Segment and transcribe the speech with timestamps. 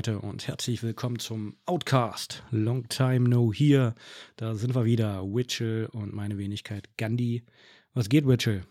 [0.00, 2.42] Metal-Meute und herzlich willkommen zum Outcast.
[2.50, 3.94] Long time no here.
[4.36, 7.44] Da sind wir wieder, Witchell und meine Wenigkeit Gandhi.
[7.92, 8.62] Was geht, Witchell?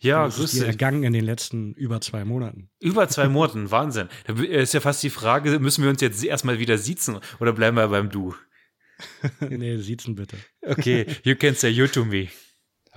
[0.00, 0.62] Ja, grüß dich.
[0.62, 2.70] ergangen in den letzten über zwei Monaten.
[2.80, 4.08] Über zwei Monaten, Wahnsinn.
[4.26, 7.76] Da ist ja fast die Frage, müssen wir uns jetzt erstmal wieder siezen oder bleiben
[7.76, 8.34] wir beim Du?
[9.48, 10.36] nee, siezen bitte.
[10.60, 12.30] Okay, you can say you to me.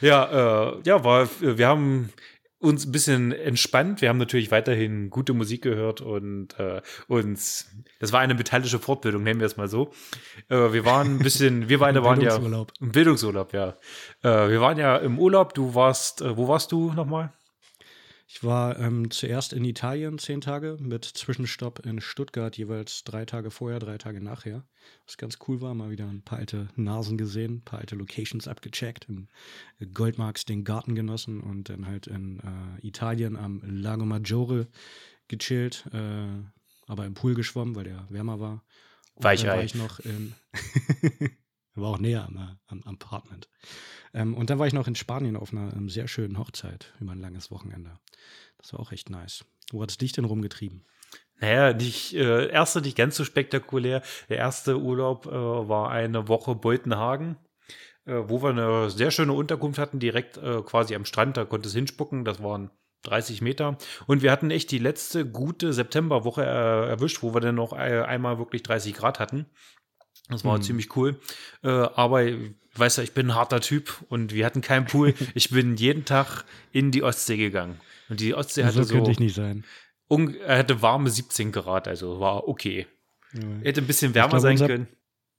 [0.00, 2.10] ja, äh, ja, war, wir haben
[2.64, 4.00] uns ein bisschen entspannt.
[4.00, 9.22] Wir haben natürlich weiterhin gute Musik gehört und äh, uns, das war eine metallische Fortbildung,
[9.22, 9.92] nennen wir es mal so.
[10.48, 13.76] Äh, wir waren ein bisschen, wir beide waren ja im Bildungsurlaub, ja.
[14.22, 15.54] Äh, wir waren ja im Urlaub.
[15.54, 17.32] Du warst, äh, wo warst du nochmal?
[18.34, 23.52] Ich war ähm, zuerst in Italien zehn Tage mit Zwischenstopp in Stuttgart, jeweils drei Tage
[23.52, 24.64] vorher, drei Tage nachher.
[25.06, 28.48] Was ganz cool war, mal wieder ein paar alte Nasen gesehen, ein paar alte Locations
[28.48, 29.28] abgecheckt, im
[29.94, 34.66] Goldmarks den Garten genossen und dann halt in äh, Italien am Lago Maggiore
[35.28, 36.26] gechillt, äh,
[36.88, 38.64] aber im Pool geschwommen, weil der wärmer war.
[39.14, 39.46] Weichei.
[39.46, 40.34] war ich noch in
[41.82, 43.48] war auch näher am, am Apartment.
[44.12, 46.92] Ähm, und dann war ich noch in Spanien auf einer um, ähm, sehr schönen Hochzeit
[47.00, 47.98] über ein langes Wochenende.
[48.58, 49.44] Das war auch echt nice.
[49.72, 50.84] Wo hat es dich denn rumgetrieben?
[51.40, 54.02] Naja, nicht, äh, erste nicht ganz so spektakulär.
[54.28, 57.36] Der erste Urlaub äh, war eine Woche Beutenhagen,
[58.06, 61.36] äh, wo wir eine sehr schöne Unterkunft hatten, direkt äh, quasi am Strand.
[61.36, 62.24] Da konnte es hinspucken.
[62.24, 62.70] Das waren
[63.02, 63.76] 30 Meter.
[64.06, 68.02] Und wir hatten echt die letzte gute Septemberwoche äh, erwischt, wo wir dann noch äh,
[68.02, 69.46] einmal wirklich 30 Grad hatten.
[70.28, 70.62] Das war mhm.
[70.62, 71.20] ziemlich cool.
[71.62, 72.26] Äh, aber
[72.74, 75.14] weißt du, ich bin ein harter Typ und wir hatten keinen Pool.
[75.34, 77.80] ich bin jeden Tag in die Ostsee gegangen.
[78.08, 78.82] Und die Ostsee hatte so.
[78.84, 79.64] so könnte ich nicht sein.
[80.46, 82.86] Er hatte warme 17 Grad, also war okay.
[83.32, 83.40] Ja.
[83.62, 84.88] Hätte ein bisschen wärmer glaub, sein unser, können.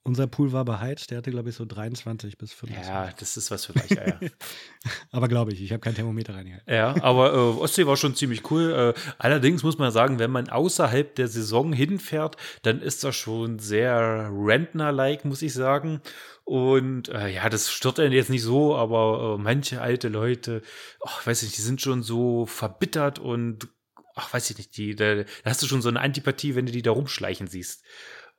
[0.08, 2.94] Unser Pool war beheizt, der hatte, glaube ich, so 23 bis 25.
[2.94, 4.20] Ja, das ist was für Weicheier.
[5.12, 6.72] aber glaube ich, ich habe kein Thermometer reingehalten.
[6.72, 8.94] Ja, aber äh, Ostsee war schon ziemlich cool.
[8.96, 13.58] Äh, allerdings muss man sagen, wenn man außerhalb der Saison hinfährt, dann ist das schon
[13.58, 16.02] sehr Rentner-like, muss ich sagen.
[16.44, 20.62] Und äh, ja, das stört einen jetzt nicht so, aber äh, manche alte Leute,
[21.04, 23.70] ach, weiß ich nicht, die sind schon so verbittert und
[24.14, 26.72] ach, weiß ich nicht, die, da, da hast du schon so eine Antipathie, wenn du
[26.72, 27.84] die da rumschleichen siehst.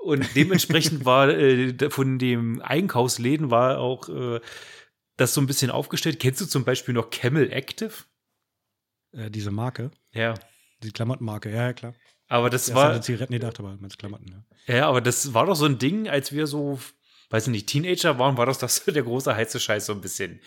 [0.07, 4.41] Und dementsprechend war äh, von dem Einkaufsläden war auch äh,
[5.17, 6.21] das so ein bisschen aufgestellt.
[6.21, 7.93] Kennst du zum Beispiel noch Camel Active?
[9.11, 9.91] Äh, diese Marke?
[10.13, 10.35] Ja.
[10.85, 11.95] Die Klamottenmarke, ja, ja, klar.
[12.29, 12.93] Aber das war.
[12.93, 14.75] An Zigaretten gedacht, aber meinst Klamotten, ja.
[14.77, 16.79] Ja, aber das war doch so ein Ding, als wir so,
[17.31, 20.41] weiß ich nicht, Teenager waren, war das, das der große heiße Scheiß so ein bisschen.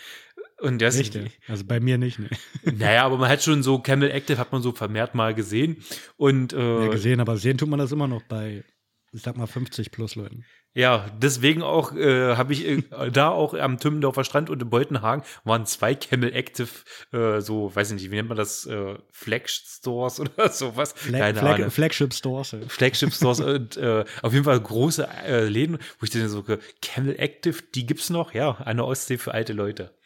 [0.61, 1.37] Und das Richtig.
[1.49, 2.29] Also bei mir nicht, ne.
[2.63, 5.83] Naja, aber man hat schon so Camel Active hat man so vermehrt mal gesehen.
[6.15, 8.63] Und äh, ja, gesehen, aber sehen tut man das immer noch bei
[9.11, 10.45] ich sag mal 50 plus Leuten.
[10.75, 15.23] Ja, deswegen auch äh, habe ich äh, da auch am Tümmendorfer Strand und in Beutenhagen
[15.43, 16.69] waren zwei Camel Active,
[17.11, 20.93] äh, so, weiß ich nicht, wie nennt man das, äh, Flagship Stores oder sowas?
[20.95, 21.71] Flag, Flag.
[21.71, 22.55] Flagship Stores.
[22.67, 26.43] Flagship Stores und äh, auf jeden Fall große äh, Läden, wo ich dann so,
[26.81, 28.33] Camel Active, die gibt's noch?
[28.33, 29.98] Ja, eine Ostsee für alte Leute.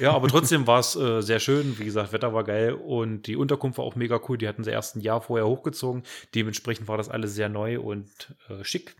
[0.00, 1.78] Ja, aber trotzdem war es äh, sehr schön.
[1.78, 4.36] Wie gesagt, Wetter war geil und die Unterkunft war auch mega cool.
[4.36, 6.02] Die hatten sie erst ein Jahr vorher hochgezogen.
[6.34, 8.96] Dementsprechend war das alles sehr neu und äh, schick.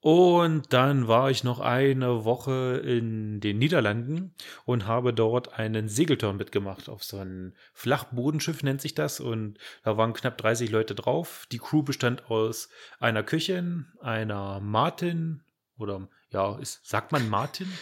[0.00, 4.34] Und dann war ich noch eine Woche in den Niederlanden
[4.64, 6.88] und habe dort einen Segelturn mitgemacht.
[6.88, 9.18] Auf so ein Flachbodenschiff nennt sich das.
[9.18, 11.46] Und da waren knapp 30 Leute drauf.
[11.50, 12.68] Die Crew bestand aus
[13.00, 15.42] einer Köchin, einer Martin
[15.78, 17.72] oder ja, ist, sagt man Martin?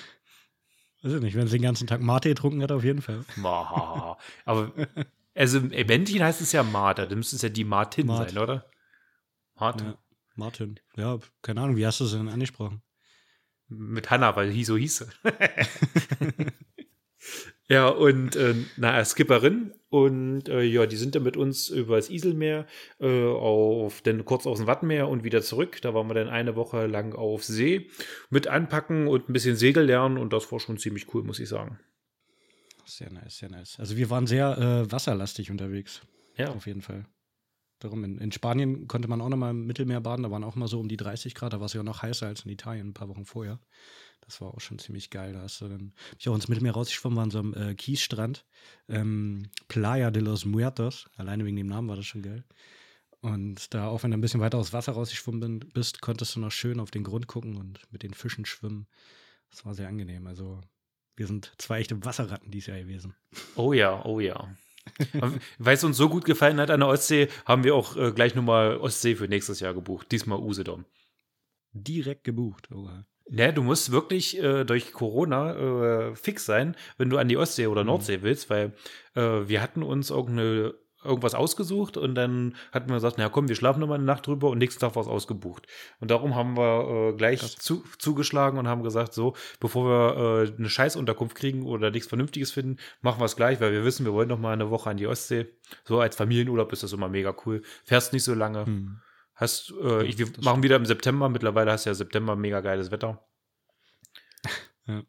[1.05, 3.27] Weiß ich nicht, wenn sie den ganzen Tag Mate getrunken hat, auf jeden Fall.
[4.47, 4.73] Aber,
[5.35, 8.31] also im Bändchen heißt es ja Marta, dann müsste es ja die Martin Mart.
[8.31, 8.65] sein, oder?
[9.55, 9.89] Martin.
[9.89, 9.99] Ja,
[10.35, 10.81] Martin.
[10.97, 12.81] Ja, keine Ahnung, wie hast du es denn angesprochen?
[13.69, 15.07] Mit Hanna, weil sie so hieß.
[17.69, 19.73] Ja, und äh, na, Skipperin.
[19.89, 22.67] Und äh, ja, die sind dann mit uns über das Iselmeer
[22.99, 25.81] äh, auf dann kurz aus dem Wattenmeer und wieder zurück.
[25.83, 27.89] Da waren wir dann eine Woche lang auf See
[28.29, 31.49] mit anpacken und ein bisschen Segel lernen und das war schon ziemlich cool, muss ich
[31.49, 31.79] sagen.
[32.87, 33.79] Sehr nice, sehr nice.
[33.79, 36.03] Also wir waren sehr äh, wasserlastig unterwegs.
[36.37, 36.51] Ja.
[36.51, 37.07] Auf jeden Fall.
[37.79, 40.55] Darum, in, in, Spanien konnte man auch noch mal im Mittelmeer baden, da waren auch
[40.55, 42.89] mal so um die 30 Grad, da war es ja noch heißer als in Italien
[42.89, 43.61] ein paar Wochen vorher.
[44.27, 45.33] Das war auch schon ziemlich geil.
[45.33, 47.75] Da hast du dann, hab ich auch ins Mittelmeer rausgeschwommen, war an so einem äh,
[47.75, 48.45] Kiesstrand.
[48.89, 51.07] Ähm, Playa de los Muertos.
[51.17, 52.45] Alleine wegen dem Namen war das schon geil.
[53.21, 56.53] Und da, auch wenn du ein bisschen weiter aus Wasser rausgeschwommen bist, konntest du noch
[56.53, 58.87] schön auf den Grund gucken und mit den Fischen schwimmen.
[59.51, 60.27] Das war sehr angenehm.
[60.27, 60.61] Also,
[61.17, 63.15] wir sind zwei echte Wasserratten dieses Jahr gewesen.
[63.57, 64.55] Oh ja, oh ja.
[65.59, 68.35] Weil es uns so gut gefallen hat an der Ostsee, haben wir auch äh, gleich
[68.35, 70.13] nochmal Ostsee für nächstes Jahr gebucht.
[70.13, 70.85] Diesmal Usedom.
[71.73, 73.07] Direkt gebucht, oha.
[73.27, 77.69] Ne, du musst wirklich äh, durch Corona äh, fix sein, wenn du an die Ostsee
[77.69, 77.89] oder mhm.
[77.89, 78.73] Nordsee willst, weil
[79.15, 80.75] äh, wir hatten uns irgendeine
[81.05, 84.49] irgendwas ausgesucht und dann hatten wir gesagt, na komm, wir schlafen nochmal eine Nacht drüber
[84.49, 85.67] und nächsten Tag war es ausgebucht.
[86.01, 90.57] Und darum haben wir äh, gleich zu, zugeschlagen und haben gesagt, so, bevor wir äh,
[90.57, 94.15] eine Scheißunterkunft kriegen oder nichts Vernünftiges finden, machen wir es gleich, weil wir wissen, wir
[94.15, 95.47] wollen noch mal eine Woche an die Ostsee.
[95.85, 97.63] So als Familienurlaub ist das immer mega cool.
[97.85, 98.67] Fährst nicht so lange.
[98.67, 99.01] Hm.
[99.35, 101.29] Hast, äh, ich, wir machen wieder im September.
[101.29, 103.27] Mittlerweile hast du ja September mega geiles Wetter.
[104.87, 105.03] Ja.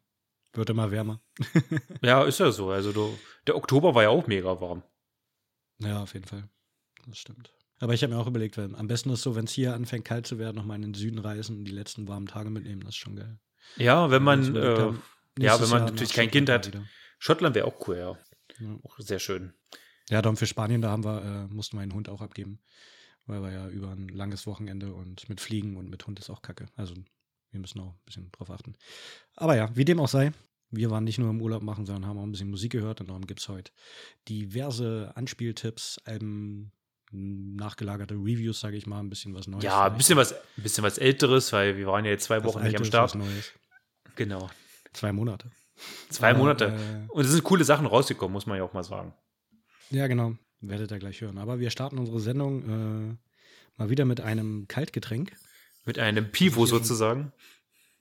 [0.54, 1.20] Wird immer wärmer.
[2.00, 2.70] ja, ist ja so.
[2.70, 4.82] Also du, der Oktober war ja auch mega warm.
[5.80, 6.48] Ja, auf jeden Fall.
[7.06, 7.52] Das stimmt.
[7.78, 10.06] Aber ich habe mir auch überlegt, wenn, am besten ist so, wenn es hier anfängt
[10.06, 12.80] kalt zu werden, nochmal in den Süden reisen und die letzten warmen Tage mitnehmen.
[12.80, 13.38] Das ist schon geil.
[13.76, 14.92] Ja, wenn man, äh,
[15.38, 16.68] ja, wenn man Jahr natürlich kein Kind hat.
[16.68, 16.84] Wieder.
[17.18, 18.18] Schottland wäre auch cool, ja.
[18.58, 18.78] ja.
[18.82, 19.52] Auch sehr schön.
[20.08, 22.60] Ja, darum für Spanien, da haben wir, äh, mussten wir einen Hund auch abgeben.
[23.26, 26.42] Weil wir ja über ein langes Wochenende und mit Fliegen und mit Hund ist auch
[26.42, 26.66] kacke.
[26.76, 26.94] Also
[27.50, 28.74] wir müssen auch ein bisschen drauf achten.
[29.34, 30.32] Aber ja, wie dem auch sei,
[30.70, 33.08] wir waren nicht nur im Urlaub machen, sondern haben auch ein bisschen Musik gehört und
[33.08, 33.72] darum gibt es heute
[34.28, 36.72] diverse Anspieltipps, Alben,
[37.12, 39.64] nachgelagerte Reviews, sage ich mal, ein bisschen was Neues.
[39.64, 42.62] Ja, ein bisschen was, ein bisschen was Älteres, weil wir waren ja jetzt zwei Wochen
[42.62, 43.14] nicht am Start.
[43.14, 43.52] Neues.
[44.16, 44.50] Genau.
[44.92, 45.50] Zwei Monate.
[46.08, 46.64] Zwei Aber, Monate.
[46.66, 49.12] Äh, und es sind coole Sachen rausgekommen, muss man ja auch mal sagen.
[49.90, 50.36] Ja, genau.
[50.68, 51.38] Werdet ihr gleich hören.
[51.38, 53.16] Aber wir starten unsere Sendung äh,
[53.76, 55.32] mal wieder mit einem Kaltgetränk.
[55.84, 57.32] Mit einem Pivo sozusagen.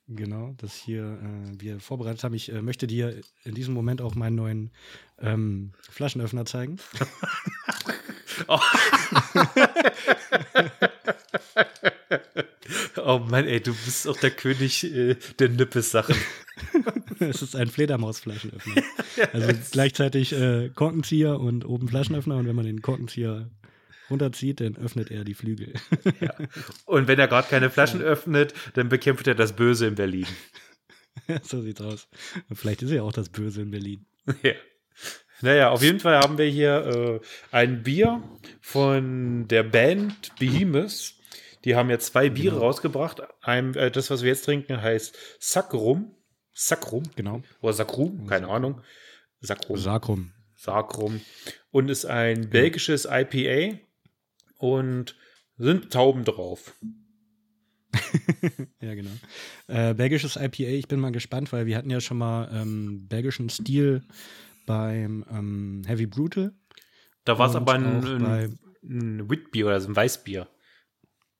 [0.07, 2.35] Genau, das hier äh, wir vorbereitet haben.
[2.35, 4.71] Ich äh, möchte dir in diesem Moment auch meinen neuen
[5.19, 6.77] ähm, Flaschenöffner zeigen.
[8.47, 8.59] oh.
[12.97, 16.15] oh Mann, ey, du bist auch der König äh, der Nippes-Sachen.
[17.19, 18.83] es ist ein Fledermausflaschenöffner.
[19.31, 23.49] Also gleichzeitig äh, Korkenzieher und oben Flaschenöffner und wenn man den Korkenzieher
[24.09, 25.73] runterzieht, dann öffnet er die Flügel.
[26.19, 26.33] ja.
[26.85, 30.27] Und wenn er gerade keine Flaschen öffnet, dann bekämpft er das Böse in Berlin.
[31.43, 32.09] so sieht's aus.
[32.53, 34.05] vielleicht ist er auch das Böse in Berlin.
[34.43, 34.53] Ja.
[35.41, 38.21] Naja, auf jeden Fall haben wir hier äh, ein Bier
[38.61, 41.13] von der Band Behemoth.
[41.65, 42.67] Die haben ja zwei Biere genau.
[42.67, 43.23] rausgebracht.
[43.41, 46.15] Ein, äh, das, was wir jetzt trinken, heißt Sacrum.
[46.53, 47.03] Sacrum.
[47.15, 47.41] Genau.
[47.61, 48.81] Oder Sacrum, keine Ahnung.
[49.41, 49.77] Sacrum.
[49.77, 50.31] Sacrum.
[50.55, 51.21] Sacrum.
[51.71, 53.79] Und ist ein belgisches IPA
[54.57, 55.15] und
[55.57, 56.75] sind Tauben drauf.
[58.81, 59.11] ja, genau.
[59.67, 63.49] Äh, belgisches IPA, ich bin mal gespannt, weil wir hatten ja schon mal ähm, belgischen
[63.49, 64.03] Stil
[64.65, 66.53] beim ähm, Heavy Brutal.
[67.23, 70.47] Da war es aber ein, ein, ein Witbier oder also ein Weißbier.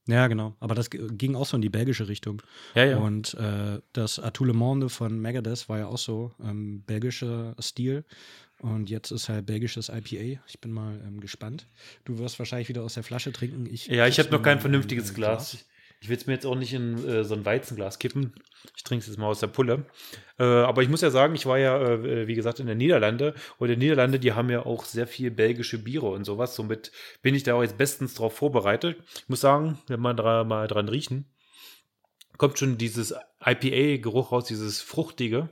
[0.08, 0.56] Ja, genau.
[0.60, 2.42] Aber das ging auch so in die belgische Richtung.
[2.76, 2.98] Ja, ja.
[2.98, 8.06] Und äh, das Atout Le Monde von Megadeth war ja auch so ähm, belgischer Stil.
[8.60, 10.42] Und jetzt ist halt belgisches IPA.
[10.48, 11.66] Ich bin mal ähm, gespannt.
[12.06, 13.66] Du wirst wahrscheinlich wieder aus der Flasche trinken.
[13.66, 15.52] Ich ja, ich habe noch kein vernünftiges ein, Glas.
[15.52, 15.66] Glas.
[16.06, 18.32] Ich will es mir jetzt auch nicht in äh, so ein Weizenglas kippen.
[18.78, 19.88] Ich trinke es jetzt mal aus der Pulle.
[20.38, 23.34] Äh, aber ich muss ja sagen, ich war ja, äh, wie gesagt, in den Niederlande.
[23.58, 26.56] Und in den Niederlande, die haben ja auch sehr viel belgische Biere und sowas.
[26.56, 26.92] Somit
[27.24, 29.00] bin ich da auch jetzt bestens drauf vorbereitet.
[29.16, 31.26] Ich muss sagen, wenn man da mal dran riechen,
[32.38, 35.50] kommt schon dieses IPA-Geruch raus, dieses fruchtige.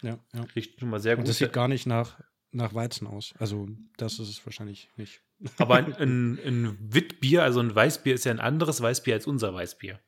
[0.00, 0.46] Ja, ja.
[0.54, 1.22] Riecht schon mal sehr gut.
[1.22, 2.20] Und das sieht gar nicht nach,
[2.52, 3.34] nach Weizen aus.
[3.40, 5.22] Also, das ist es wahrscheinlich nicht.
[5.58, 9.52] Aber ein, ein, ein Witbier, also ein Weißbier, ist ja ein anderes Weißbier als unser
[9.52, 10.00] Weißbier.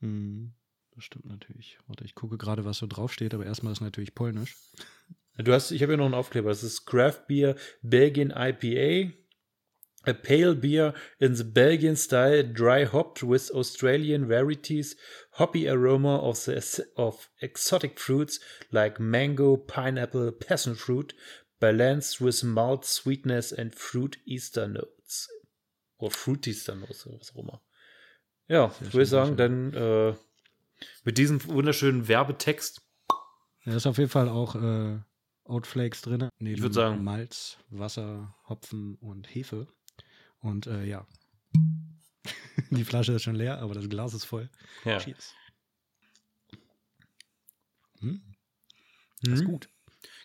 [0.00, 0.52] Hm,
[0.94, 1.78] das stimmt natürlich.
[1.86, 4.56] Warte, ich gucke gerade, was so draufsteht, aber erstmal ist natürlich polnisch.
[5.36, 6.48] Du hast, ich habe ja noch einen Aufkleber.
[6.48, 9.12] Das ist Craft Beer Belgian IPA.
[10.06, 14.96] A pale beer in the Belgian style, dry hopped with Australian varieties,
[15.32, 21.14] hoppy aroma of the of exotic fruits like mango, pineapple, passion fruit,
[21.60, 25.28] balanced with malt sweetness and fruit Easter notes.
[25.98, 27.60] Oder Fruit Easter Notes, was auch immer.
[28.46, 30.14] Ja, ich würde sagen, dann äh,
[31.04, 32.82] mit diesem wunderschönen Werbetext.
[33.64, 35.00] Da ist auf jeden Fall auch äh,
[35.44, 36.28] Oatflakes drin.
[36.38, 37.02] Ich würde sagen.
[37.02, 39.66] Malz, Wasser, Hopfen und Hefe.
[40.38, 41.06] Und äh, ja.
[42.70, 44.48] Die Flasche ist schon leer, aber das Glas ist voll.
[44.84, 44.98] Ja.
[44.98, 45.34] Cheers.
[48.00, 48.22] Hm.
[49.22, 49.48] Das ist hm.
[49.48, 49.68] gut.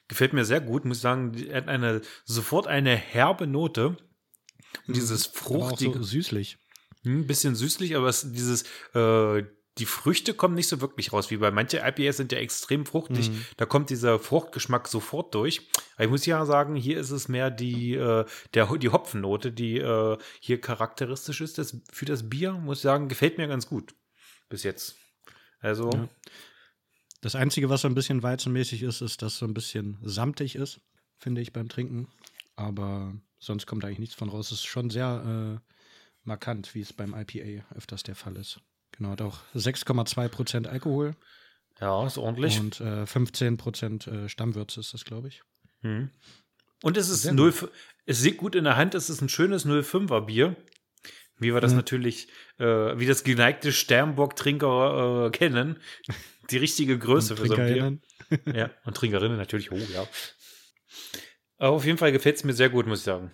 [0.08, 1.34] Gefällt mir sehr gut, muss ich sagen.
[1.52, 3.88] Hat eine, sofort eine herbe Note.
[3.88, 4.94] Und hm.
[4.94, 6.00] dieses fruchtige.
[6.00, 6.58] So süßlich.
[7.06, 9.44] Ein hm, bisschen süßlich, aber es, dieses, äh,
[9.80, 13.32] die Früchte kommen nicht so wirklich raus, wie bei manche IPAs sind ja extrem fruchtig.
[13.32, 13.46] Mhm.
[13.58, 15.68] Da kommt dieser Fruchtgeschmack sofort durch.
[15.96, 19.80] Aber ich muss ja sagen, hier ist es mehr die, äh, der, die Hopfennote, die
[19.80, 22.54] äh, hier charakteristisch ist das, für das Bier.
[22.54, 23.96] Muss ich sagen, gefällt mir ganz gut.
[24.48, 24.96] Bis jetzt.
[25.60, 25.90] Also.
[25.92, 26.10] Ja.
[27.24, 30.56] Das Einzige, was so ein bisschen weizenmäßig ist, ist, dass es so ein bisschen samtig
[30.56, 30.82] ist,
[31.18, 32.10] finde ich beim Trinken.
[32.58, 34.48] Aber sonst kommt eigentlich nichts von raus.
[34.48, 35.74] Es ist schon sehr äh,
[36.26, 38.60] markant, wie es beim IPA öfters der Fall ist.
[38.92, 41.16] Genau, hat auch 6,2 Prozent Alkohol.
[41.80, 42.60] Ja, ist ordentlich.
[42.60, 45.44] Und äh, 15 Prozent äh, Stammwürze ist das, glaube ich.
[45.80, 46.10] Hm.
[46.84, 47.54] Und es ist Sehr 0,
[48.06, 50.58] es sieht gut in der Hand, es ist ein schönes 05er Bier.
[51.38, 51.78] Wie wir das Mhm.
[51.78, 52.28] natürlich,
[52.60, 55.78] äh, wie das geneigte Sternbock-Trinker äh, kennen.
[56.52, 58.00] Die richtige Größe Und für so ein Bier.
[58.56, 60.08] Ja, und Trinkerinnen natürlich, oh ja.
[61.58, 63.32] Aber auf jeden Fall gefällt es mir sehr gut, muss ich sagen.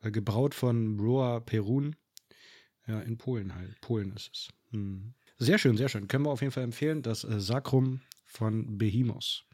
[0.00, 1.96] Äh, Gebraut von Broa Perun.
[2.86, 3.80] Ja, in Polen halt.
[3.80, 4.48] Polen ist es.
[4.70, 5.14] Hm.
[5.38, 6.08] Sehr schön, sehr schön.
[6.08, 7.02] Können wir auf jeden Fall empfehlen.
[7.02, 9.44] Das äh, Sacrum von Behemoth.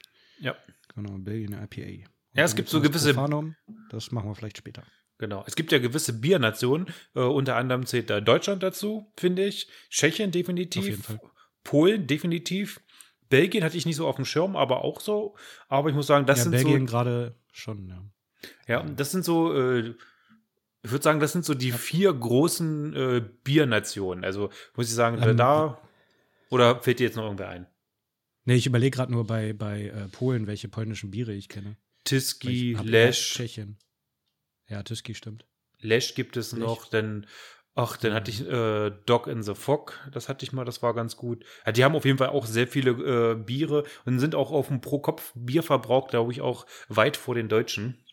[0.41, 0.57] Ja,
[0.95, 2.09] Genau, Belgien IPA.
[2.35, 3.57] Ja, es gibt so gewisse- Profanum.
[3.91, 4.85] Das machen wir vielleicht später.
[5.18, 5.44] Genau.
[5.47, 9.68] Es gibt ja gewisse Biernationen, äh, unter anderem zählt da Deutschland dazu, finde ich.
[9.90, 10.83] Tschechien definitiv.
[10.83, 11.21] Auf jeden Fall.
[11.62, 12.80] Polen definitiv.
[13.30, 15.35] Belgien hatte ich nicht so auf dem Schirm, aber auch so.
[15.68, 17.97] Aber ich muss sagen, das ja, sind Belgien gerade schon, ja.
[17.97, 19.94] so, ja, das sind so, äh,
[20.83, 24.25] ich würde sagen, das sind so die vier großen äh, Biernationen.
[24.25, 25.80] Also muss ich sagen, Ähm, da
[26.50, 27.66] oder fällt dir jetzt noch irgendwer ein?
[28.44, 31.76] Nee, ich überlege gerade nur bei, bei äh, Polen, welche polnischen Biere ich kenne.
[32.04, 33.78] Tiski, Lesch, Tschechien.
[34.68, 35.47] Ja, Tyski stimmt.
[35.80, 36.61] Lesch gibt es Lech.
[36.61, 37.26] noch, denn
[37.75, 40.94] ach, dann hatte ich äh, Dog in the Fog, das hatte ich mal, das war
[40.94, 41.44] ganz gut.
[41.66, 44.68] Ja, die haben auf jeden Fall auch sehr viele äh, Biere und sind auch auf
[44.68, 48.04] dem Pro-Kopf-Bierverbrauch, glaube ich, auch weit vor den Deutschen.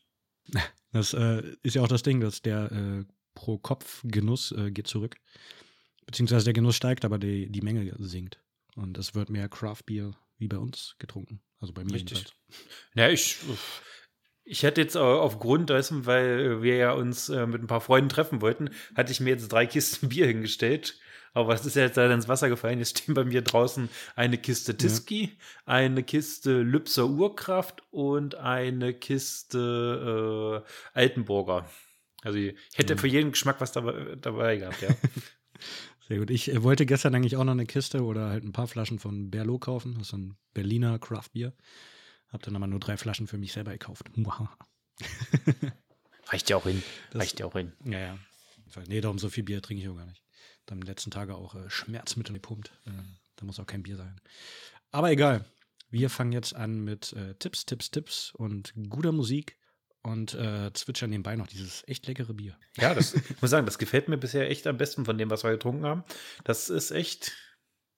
[0.93, 5.15] Das äh, ist ja auch das Ding, dass der äh, Pro-Kopf-Genuss äh, geht zurück.
[6.05, 8.41] Beziehungsweise der Genuss steigt, aber die, die Menge sinkt.
[8.75, 11.41] Und es wird mehr Craft-Bier wie bei uns getrunken.
[11.59, 12.17] Also bei mir Richtig.
[12.17, 12.35] jedenfalls.
[12.95, 13.37] Ja, ich,
[14.43, 18.41] ich hätte jetzt aufgrund dessen, weil wir ja uns äh, mit ein paar Freunden treffen
[18.41, 20.99] wollten, hatte ich mir jetzt drei Kisten Bier hingestellt.
[21.33, 22.79] Aber es ist ja jetzt leider ins Wasser gefallen.
[22.79, 30.63] Jetzt stehen bei mir draußen eine Kiste Tiski, eine Kiste Lübser Urkraft und eine Kiste
[30.65, 30.69] äh,
[30.99, 31.69] Altenburger.
[32.21, 32.99] Also ich hätte Mhm.
[32.99, 34.89] für jeden Geschmack was dabei, dabei gehabt, ja.
[36.07, 36.29] Sehr gut.
[36.31, 39.29] Ich äh, wollte gestern eigentlich auch noch eine Kiste oder halt ein paar Flaschen von
[39.31, 39.93] Berlo kaufen.
[39.97, 41.53] Das ist ein Berliner Craft-Bier.
[42.31, 44.05] Hab dann aber nur drei Flaschen für mich selber gekauft.
[46.27, 46.81] Reicht ja auch hin.
[47.11, 47.73] Das- Reicht ja auch hin.
[47.85, 48.17] Ja, ja.
[48.87, 50.23] Nee, darum so viel Bier trinke ich auch gar nicht.
[50.65, 52.71] Dann die letzten Tage auch äh, Schmerzmittel gepumpt.
[52.85, 52.91] Äh,
[53.35, 54.19] da muss auch kein Bier sein.
[54.91, 55.45] Aber egal.
[55.89, 59.57] Wir fangen jetzt an mit äh, Tipps, Tipps, Tipps und guter Musik
[60.03, 62.57] und äh, zwitschern nebenbei noch dieses echt leckere Bier.
[62.77, 65.43] Ja, das, ich muss sagen, das gefällt mir bisher echt am besten von dem, was
[65.43, 66.05] wir getrunken haben.
[66.45, 67.33] Das ist echt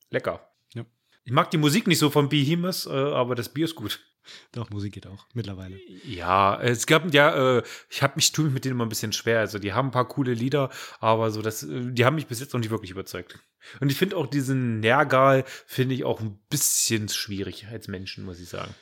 [0.10, 0.52] lecker.
[0.74, 0.86] Ja.
[1.24, 4.04] Ich mag die Musik nicht so von Behemoth, äh, aber das Bier ist gut.
[4.52, 5.78] Doch, Musik geht auch mittlerweile.
[6.06, 9.14] Ja, es gab ja, äh, ich habe mich tue mich mit denen immer ein bisschen
[9.14, 9.40] schwer.
[9.40, 12.40] Also die haben ein paar coole Lieder, aber so das, äh, die haben mich bis
[12.40, 13.40] jetzt noch nicht wirklich überzeugt.
[13.80, 18.40] Und ich finde auch diesen Nergal finde ich auch ein bisschen schwierig als Menschen, muss
[18.40, 18.74] ich sagen.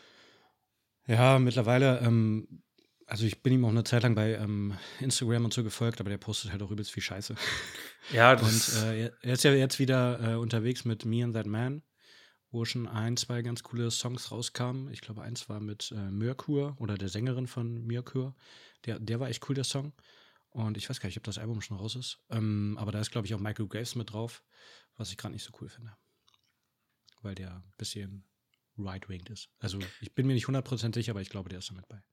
[1.08, 2.64] Ja, mittlerweile, ähm,
[3.08, 6.10] also ich bin ihm auch eine Zeit lang bei ähm, Instagram und so gefolgt, aber
[6.10, 7.36] der postet halt auch übelst viel Scheiße.
[8.14, 11.34] Ja, Und das, äh, er- er ist ja jetzt wieder äh, unterwegs mit Me and
[11.36, 11.82] That Man,
[12.52, 14.92] wo schon ein, zwei ganz coole Songs rauskamen.
[14.92, 18.36] Ich glaube, eins war mit äh, Merkur oder der Sängerin von Merkur.
[18.86, 19.94] Der, der war echt cool, der Song.
[20.50, 22.20] Und ich weiß gar nicht, ob das Album schon raus ist.
[22.30, 24.44] Ähm, aber da ist, glaube ich, auch Michael Graves mit drauf,
[24.98, 25.96] was ich gerade nicht so cool finde.
[27.22, 28.26] Weil der ein bisschen
[28.78, 29.50] right-winged ist.
[29.60, 32.04] Also ich bin mir nicht 100% sicher, aber ich glaube, der ist damit bei.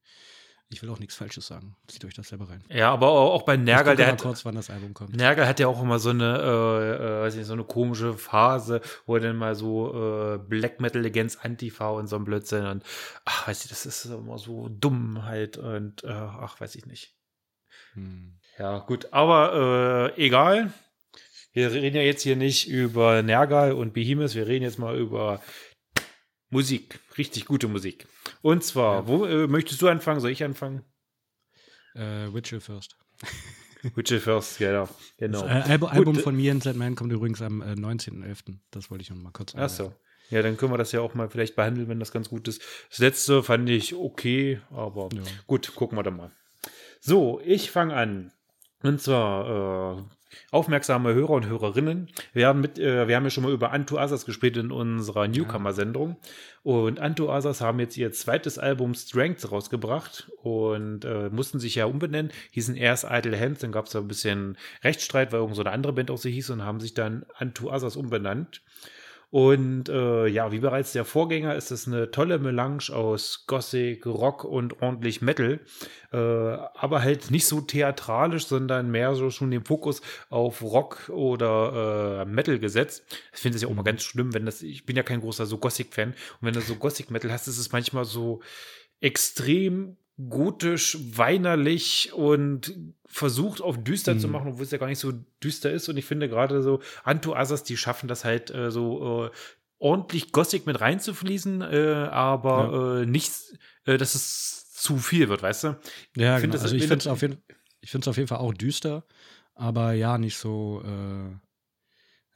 [0.71, 1.77] Ich will auch nichts Falsches sagen.
[1.87, 2.63] Zieht euch das selber rein.
[2.69, 5.17] ja, aber auch, bei Nergal, der hat, kurz, wann das Album kommt.
[5.17, 8.83] Nergal hat ja auch immer so eine, äh, äh, weiß nicht, so eine komische Phase,
[9.07, 12.85] wo er dann mal so äh, Black Metal Against Antifa und so ein Blödsinn und
[13.25, 17.15] ach, weiß ich, das ist immer so dumm halt und äh, ach, weiß ich nicht.
[17.95, 18.39] Hm.
[18.59, 20.73] Ja, gut, aber äh, egal.
[21.55, 25.41] Wir reden ja jetzt hier nicht über Nergal und Behemoth, wir reden jetzt mal über
[26.51, 28.07] Musik, richtig gute Musik.
[28.43, 29.07] Und zwar, Ja.
[29.09, 30.21] wo äh, möchtest du anfangen?
[30.21, 30.83] Soll ich anfangen?
[31.95, 32.97] Äh, Witcher First.
[33.95, 34.89] Witcher first, genau.
[35.19, 35.47] genau.
[35.47, 38.59] Das Gut, Album äh, von Me and That Man kommt übrigens am äh, 19.11.
[38.73, 39.95] Das wollte ich noch mal kurz Ach so.
[40.31, 42.61] Ja, dann können wir das ja auch mal vielleicht behandeln, wenn das ganz gut ist.
[42.91, 45.23] Das letzte fand ich okay, aber Ja.
[45.47, 46.33] gut, gucken wir dann mal.
[47.01, 48.33] So, ich fange an.
[48.83, 50.03] Und zwar äh,
[50.51, 52.09] aufmerksame Hörer und Hörerinnen.
[52.33, 55.29] Wir haben, mit, äh, wir haben ja schon mal über Antu Asas gespielt in unserer
[55.29, 56.17] Newcomer-Sendung.
[56.63, 61.87] Und Antu Asas haben jetzt ihr zweites Album Strength rausgebracht und äh, mussten sich ja
[61.87, 62.33] umbenennen.
[62.51, 65.73] Hießen erst Idle Hands, dann gab es da ein bisschen Rechtsstreit, weil irgend so eine
[65.73, 68.63] andere Band auch so hieß und haben sich dann Antu Asas umbenannt.
[69.31, 74.45] Und äh, ja, wie bereits der Vorgänger ist es eine tolle Melange aus Gothic, Rock
[74.45, 75.61] und ordentlich Metal.
[76.13, 82.23] Äh, aber halt nicht so theatralisch, sondern mehr so schon den Fokus auf Rock oder
[82.23, 83.05] äh, Metal gesetzt.
[83.35, 85.45] Ich finde es ja auch mal ganz schlimm, wenn das, ich bin ja kein großer
[85.45, 86.11] so Gothic-Fan.
[86.11, 88.41] Und wenn du so Gothic-Metal hast, ist es manchmal so
[89.01, 92.75] extrem gotisch, weinerlich und
[93.07, 94.19] versucht auf düster Mhm.
[94.21, 95.89] zu machen, obwohl es ja gar nicht so düster ist.
[95.89, 99.31] Und ich finde gerade so Anto Asas, die schaffen das halt äh, so äh,
[99.79, 103.33] ordentlich Gothic mit reinzufließen, äh, aber äh, nicht,
[103.85, 105.81] äh, dass es zu viel wird, weißt du?
[106.17, 106.63] Ja, Ich find genau.
[106.65, 107.43] also ich finde es auf, jeden-
[107.81, 109.05] ich auf jeden Fall auch düster,
[109.55, 111.31] aber ja, nicht so, äh,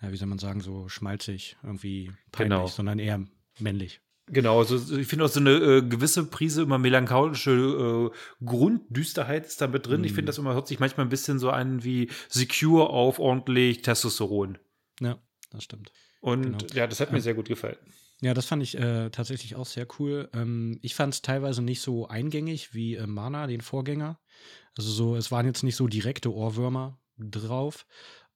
[0.03, 2.67] ja, wie soll man sagen, so schmalzig, irgendwie peinlich, Genau.
[2.69, 3.25] sondern eher
[3.59, 4.01] männlich.
[4.29, 9.61] Genau, also ich finde auch so eine äh, gewisse Prise immer melancholische äh, Grunddüsterheit ist
[9.61, 10.05] da mit drin.
[10.05, 10.17] Ich Mhm.
[10.17, 14.59] finde, das immer hört sich manchmal ein bisschen so an wie Secure auf ordentlich Testosteron.
[15.01, 15.19] Ja,
[15.51, 15.93] das stimmt.
[16.21, 16.59] Und Genau.
[16.75, 17.77] ja, das hat mir Ähm, sehr gut gefallen.
[18.21, 20.31] Ja, das fand ich äh, tatsächlich auch sehr cool.
[20.33, 24.21] Ähm, ich fand es teilweise nicht so eingängig wie äh, Mana, den Vorgänger.
[24.79, 27.87] Also so, es waren jetzt nicht so direkte Ohrwürmer drauf,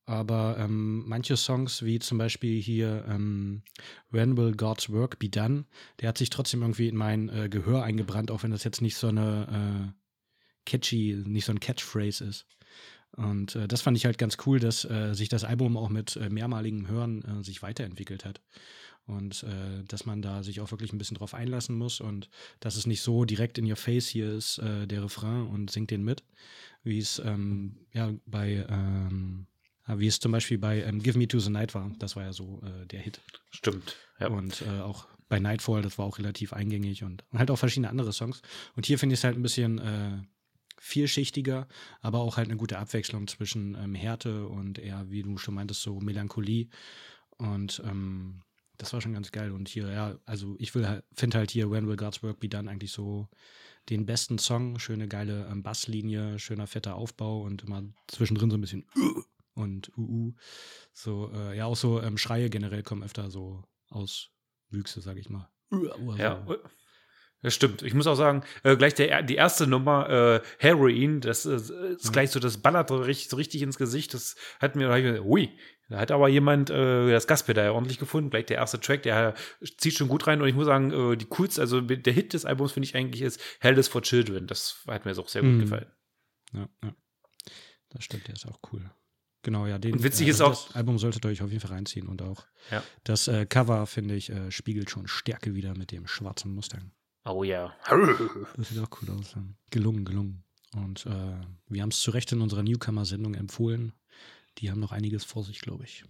[0.06, 3.62] aber ähm, manche Songs, wie zum Beispiel hier ähm,
[4.10, 5.64] When Will God's Work Be Done,
[6.00, 8.96] der hat sich trotzdem irgendwie in mein äh, Gehör eingebrannt, auch wenn das jetzt nicht
[8.96, 9.92] so eine äh,
[10.64, 12.46] catchy, nicht so ein Catchphrase ist.
[13.16, 16.16] Und äh, das fand ich halt ganz cool, dass äh, sich das Album auch mit
[16.16, 18.40] äh, mehrmaligem Hören äh, sich weiterentwickelt hat.
[19.08, 19.46] Und
[19.86, 23.02] dass man da sich auch wirklich ein bisschen drauf einlassen muss und dass es nicht
[23.02, 26.24] so direkt in your face hier ist, der Refrain und singt den mit,
[26.82, 29.46] wie es ähm, ja bei ähm,
[29.86, 31.90] wie es zum Beispiel bei ähm, Give Me to the Night war.
[31.98, 33.20] Das war ja so äh, der Hit.
[33.50, 33.96] Stimmt.
[34.18, 34.28] Ja.
[34.28, 37.90] Und äh, auch bei Nightfall, das war auch relativ eingängig und, und halt auch verschiedene
[37.90, 38.42] andere Songs.
[38.74, 40.18] Und hier finde ich es halt ein bisschen äh,
[40.78, 41.66] vielschichtiger,
[42.00, 45.82] aber auch halt eine gute Abwechslung zwischen ähm, Härte und eher, wie du schon meintest,
[45.82, 46.68] so Melancholie.
[47.38, 48.42] Und ähm,
[48.78, 49.52] das war schon ganz geil.
[49.52, 52.48] Und hier, ja, also ich will halt, finde halt hier When Will God's Work Be
[52.48, 53.28] Done eigentlich so
[53.88, 54.78] den besten Song.
[54.78, 58.84] Schöne, geile ähm, Basslinie, schöner, fetter Aufbau und immer zwischendrin so ein bisschen
[59.56, 60.32] und uh,
[60.92, 64.30] so, äh, ja, auch so ähm, Schreie generell kommen öfter so aus
[64.70, 65.50] Wüchse, sag ich mal.
[65.70, 66.56] Oder Ja, so.
[67.42, 67.82] das stimmt.
[67.82, 72.12] Ich muss auch sagen, äh, gleich der, die erste Nummer, äh, Heroin, das äh, ist
[72.12, 74.14] gleich so, das ballert so richtig, so richtig ins Gesicht.
[74.14, 75.50] Das hat mir, da mir ui,
[75.88, 78.30] da hat aber jemand äh, das Gaspedal ordentlich gefunden.
[78.30, 79.34] Gleich der erste Track, der
[79.78, 80.42] zieht schon gut rein.
[80.42, 83.22] Und ich muss sagen, äh, die coolste, also der Hit des Albums, finde ich eigentlich,
[83.22, 84.46] ist Hell is for Children.
[84.46, 85.60] Das hat mir jetzt auch sehr gut Mhm.
[85.60, 85.90] gefallen.
[86.52, 86.94] Ja, ja.
[87.90, 88.90] Das stimmt, der ist auch cool.
[89.46, 91.60] Genau, ja, den Und witzig äh, ist auch- Das Album solltet ihr euch auf jeden
[91.60, 92.82] Fall reinziehen und auch Ja.
[93.04, 96.90] das äh, Cover, finde ich, äh, spiegelt schon Stärke wieder mit dem schwarzen Mustang.
[97.24, 97.72] Oh ja.
[98.56, 99.34] Das sieht auch cool aus.
[99.36, 99.42] ja.
[99.70, 100.42] Gelungen, gelungen.
[100.74, 101.10] Und äh,
[101.68, 103.92] wir haben es zu Recht in unserer Newcomer-Sendung empfohlen.
[104.58, 106.04] Die haben noch einiges vor sich, glaube ich.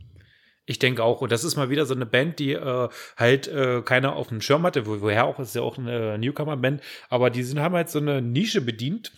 [0.64, 1.20] Ich denke auch.
[1.20, 4.40] Und das ist mal wieder so eine Band, die äh, halt äh, keiner auf dem
[4.40, 4.86] Schirm hatte.
[4.86, 6.82] Wo, woher auch, ist ja auch eine Newcomer-Band.
[7.10, 9.12] Aber die sind, haben halt so eine Nische bedient.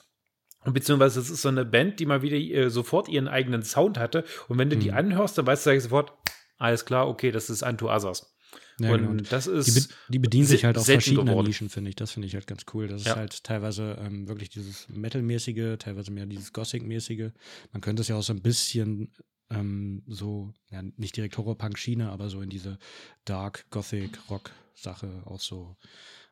[0.68, 3.98] Und Beziehungsweise es ist so eine Band, die mal wieder äh, sofort ihren eigenen Sound
[3.98, 4.24] hatte.
[4.48, 4.96] Und wenn du die Mhm.
[4.98, 6.12] anhörst, dann weißt du sofort,
[6.59, 8.35] alles klar, okay, das ist Anto Others.
[8.81, 9.22] Ja, und genau.
[9.31, 9.88] Das Die, ist.
[9.88, 11.46] be die bedienen sich halt auch selten verschiedener geworden.
[11.46, 11.96] Nischen, finde ich.
[11.96, 12.87] Das finde ich halt ganz cool.
[12.87, 13.12] Das Ja.
[13.12, 17.31] ist halt teilweise ähm, wirklich dieses Metal-mäßige, teilweise mehr dieses Gothic-mäßige.
[17.72, 19.12] Man könnte es ja auch so ein bisschen
[19.50, 22.78] ähm, so, ja, nicht direkt Horror-Punk-Schiene, aber so in diese
[23.24, 25.76] Dark, Gothic-Rock-Sache auch so.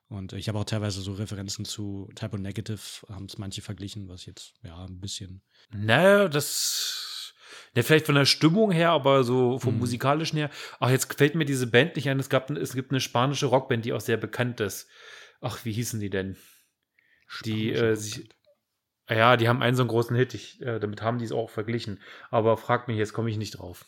[0.09, 4.09] Und ich habe auch teilweise so Referenzen zu Type O Negative, haben es manche verglichen,
[4.09, 5.43] was jetzt, ja, ein bisschen.
[5.71, 7.35] Naja, das.
[7.75, 9.81] Ja, vielleicht von der Stimmung her, aber so vom Mhm.
[9.81, 10.51] musikalischen her.
[10.81, 12.19] Ach, jetzt fällt mir diese Band nicht ein.
[12.21, 14.89] Es, gab, es gibt eine spanische Rockband, die auch sehr bekannt ist.
[15.41, 16.37] Ach, wie hießen die denn?
[17.45, 18.33] Die, spanische äh, sich- Rockband.
[19.11, 20.35] Ja, die haben einen so einen großen Hit.
[20.35, 22.01] Ich, äh, damit haben die es auch verglichen.
[22.31, 23.85] Aber frag mich, jetzt komme ich nicht drauf.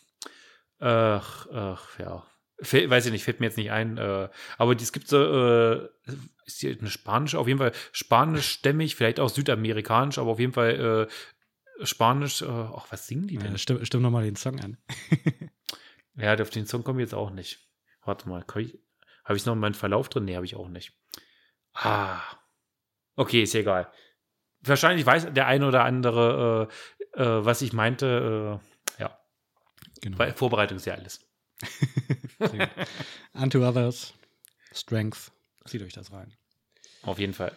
[0.80, 2.26] Ach, ach, ja.
[2.60, 3.98] Weiß ich nicht, fällt mir jetzt nicht ein.
[3.98, 5.88] Äh, aber die- es gibt so, äh,
[6.44, 11.08] ist die eine spanische, auf jeden Fall spanischstämmig, vielleicht auch südamerikanisch, aber auf jeden Fall
[11.80, 12.42] äh, spanisch.
[12.42, 13.52] Ach, was singen die denn?
[13.52, 14.76] Ja, stimm, stimm nochmal den Song an.
[16.20, 17.60] Ja, auf den Song komme ich jetzt auch nicht.
[18.04, 18.74] Warte mal, habe ich
[19.28, 20.24] es noch in meinem Verlauf drin?
[20.24, 20.92] Nee, habe ich auch nicht.
[21.74, 22.20] Ah.
[23.14, 23.92] Okay, ist ja egal.
[24.62, 26.66] Wahrscheinlich weiß der eine oder andere,
[27.12, 28.58] was ich meinte.
[28.98, 29.16] Ja,
[30.00, 30.18] Genau.
[30.18, 31.24] weil Vorbereitung ist ja alles.
[33.32, 34.14] Unto Others,
[34.72, 35.32] Strength.
[35.66, 36.32] Zieht euch das rein.
[37.02, 37.56] Auf jeden Fall.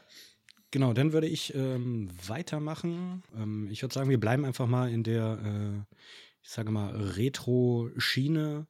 [0.72, 3.24] Genau, dann würde ich ähm, weitermachen.
[3.36, 5.96] Ähm, ich würde sagen, wir bleiben einfach mal in der, äh,
[6.42, 8.68] ich sage mal, Retro-Schiene.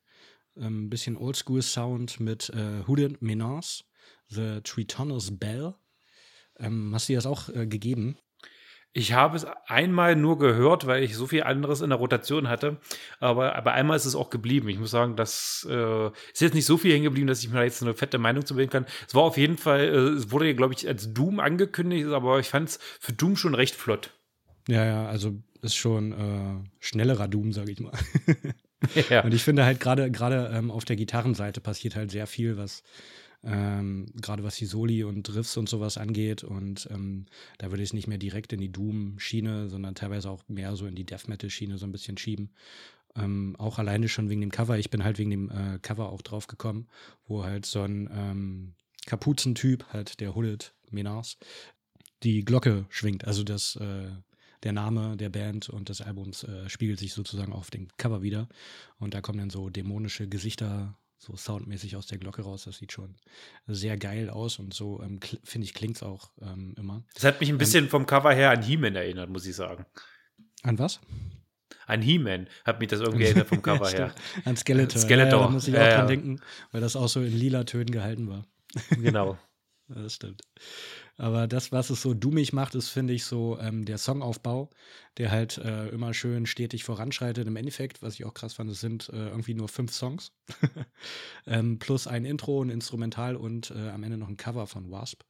[0.55, 3.85] Ein bisschen Oldschool-Sound mit äh, Hooded Menace,
[4.27, 5.75] The Tritonus Bell.
[6.57, 8.17] Ähm, hast du dir das auch äh, gegeben?
[8.93, 12.77] Ich habe es einmal nur gehört, weil ich so viel anderes in der Rotation hatte.
[13.19, 14.67] Aber, aber einmal ist es auch geblieben.
[14.67, 17.63] Ich muss sagen, das äh, ist jetzt nicht so viel hängen geblieben, dass ich mir
[17.63, 18.85] jetzt eine fette Meinung zu bilden kann.
[19.07, 22.49] Es war auf jeden Fall, äh, es wurde, glaube ich, als Doom angekündigt, aber ich
[22.49, 24.11] fand es für Doom schon recht flott.
[24.67, 27.93] Ja, ja, also ist schon äh, schnellerer Doom, sage ich mal.
[29.09, 29.23] ja.
[29.23, 32.83] Und ich finde halt gerade gerade ähm, auf der Gitarrenseite passiert halt sehr viel, was
[33.43, 36.43] ähm, gerade was die Soli und Riffs und sowas angeht.
[36.43, 37.25] Und ähm,
[37.57, 40.85] da würde ich es nicht mehr direkt in die Doom-Schiene, sondern teilweise auch mehr so
[40.85, 42.51] in die Death Metal-Schiene so ein bisschen schieben.
[43.15, 44.77] Ähm, auch alleine schon wegen dem Cover.
[44.77, 46.87] Ich bin halt wegen dem äh, Cover auch drauf gekommen,
[47.27, 48.73] wo halt so ein ähm,
[49.05, 51.37] Kapuzentyp, halt der Hooded Menas,
[52.23, 53.25] die Glocke schwingt.
[53.25, 54.11] Also das, äh,
[54.63, 58.47] der Name der Band und des Albums äh, spiegelt sich sozusagen auf dem Cover wieder.
[58.99, 62.63] Und da kommen dann so dämonische Gesichter so soundmäßig aus der Glocke raus.
[62.63, 63.15] Das sieht schon
[63.67, 67.03] sehr geil aus und so ähm, finde ich klingt es auch ähm, immer.
[67.13, 69.85] Das hat mich ein bisschen ähm, vom Cover her an He-Man erinnert, muss ich sagen.
[70.63, 70.99] An was?
[71.85, 74.15] An He-Man hat mich das irgendwie erinnert vom Cover her.
[74.45, 74.99] An Skeletor.
[74.99, 75.39] Skeletor.
[75.39, 77.91] Ja, da muss ich auch ja, dran denken, weil das auch so in lila Tönen
[77.91, 78.47] gehalten war.
[78.89, 79.37] Genau.
[79.87, 80.41] das stimmt.
[81.21, 84.71] Aber das, was es so dummig macht, ist, finde ich, so ähm, der Songaufbau,
[85.19, 87.45] der halt äh, immer schön stetig voranschreitet.
[87.47, 90.31] Im Endeffekt, was ich auch krass fand, es sind äh, irgendwie nur fünf Songs.
[91.45, 95.21] ähm, plus ein Intro, ein Instrumental und äh, am Ende noch ein Cover von Wasp.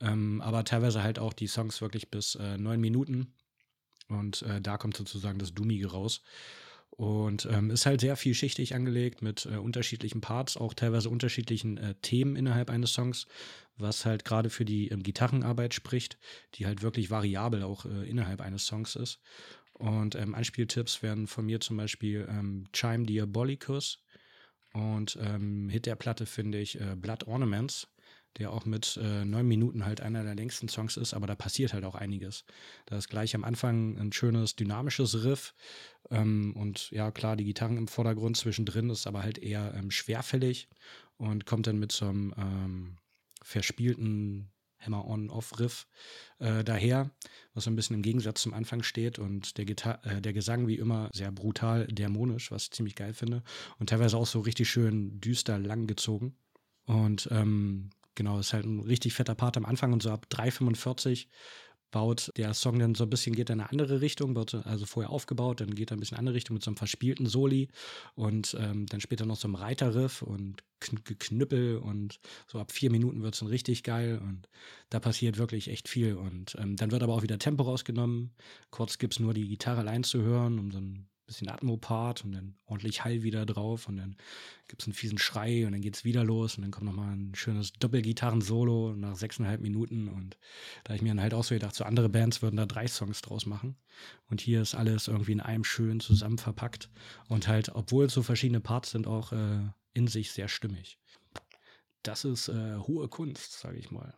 [0.00, 3.34] Ähm, aber teilweise halt auch die Songs wirklich bis äh, neun Minuten.
[4.08, 6.22] Und äh, da kommt sozusagen das Dummige raus.
[6.98, 11.94] Und ähm, ist halt sehr vielschichtig angelegt mit äh, unterschiedlichen Parts, auch teilweise unterschiedlichen äh,
[12.02, 13.28] Themen innerhalb eines Songs,
[13.76, 16.18] was halt gerade für die ähm, Gitarrenarbeit spricht,
[16.56, 19.20] die halt wirklich variabel auch äh, innerhalb eines Songs ist.
[19.74, 24.02] Und ähm, Anspieltipps wären von mir zum Beispiel ähm, Chime Diabolicus
[24.72, 27.86] und ähm, Hit der Platte finde ich äh, Blood Ornaments
[28.38, 31.72] der auch mit äh, neun Minuten halt einer der längsten Songs ist, aber da passiert
[31.72, 32.44] halt auch einiges.
[32.86, 35.54] Da ist gleich am Anfang ein schönes, dynamisches Riff
[36.10, 40.68] ähm, und ja, klar, die Gitarren im Vordergrund zwischendrin ist aber halt eher ähm, schwerfällig
[41.16, 42.96] und kommt dann mit so einem ähm,
[43.42, 45.86] verspielten Hammer-on-off-Riff
[46.38, 47.10] äh, daher,
[47.54, 50.68] was so ein bisschen im Gegensatz zum Anfang steht und der, Gitar äh, der Gesang
[50.68, 53.42] wie immer sehr brutal dämonisch, was ich ziemlich geil finde
[53.78, 56.36] und teilweise auch so richtig schön düster lang gezogen.
[56.84, 61.28] Und ähm, Genau, ist halt ein richtig fetter Part am Anfang und so ab 3,45
[61.92, 65.10] baut der Song dann so ein bisschen, geht in eine andere Richtung, wird also vorher
[65.10, 67.68] aufgebaut, dann geht er ein bisschen in eine andere Richtung mit so einem verspielten Soli
[68.16, 70.64] und ähm, dann später noch so einem Reiterriff und
[71.04, 74.48] Geknüppel und so ab vier Minuten wird es dann richtig geil und
[74.90, 78.34] da passiert wirklich echt viel und ähm, dann wird aber auch wieder Tempo rausgenommen.
[78.70, 82.32] Kurz gibt es nur die Gitarre allein zu hören, um so ein bisschen Atmo-Part und
[82.32, 84.16] dann ordentlich Hall wieder drauf und dann
[84.66, 87.14] gibt es einen fiesen Schrei und dann geht es wieder los und dann kommt nochmal
[87.14, 90.36] ein schönes Doppelgitarren-Solo nach sechseinhalb Minuten und
[90.84, 93.22] da ich mir dann halt auch so gedacht, so andere Bands würden da drei Songs
[93.22, 93.76] draus machen
[94.28, 96.90] und hier ist alles irgendwie in einem schön zusammen verpackt
[97.28, 99.60] und halt, obwohl es so verschiedene Parts sind, auch äh,
[99.92, 100.98] in sich sehr stimmig.
[102.02, 104.14] Das ist äh, hohe Kunst, sage ich mal.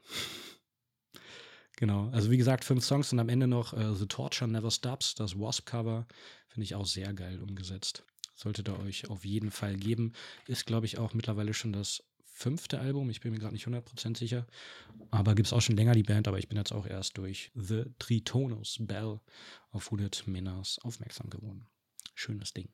[1.81, 5.15] Genau, also wie gesagt, fünf Songs und am Ende noch äh, The Torture Never Stops,
[5.15, 6.07] das Wasp-Cover,
[6.49, 8.05] finde ich auch sehr geil umgesetzt.
[8.37, 10.13] Solltet ihr euch auf jeden Fall geben.
[10.47, 13.09] Ist, glaube ich, auch mittlerweile schon das fünfte Album.
[13.09, 14.47] Ich bin mir gerade nicht 100% sicher.
[15.11, 17.51] Aber gibt es auch schon länger die Band, aber ich bin jetzt auch erst durch
[17.55, 19.19] The Tritonus Bell
[19.71, 21.67] auf Hooded Minas aufmerksam geworden.
[22.15, 22.69] Schönes Ding.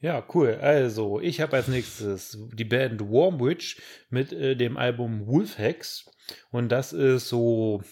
[0.00, 0.58] Ja, cool.
[0.60, 6.10] Also, ich habe als nächstes die Band Warmwitch mit äh, dem Album Wolfhex.
[6.50, 7.82] Und das ist so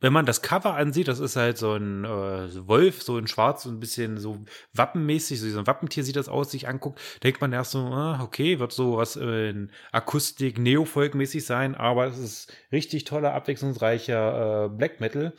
[0.00, 3.64] wenn man das Cover ansieht, das ist halt so ein äh, Wolf, so in schwarz,
[3.64, 7.52] so ein bisschen so wappenmäßig, so ein Wappentier sieht das aus, sich anguckt, denkt man
[7.52, 12.52] erst so, ah, okay, wird so was äh, in Akustik, Neofolk-mäßig sein, aber es ist
[12.70, 15.32] richtig toller, abwechslungsreicher äh, Black Metal.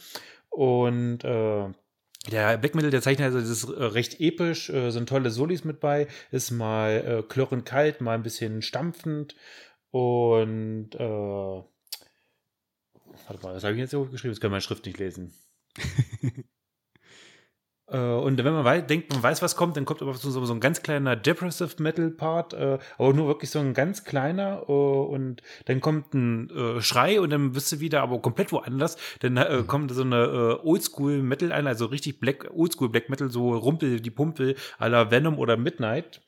[0.50, 1.70] Und äh,
[2.30, 5.64] der Black Metal, der Zeichner, also das ist äh, recht episch, äh, sind tolle Solis
[5.64, 9.36] mit bei, ist mal äh, klirrend kalt, mal ein bisschen stampfend.
[9.92, 10.92] Und
[13.28, 15.34] Warte mal, das habe ich jetzt hier geschrieben, das kann meine Schrift nicht lesen.
[17.88, 20.54] äh, und wenn man weiß, denkt, man weiß, was kommt, dann kommt aber so, so
[20.54, 24.72] ein ganz kleiner Depressive Metal Part, äh, aber nur wirklich so ein ganz kleiner äh,
[24.72, 28.98] und dann kommt ein äh, Schrei und dann bist du wieder aber komplett woanders.
[29.20, 29.68] Dann äh, mhm.
[29.68, 34.02] kommt so eine äh, Oldschool Metal ein, also richtig Black, Oldschool Black Metal, so Rumpel,
[34.02, 36.22] die Pumpe à la Venom oder Midnight.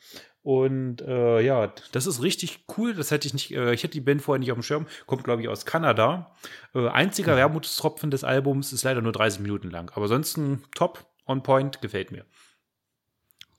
[0.44, 2.94] Und äh, ja, das ist richtig cool.
[2.96, 4.88] Das hätte ich nicht, äh, ich hätte die Band vorher nicht auf dem Schirm.
[5.06, 6.36] Kommt, glaube ich, aus Kanada.
[6.74, 7.38] Äh, einziger mhm.
[7.38, 9.92] Wermutstropfen des Albums ist leider nur 30 Minuten lang.
[9.94, 12.26] Aber ansonsten top, on point, gefällt mir.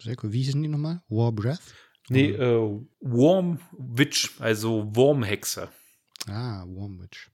[0.01, 0.33] Sehr cool.
[0.33, 1.03] Wie hießen die nochmal?
[1.09, 1.61] War Breath?
[2.09, 5.69] Nee, äh, Warm Witch, also Wurmhexe.
[6.29, 7.32] Ah, Warm Witch.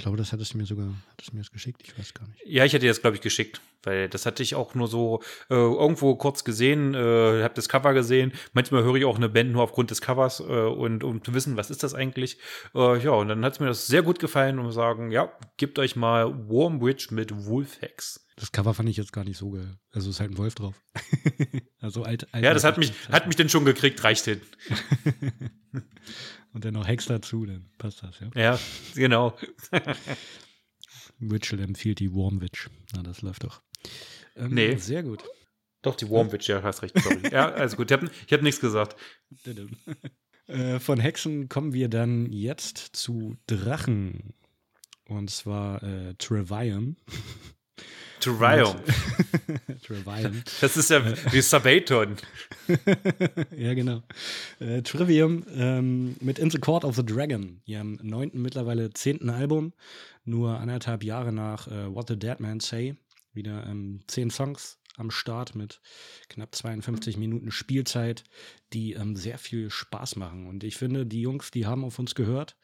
[0.00, 1.82] Ich glaube, das hattest du mir sogar, hattest du mir das geschickt?
[1.84, 2.40] Ich weiß gar nicht.
[2.46, 3.60] Ja, ich hätte dir das, glaube ich, geschickt.
[3.82, 7.92] Weil das hatte ich auch nur so äh, irgendwo kurz gesehen, äh, habe das Cover
[7.92, 8.32] gesehen.
[8.54, 11.58] Manchmal höre ich auch eine Band nur aufgrund des Covers äh, und um zu wissen,
[11.58, 12.38] was ist das eigentlich.
[12.74, 15.78] Äh, ja, und dann hat es mir das sehr gut gefallen und sagen, ja, gebt
[15.78, 18.26] euch mal Warmbridge mit Wolfhex.
[18.36, 19.76] Das Cover fand ich jetzt gar nicht so geil.
[19.92, 20.80] Also ist halt ein Wolf drauf.
[21.80, 24.40] also alt, alt Ja, das hat mich, hat mich denn schon gekriegt, reicht hin.
[26.52, 28.30] und dann noch Hex dazu, dann passt das, ja.
[28.34, 28.58] Ja,
[28.94, 29.36] genau.
[31.18, 32.70] Witchell empfiehlt die Warmwitch.
[32.94, 33.62] Na, das läuft doch.
[34.36, 34.76] Ähm, nee.
[34.76, 35.22] Sehr gut.
[35.82, 36.98] Doch, die Warmwitch, ja, hast recht.
[36.98, 37.22] Sorry.
[37.32, 37.90] ja, also gut.
[37.90, 38.96] Ich habe hab nichts gesagt.
[40.46, 44.34] Äh, von Hexen kommen wir dann jetzt zu Drachen.
[45.06, 46.96] Und zwar äh, Trivium.
[48.20, 48.76] Trivium.
[49.82, 50.42] Trivium.
[50.60, 51.02] Das ist ja
[51.32, 52.16] wie Sabaton.
[53.56, 54.02] ja, genau.
[54.60, 57.60] Äh, Trivium ähm, mit In the Court of the Dragon.
[57.64, 59.72] Ihrem neunten, mittlerweile zehnten Album.
[60.24, 62.94] Nur anderthalb Jahre nach äh, What the Dead Man Say.
[63.32, 65.80] Wieder ähm, zehn Songs am Start mit
[66.28, 68.24] knapp 52 Minuten Spielzeit,
[68.72, 70.46] die ähm, sehr viel Spaß machen.
[70.46, 72.56] Und ich finde, die Jungs, die haben auf uns gehört.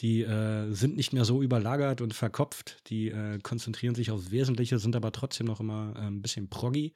[0.00, 2.78] Die äh, sind nicht mehr so überlagert und verkopft.
[2.88, 6.94] Die äh, konzentrieren sich aufs Wesentliche, sind aber trotzdem noch immer äh, ein bisschen proggy.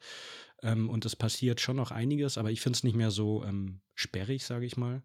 [0.61, 3.79] Ähm, und es passiert schon noch einiges, aber ich finde es nicht mehr so ähm,
[3.95, 5.03] sperrig, sage ich mal,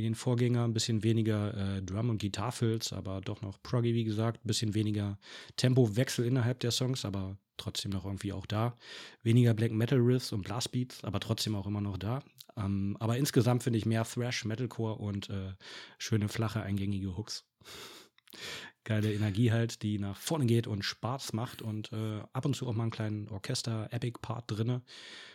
[0.00, 0.64] wie den Vorgänger.
[0.64, 4.42] Ein bisschen weniger äh, Drum- und Gitarfills, aber doch noch proggy, wie gesagt.
[4.42, 5.18] Ein bisschen weniger
[5.56, 8.76] Tempowechsel innerhalb der Songs, aber trotzdem noch irgendwie auch da.
[9.22, 12.22] Weniger Black Metal Riffs und Blastbeats, aber trotzdem auch immer noch da.
[12.56, 15.52] Ähm, aber insgesamt finde ich mehr Thrash, Metalcore und äh,
[15.98, 17.44] schöne, flache, eingängige Hooks.
[18.84, 22.66] Geile Energie halt, die nach vorne geht und Spaß macht und äh, ab und zu
[22.66, 24.80] auch mal einen kleinen Orchester-Epic-Part drinne.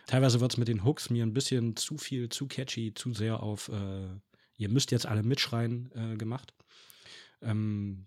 [0.06, 3.40] Teilweise wird es mit den Hooks mir ein bisschen zu viel, zu catchy, zu sehr
[3.40, 4.08] auf äh,
[4.56, 6.54] ihr müsst jetzt alle mitschreien äh, gemacht.
[7.42, 8.06] Ähm,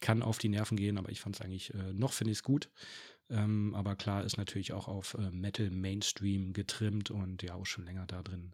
[0.00, 2.42] kann auf die Nerven gehen, aber ich fand es eigentlich, äh, noch finde ich es
[2.42, 2.70] gut.
[3.28, 7.84] Ähm, aber klar ist natürlich auch auf äh, Metal Mainstream getrimmt und ja auch schon
[7.84, 8.52] länger da drin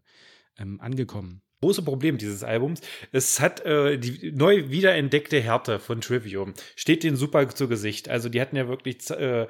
[0.57, 1.41] ähm, angekommen.
[1.61, 2.81] Große Problem dieses Albums.
[3.11, 6.53] Es hat äh, die neu wiederentdeckte Härte von Trivium.
[6.75, 8.09] Steht denen super zu Gesicht.
[8.09, 9.47] Also die hatten ja wirklich äh,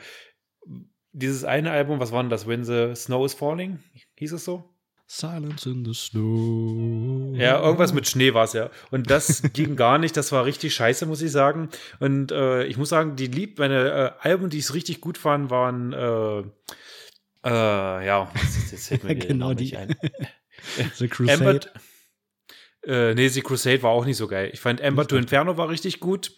[1.12, 2.46] dieses eine Album, was war denn das?
[2.48, 3.80] When the Snow is Falling?
[4.17, 4.73] Hieß es so?
[5.15, 7.36] Silence in the Snow.
[7.38, 8.71] Ja, irgendwas mit Schnee war es ja.
[8.89, 10.17] Und das ging gar nicht.
[10.17, 11.69] Das war richtig scheiße, muss ich sagen.
[11.99, 15.52] Und äh, ich muss sagen, die lieb, meine äh, Alben, die ich richtig gut fand,
[15.52, 16.39] waren äh,
[17.47, 19.78] äh, ja, jetzt, jetzt fällt mir genau die.
[19.78, 19.95] ein.
[20.95, 21.43] The Crusade.
[21.45, 21.60] Amber,
[22.86, 24.49] äh, nee, The Crusade war auch nicht so geil.
[24.52, 26.32] Ich fand Ember to Inferno war richtig gut.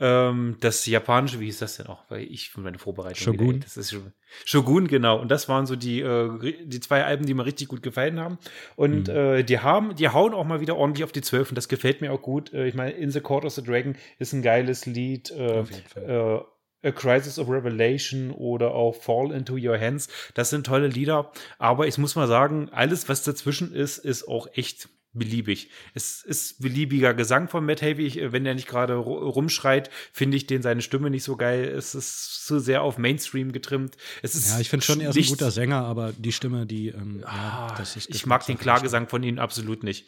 [0.00, 2.04] Ähm, das japanische, wie hieß das denn auch?
[2.08, 3.16] Weil ich meine Vorbereitung.
[3.16, 3.48] Shogun.
[3.56, 3.96] Wieder, das ist
[4.44, 5.20] Shogun, genau.
[5.20, 8.38] Und das waren so die, äh, die zwei Alben, die mir richtig gut gefallen haben.
[8.76, 9.14] Und mhm.
[9.14, 12.00] äh, die haben, die hauen auch mal wieder ordentlich auf die Zwölf und das gefällt
[12.00, 12.52] mir auch gut.
[12.52, 15.32] Äh, ich meine, In the Court of the Dragon ist ein geiles Lied.
[15.32, 16.44] Äh, auf jeden Fall.
[16.44, 20.06] Äh, A Crisis of Revelation oder auch Fall into Your Hands.
[20.34, 21.32] Das sind tolle Lieder.
[21.58, 25.70] Aber ich muss mal sagen, alles, was dazwischen ist, ist auch echt beliebig.
[25.94, 28.32] Es ist beliebiger Gesang von Matt Heavy.
[28.32, 31.64] Wenn er nicht gerade rumschreit, finde ich den seine Stimme nicht so geil.
[31.64, 33.96] Es ist zu sehr auf Mainstream getrimmt.
[34.22, 36.88] Es ist ja, ich finde schon, er ist ein guter Sänger, aber die Stimme, die,
[36.88, 40.06] ähm, ah, ja, Ich mag den Klargesang von ihm absolut nicht.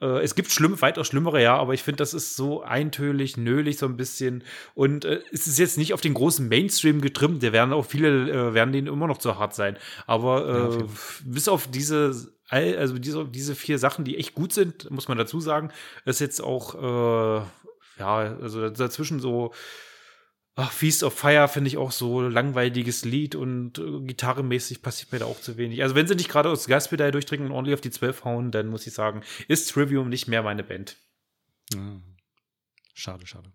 [0.00, 3.78] Äh, es gibt schlimm, weitaus schlimmere, ja, aber ich finde, das ist so eintölig, nölig
[3.78, 4.44] so ein bisschen.
[4.74, 7.42] Und äh, es ist jetzt nicht auf den großen Mainstream getrimmt.
[7.42, 9.76] Der werden auch viele, äh, werden denen immer noch zu hart sein.
[10.06, 10.86] Aber äh, ja,
[11.24, 15.18] bis auf diese all, also diese, diese vier Sachen, die echt gut sind, muss man
[15.18, 15.70] dazu sagen,
[16.04, 17.44] ist jetzt auch, äh,
[17.98, 19.52] ja, also dazwischen so,
[20.54, 25.18] ach, Feast of Fire finde ich auch so langweiliges Lied und äh, gitarrenmäßig passiert mir
[25.18, 25.82] da auch zu wenig.
[25.82, 28.68] Also wenn sie nicht gerade aus Gaspedal durchdringen und ordentlich auf die 12 hauen, dann
[28.68, 30.96] muss ich sagen, ist Trivium nicht mehr meine Band.
[31.74, 32.00] Ja.
[32.94, 33.52] Schade, schade.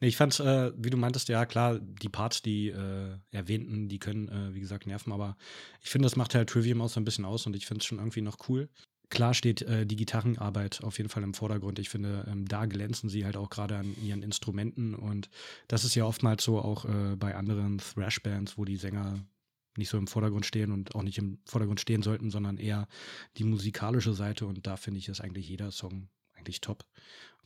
[0.00, 3.98] Nee, ich fand, äh, wie du meintest, ja klar, die Parts, die äh, erwähnten, die
[3.98, 5.36] können, äh, wie gesagt, nerven, aber
[5.82, 7.86] ich finde, das macht halt Trivium auch so ein bisschen aus und ich finde es
[7.86, 8.68] schon irgendwie noch cool.
[9.08, 11.78] Klar steht äh, die Gitarrenarbeit auf jeden Fall im Vordergrund.
[11.78, 15.30] Ich finde, ähm, da glänzen sie halt auch gerade an ihren Instrumenten und
[15.68, 19.24] das ist ja oftmals so auch äh, bei anderen Thrash-Bands, wo die Sänger
[19.76, 22.88] nicht so im Vordergrund stehen und auch nicht im Vordergrund stehen sollten, sondern eher
[23.36, 26.08] die musikalische Seite und da finde ich, ist eigentlich jeder Song
[26.46, 26.84] eigentlich top.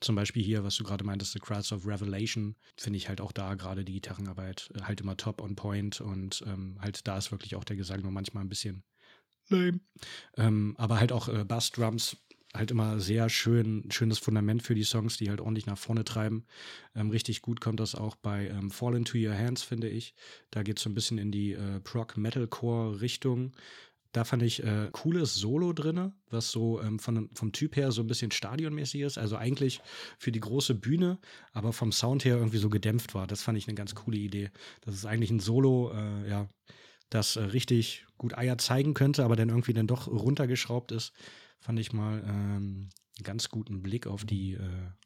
[0.00, 3.32] Zum Beispiel hier, was du gerade meintest, The Crisis of Revelation, finde ich halt auch
[3.32, 7.32] da gerade die Gitarrenarbeit äh, halt immer top on point und ähm, halt da ist
[7.32, 8.82] wirklich auch der Gesang nur manchmal ein bisschen
[9.48, 9.80] lame.
[10.36, 12.16] Ähm, aber halt auch äh, Bassdrums
[12.54, 16.46] halt immer sehr schön, schönes Fundament für die Songs, die halt ordentlich nach vorne treiben.
[16.96, 20.14] Ähm, richtig gut kommt das auch bei ähm, Fall Into Your Hands, finde ich.
[20.50, 23.52] Da geht es so ein bisschen in die äh, Prog-Metalcore-Richtung.
[24.12, 28.02] Da fand ich äh, cooles Solo drin, was so ähm, von, vom Typ her so
[28.02, 29.18] ein bisschen stadionmäßig ist.
[29.18, 29.80] Also eigentlich
[30.18, 31.18] für die große Bühne,
[31.52, 33.26] aber vom Sound her irgendwie so gedämpft war.
[33.26, 34.50] Das fand ich eine ganz coole Idee.
[34.80, 36.48] Das ist eigentlich ein Solo, äh, ja,
[37.08, 41.12] das äh, richtig gut Eier zeigen könnte, aber dann irgendwie dann doch runtergeschraubt ist.
[41.60, 44.60] Fand ich mal ähm, einen ganz guten Blick auf die äh,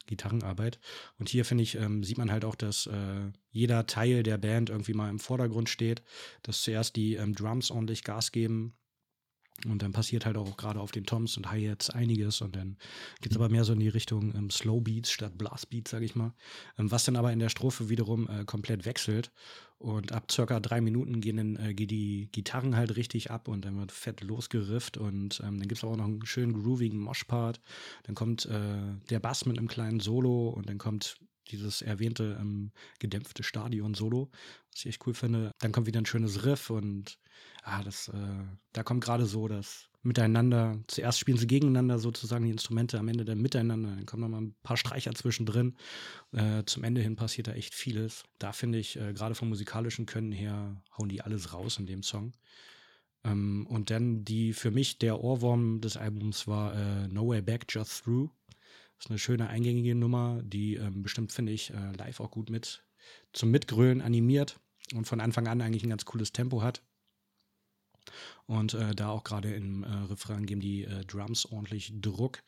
[0.07, 0.79] Gitarrenarbeit.
[1.19, 4.71] Und hier finde ich, ähm, sieht man halt auch, dass äh, jeder Teil der Band
[4.71, 6.03] irgendwie mal im Vordergrund steht,
[6.43, 8.75] dass zuerst die ähm, Drums ordentlich Gas geben,
[9.67, 12.77] und dann passiert halt auch gerade auf den Toms und Hi-Hats einiges und dann
[13.21, 16.03] geht es aber mehr so in die Richtung ähm, Slow Beats statt Blast Beats, sag
[16.03, 16.35] ich mal.
[16.79, 19.31] Ähm, was dann aber in der Strophe wiederum äh, komplett wechselt.
[19.79, 23.65] Und ab circa drei Minuten gehen dann äh, geht die Gitarren halt richtig ab und
[23.65, 27.61] dann wird fett losgerifft und ähm, dann gibt es auch noch einen schönen groovigen Mosh-Part.
[28.05, 31.19] Dann kommt äh, der Bass mit einem kleinen Solo und dann kommt
[31.51, 34.31] dieses erwähnte ähm, gedämpfte Stadion-Solo,
[34.73, 35.51] was ich echt cool finde.
[35.59, 37.19] Dann kommt wieder ein schönes Riff und
[37.65, 40.79] ah, das, äh, da kommt gerade so das Miteinander.
[40.87, 43.89] Zuerst spielen sie gegeneinander sozusagen die Instrumente, am Ende dann miteinander.
[43.97, 45.77] Dann kommen noch mal ein paar Streicher zwischendrin.
[46.33, 48.25] Äh, zum Ende hin passiert da echt vieles.
[48.39, 52.03] Da finde ich, äh, gerade vom musikalischen Können her, hauen die alles raus in dem
[52.03, 52.35] Song.
[53.25, 57.65] Ähm, und dann die für mich der Ohrwurm des Albums war äh, No Way Back,
[57.71, 58.29] Just Through.
[58.99, 62.51] Das ist eine schöne eingängige Nummer, die ähm, bestimmt, finde ich, äh, live auch gut
[62.51, 62.85] mit
[63.33, 64.61] zum Mitgrölen animiert
[64.95, 66.83] und von Anfang an eigentlich ein ganz cooles Tempo hat.
[68.47, 72.43] Und äh, da auch gerade im äh, Refrain geben die äh, Drums ordentlich Druck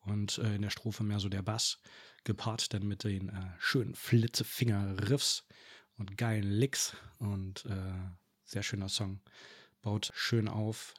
[0.00, 1.78] und äh, in der Strophe mehr so der Bass,
[2.24, 5.44] gepaart dann mit den äh, schönen Flitzefinger-Riffs
[5.96, 7.92] und geilen Licks und äh,
[8.44, 9.20] sehr schöner Song.
[9.82, 10.94] Baut schön auf,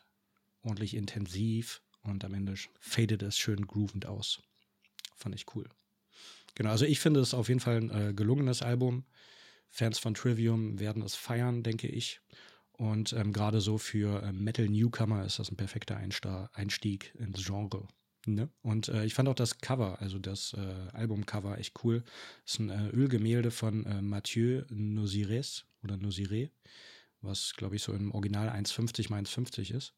[0.63, 4.41] ordentlich intensiv und am Ende fadet es schön groovend aus.
[5.15, 5.67] Fand ich cool.
[6.55, 9.05] Genau, also ich finde es auf jeden Fall ein gelungenes Album.
[9.69, 12.19] Fans von Trivium werden es feiern, denke ich.
[12.81, 17.45] Und ähm, gerade so für ähm, Metal Newcomer ist das ein perfekter Einsta Einstieg ins
[17.45, 17.87] Genre.
[18.25, 18.49] Ne?
[18.63, 22.03] Und äh, ich fand auch das Cover, also das äh, Albumcover, echt cool.
[22.43, 26.49] Das ist ein äh, Ölgemälde von äh, Mathieu Nosires oder Nosire,
[27.21, 29.93] was glaube ich so im Original 1,50 mal 1,50 ist.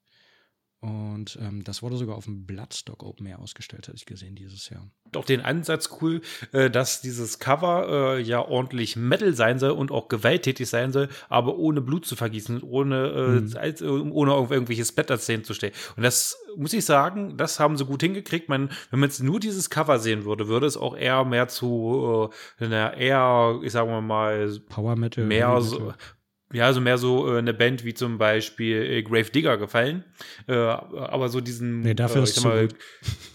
[0.83, 4.69] Und ähm, das wurde sogar auf dem Bloodstock Open Air ausgestellt, hatte ich gesehen dieses
[4.69, 4.85] Jahr.
[5.15, 6.19] Auch den Ansatz cool,
[6.51, 11.07] äh, dass dieses Cover äh, ja ordentlich Metal sein soll und auch gewalttätig sein soll,
[11.29, 14.09] aber ohne Blut zu vergießen, ohne, äh, mhm.
[14.09, 15.71] äh, ohne auf irgendwelche Splatter-Szenen zu stellen.
[15.95, 18.49] Und das muss ich sagen, das haben sie gut hingekriegt.
[18.49, 22.29] Man, wenn man jetzt nur dieses Cover sehen würde, würde es auch eher mehr zu
[22.59, 25.93] äh, einer eher, ich sag mal, Power Metal, mehr so,
[26.53, 30.05] ja, also mehr so äh, eine Band wie zum Beispiel äh, Grave Digger gefallen.
[30.47, 31.81] Äh, aber so diesen.
[31.81, 32.69] Nee, dafür äh, ist es mal,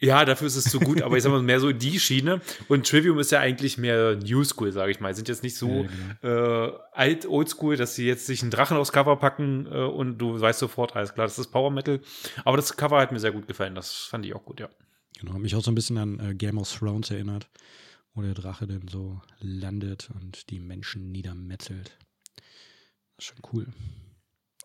[0.00, 2.40] Ja, dafür ist es zu gut, aber ich sag mal mehr so die Schiene.
[2.68, 5.12] Und Trivium ist ja eigentlich mehr New School, sage ich mal.
[5.12, 5.88] Sind jetzt nicht so ja,
[6.22, 6.66] genau.
[6.66, 10.40] äh, alt, oldschool, dass sie jetzt sich einen Drachen aufs Cover packen äh, und du
[10.40, 12.00] weißt sofort, alles klar, das ist Power Metal.
[12.44, 13.74] Aber das Cover hat mir sehr gut gefallen.
[13.74, 14.68] Das fand ich auch gut, ja.
[15.18, 17.48] Genau, hat mich auch so ein bisschen an äh, Game of Thrones erinnert,
[18.14, 21.98] wo der Drache dann so landet und die Menschen niedermetzelt.
[23.18, 23.66] Das ist schon cool.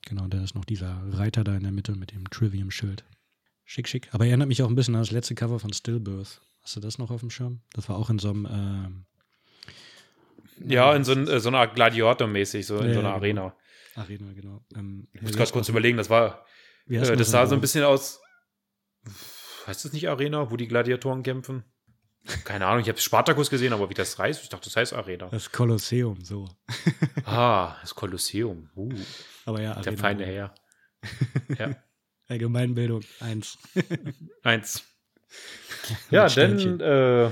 [0.06, 3.04] Genau, da ist noch dieser Reiter da in der Mitte mit dem Trivium-Schild.
[3.66, 4.10] Schick, schick.
[4.12, 6.40] Aber erinnert mich auch ein bisschen an das letzte Cover von Stillbirth.
[6.62, 7.62] Hast du das noch auf dem Schirm?
[7.74, 8.46] Das war auch in so einem.
[8.46, 9.06] Ähm,
[10.70, 13.16] ja, in so, ein, so einer Gladiator-mäßig, so in ja, so einer genau.
[13.16, 13.58] Arena.
[13.96, 14.64] Arena, genau.
[14.76, 16.46] Ähm, ich muss gerade kurz überlegen, das war.
[16.88, 18.22] Äh, das sah so ein bisschen aus.
[19.66, 21.64] Heißt das nicht Arena, wo die Gladiatoren kämpfen?
[22.46, 25.28] Keine Ahnung, ich habe Spartacus gesehen, aber wie das heißt, ich dachte, das heißt Arena.
[25.28, 26.48] Das Kolosseum, so.
[27.26, 28.70] ah, das Kolosseum.
[28.76, 28.94] Uh.
[29.46, 29.84] Aber ja, Arena.
[29.84, 30.56] Der feine Herr.
[31.58, 31.76] ja.
[32.28, 33.58] Allgemeinbildung, eins.
[34.44, 34.84] eins.
[36.12, 37.30] Ja, denn äh,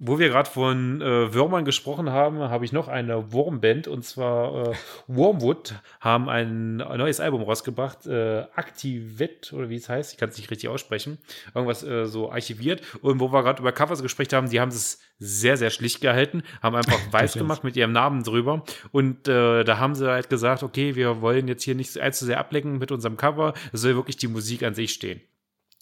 [0.00, 4.68] wo wir gerade von äh, Würmern gesprochen haben, habe ich noch eine Wurmband und zwar
[4.68, 4.74] äh,
[5.08, 10.36] Wormwood haben ein neues Album rausgebracht, äh, Activet oder wie es heißt, ich kann es
[10.36, 11.18] nicht richtig aussprechen,
[11.52, 15.00] irgendwas äh, so archiviert und wo wir gerade über Covers gesprochen haben, die haben es
[15.18, 19.78] sehr, sehr schlicht gehalten, haben einfach weiß gemacht mit ihrem Namen drüber und äh, da
[19.78, 23.16] haben sie halt gesagt, okay, wir wollen jetzt hier nicht allzu sehr ablenken mit unserem
[23.16, 25.20] Cover, es soll wirklich die Musik an sich stehen.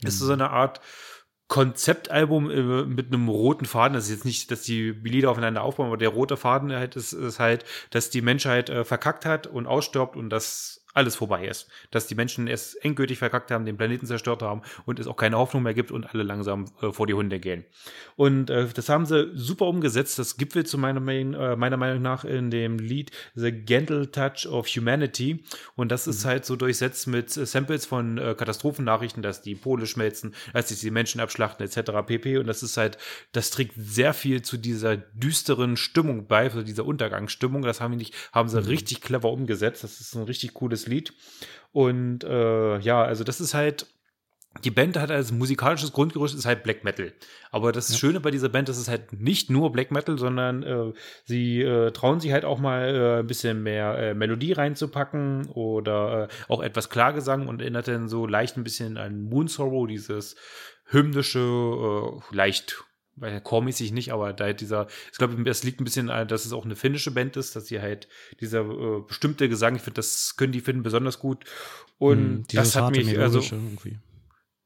[0.03, 0.09] Mhm.
[0.09, 0.81] Ist so eine Art
[1.49, 3.95] Konzeptalbum äh, mit einem roten Faden.
[3.95, 7.13] Das ist jetzt nicht, dass die Lieder aufeinander aufbauen, aber der rote Faden halt ist,
[7.13, 11.69] ist halt, dass die Menschheit äh, verkackt hat und ausstirbt und das alles vorbei ist.
[11.91, 15.37] Dass die Menschen es endgültig verkackt haben, den Planeten zerstört haben und es auch keine
[15.37, 17.65] Hoffnung mehr gibt und alle langsam äh, vor die Hunde gehen.
[18.17, 20.19] Und äh, das haben sie super umgesetzt.
[20.19, 24.67] Das gipfelt zu meiner, äh, meiner Meinung nach in dem Lied The Gentle Touch of
[24.69, 25.45] Humanity.
[25.75, 26.13] Und das mhm.
[26.13, 30.71] ist halt so durchsetzt mit äh, Samples von äh, Katastrophennachrichten, dass die Pole schmelzen, dass
[30.71, 31.93] sich die Menschen abschlachten etc.
[32.07, 32.39] pp.
[32.39, 32.97] Und das ist halt,
[33.33, 37.63] das trägt sehr viel zu dieser düsteren Stimmung bei, zu dieser Untergangsstimmung.
[37.63, 38.67] Das haben, nicht, haben sie mhm.
[38.67, 39.85] richtig clever umgesetzt.
[39.85, 41.13] Das ist ein richtig cooles Lied.
[41.73, 43.87] Und äh, ja, also das ist halt,
[44.65, 47.13] die Band hat als musikalisches Grundgerüst ist halt Black Metal.
[47.51, 47.97] Aber das ja.
[47.97, 50.93] Schöne bei dieser Band ist es halt nicht nur Black Metal, sondern äh,
[51.25, 56.25] sie äh, trauen sich halt auch mal äh, ein bisschen mehr äh, Melodie reinzupacken oder
[56.25, 60.37] äh, auch etwas Klargesang und erinnert dann so leicht ein bisschen an Moon Sorrow, dieses
[60.87, 62.86] hymnische, äh, leicht
[63.17, 66.53] weil chormäßig nicht, aber da halt dieser, ich glaube, es liegt ein bisschen, dass es
[66.53, 68.09] auch eine finnische Band ist, dass sie halt
[68.41, 71.45] dieser äh, bestimmte Gesang, ich finde, das können die Finnen besonders gut.
[71.99, 73.99] Und mm, das hat mich, also, irgendwie.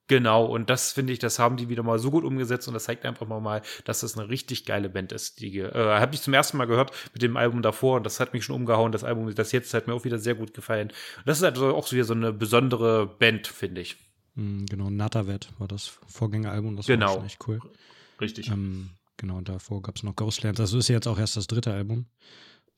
[0.09, 2.83] Genau, und das finde ich, das haben die wieder mal so gut umgesetzt und das
[2.83, 5.41] zeigt einfach mal, dass das eine richtig geile Band ist.
[5.41, 8.33] Die äh, habe ich zum ersten Mal gehört mit dem Album davor und das hat
[8.33, 8.91] mich schon umgehauen.
[8.91, 10.89] Das Album, das jetzt hat mir auch wieder sehr gut gefallen.
[10.89, 13.99] Und das ist halt auch so wieder so eine besondere Band, finde ich.
[14.35, 17.19] Mm, genau, Natavet war das Vorgängeralbum, das genau.
[17.19, 17.61] war echt cool.
[18.21, 18.49] Richtig.
[18.49, 20.57] Ähm, Genau, und davor gab es noch Ghostlands.
[20.57, 22.07] Das ist jetzt auch erst das dritte Album,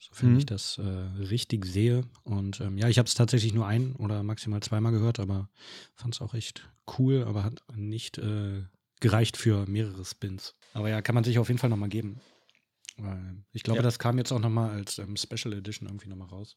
[0.01, 0.39] sofern Mhm.
[0.39, 2.03] ich das äh, richtig sehe.
[2.25, 5.49] Und ähm, ja, ich habe es tatsächlich nur ein oder maximal zweimal gehört, aber
[5.95, 6.69] fand es auch echt
[6.99, 8.65] cool, aber hat nicht äh,
[8.99, 10.57] gereicht für mehrere Spins.
[10.75, 12.21] Aber ja, kann man sich auf jeden Fall nochmal geben.
[13.53, 13.83] Ich glaube, Ja.
[13.83, 16.57] das kam jetzt auch nochmal als ähm, Special Edition irgendwie nochmal raus.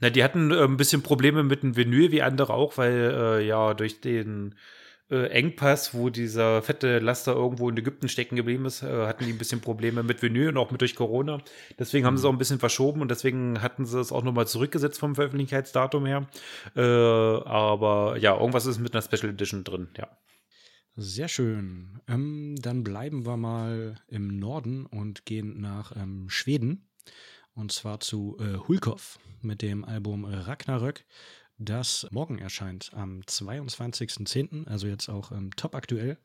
[0.00, 3.46] Na, die hatten äh, ein bisschen Probleme mit dem Vinyl, wie andere auch, weil äh,
[3.46, 4.54] ja durch den
[5.10, 9.32] äh, Engpass, wo dieser fette Laster irgendwo in Ägypten stecken geblieben ist, äh, hatten die
[9.32, 11.38] ein bisschen Probleme mit Vinyl und auch mit durch Corona.
[11.78, 14.46] Deswegen haben sie es auch ein bisschen verschoben und deswegen hatten sie es auch nochmal
[14.46, 16.28] zurückgesetzt vom Veröffentlichkeitsdatum her.
[16.76, 20.08] Äh, aber ja, irgendwas ist mit einer Special Edition drin, ja.
[21.00, 22.00] Sehr schön.
[22.08, 26.88] Ähm, dann bleiben wir mal im Norden und gehen nach ähm, Schweden.
[27.54, 31.04] Und zwar zu äh, Hulkov mit dem Album Ragnarök,
[31.58, 36.18] das morgen erscheint am 22.10., also jetzt auch ähm, top aktuell.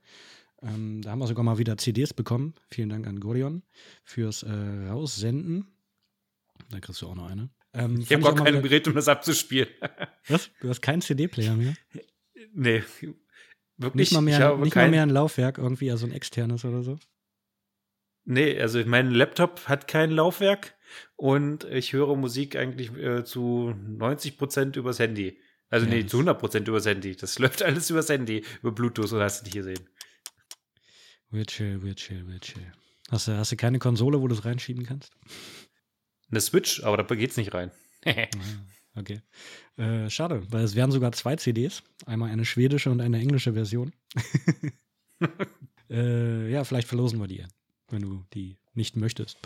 [0.61, 2.53] Ähm, da haben wir sogar mal wieder CDs bekommen.
[2.69, 3.63] Vielen Dank an Gorion
[4.03, 5.67] fürs äh, Raussenden.
[6.69, 7.49] Da kriegst du auch noch eine.
[7.73, 9.67] Ähm, Ich habe gar mal kein wieder- Gerät, um das abzuspielen.
[10.27, 10.51] Was?
[10.61, 11.73] Du hast keinen CD-Player mehr?
[12.53, 12.83] nee.
[13.77, 16.83] Wirklich, Nicht mal mehr, nicht mal kein- mehr ein Laufwerk, irgendwie, also ein externes oder
[16.83, 16.99] so?
[18.25, 20.75] Nee, also mein Laptop hat kein Laufwerk
[21.15, 25.39] und ich höre Musik eigentlich äh, zu 90 Prozent übers Handy.
[25.69, 27.15] Also Ja, nee, zu 100 Prozent übers Handy.
[27.15, 29.89] Das läuft alles übers Handy, über Bluetooth, so hast du nicht gesehen.
[31.31, 32.71] Weird chill, weird chill, weird chill.
[33.09, 35.13] Hast du, hast du keine Konsole, wo du es reinschieben kannst?
[36.29, 37.71] Eine Switch, aber da geht's nicht rein.
[38.05, 39.21] Ah, Okay.
[39.75, 41.81] Äh, schade, weil es wären sogar zwei CDs.
[42.05, 43.91] Einmal eine schwedische und eine englische Version.
[45.89, 47.43] äh, ja, vielleicht verlosen wir die,
[47.93, 49.37] wenn du die nicht möchtest.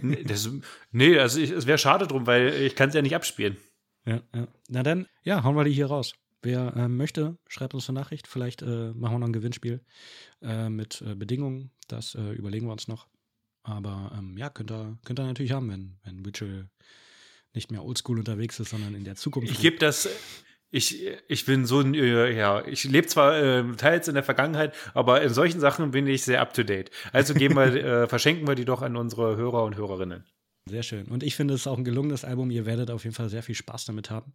[0.00, 0.48] Nee, das,
[0.92, 3.56] nee, also ich, es wäre schade drum, weil ich kann es ja nicht abspielen.
[4.04, 4.48] Ja, ja.
[4.68, 6.14] Na dann, ja, hauen wir die hier raus.
[6.42, 8.28] Wer äh, möchte, schreibt uns eine Nachricht.
[8.28, 9.80] Vielleicht äh, machen wir noch ein Gewinnspiel
[10.42, 11.72] äh, mit äh, Bedingungen.
[11.88, 13.08] Das äh, überlegen wir uns noch.
[13.64, 16.68] Aber ähm, ja, könnt ihr, könnt ihr natürlich haben, wenn, wenn Witchell
[17.52, 19.50] nicht mehr oldschool unterwegs ist, sondern in der Zukunft.
[19.50, 20.08] Ich gebe das.
[20.70, 24.74] Ich, ich bin so ein, äh, ja, ich lebe zwar äh, teils in der Vergangenheit,
[24.94, 26.90] aber in solchen Sachen bin ich sehr up to date.
[27.12, 30.24] Also geben wir, äh, verschenken wir die doch an unsere Hörer und Hörerinnen.
[30.68, 31.06] Sehr schön.
[31.06, 32.50] Und ich finde es ist auch ein gelungenes Album.
[32.50, 34.34] Ihr werdet auf jeden Fall sehr viel Spaß damit haben.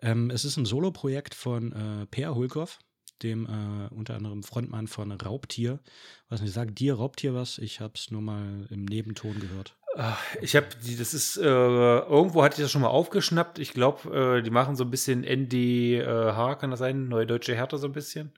[0.00, 2.78] Ähm, es ist ein Solo-Projekt von äh, Per Hulkoff,
[3.24, 5.80] dem äh, unter anderem Frontmann von Raubtier.
[6.28, 7.58] Was nicht, sagt dir Raubtier was?
[7.58, 9.76] Ich habe es nur mal im Nebenton gehört.
[9.96, 13.58] Ah, Ich habe die, das ist, äh, irgendwo hatte ich das schon mal aufgeschnappt.
[13.58, 17.08] Ich glaube, äh, die machen so ein bisschen NDH, kann das sein?
[17.08, 18.32] Neue Deutsche Härte so ein bisschen?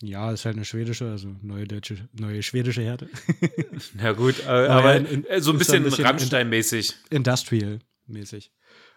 [0.00, 3.08] Ja, ist halt eine schwedische, also neue deutsche, neue schwedische Härte.
[3.94, 6.94] Na gut, äh, Aber in- in- äh, so ein ein bisschen, bisschen Rammstein-mäßig.
[7.10, 8.50] Industrial-mäßig.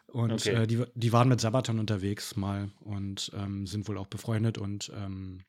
[0.08, 0.64] Und Okay.
[0.64, 4.92] äh, die, die waren mit Sabaton unterwegs mal und ähm, sind wohl auch befreundet und
[4.96, 5.42] ähm,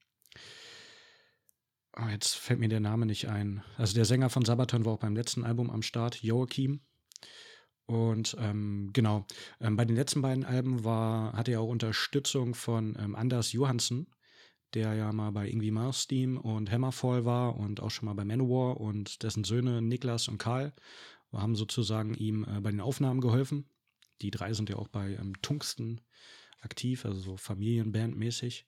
[2.00, 3.62] oh, jetzt fällt mir der Name nicht ein.
[3.76, 6.80] Also der Sänger von Sabaton war auch beim letzten Album am Start, Joachim.
[7.86, 9.26] Und ähm, genau,
[9.60, 14.08] ähm, bei den letzten beiden Alben war, hatte er auch Unterstützung von ähm, Anders Johansen,
[14.74, 18.80] der ja mal bei Ingwie Malmsteen und Hammerfall war und auch schon mal bei Manowar
[18.80, 20.72] und dessen Söhne Niklas und Karl
[21.32, 23.68] haben sozusagen ihm äh, bei den Aufnahmen geholfen.
[24.20, 26.00] Die drei sind ja auch bei ähm, Tungsten
[26.60, 28.64] aktiv, also so Familienband-mäßig.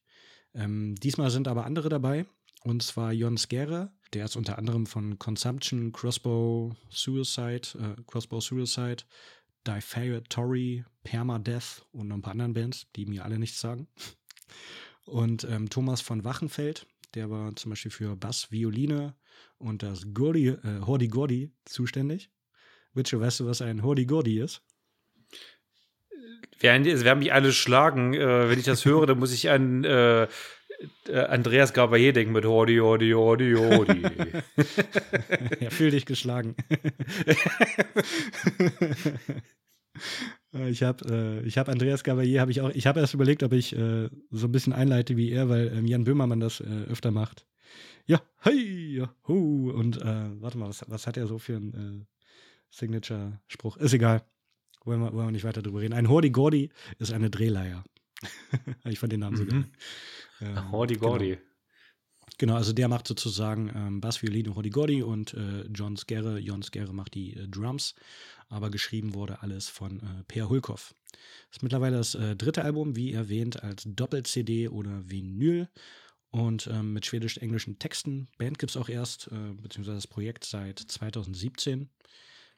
[0.54, 2.26] Ähm, diesmal sind aber andere dabei,
[2.68, 9.04] und zwar Jon Skere, der ist unter anderem von Consumption, Crossbow Suicide, äh, Crossbow Suicide,
[9.66, 13.88] Defatory, Permadeath und noch ein paar anderen Bands, die mir alle nichts sagen.
[15.04, 19.14] Und ähm, Thomas von Wachenfeld, der war zum Beispiel für Bass, Violine
[19.56, 22.30] und das Gordi, äh, Hordi Gordi zuständig.
[22.92, 24.62] Witche, weißt du, was ein Hordi Gordi ist?
[26.60, 28.12] Werden, es werden mich alle schlagen.
[28.12, 30.28] Äh, wenn ich das höre, dann muss ich äh, äh,
[31.12, 34.02] Andreas Gabayé denken mit Hordi, Hordi, Hordi, Hordi.
[35.60, 36.54] ja, fühl dich geschlagen.
[40.52, 41.04] Äh, ich habe
[41.42, 44.08] äh, ich hab Andreas Gavalier, habe ich auch, ich habe erst überlegt, ob ich äh,
[44.30, 47.46] so ein bisschen einleite wie er, weil ähm, Jan Böhmermann das äh, öfter macht.
[48.06, 49.70] Ja, hey, ja, hu.
[49.70, 52.04] Und äh, warte mal, was, was hat er so für einen äh,
[52.70, 53.76] Signature-Spruch?
[53.78, 54.22] Ist egal.
[54.84, 55.92] Wollen wir, wollen wir nicht weiter drüber reden.
[55.92, 57.84] Ein Hordi-Gordi ist eine Drehleier.
[58.84, 59.48] ich fand den Namen so Mhm.
[59.48, 59.64] geil.
[60.40, 61.30] Ähm, Hordi, Gordi.
[61.30, 61.42] Genau.
[62.36, 66.92] Genau, also der macht sozusagen ähm, Bass, Violine, Hodigordi und äh, John Skerre, Jon Skerre
[66.92, 67.94] macht die äh, Drums,
[68.48, 70.94] aber geschrieben wurde alles von äh, Per Hulkoff.
[71.50, 75.68] Ist mittlerweile das äh, dritte Album, wie erwähnt, als Doppel-CD oder Vinyl
[76.30, 78.28] und ähm, mit schwedisch-englischen Texten.
[78.36, 81.88] Band gibt es auch erst, äh, beziehungsweise das Projekt seit 2017.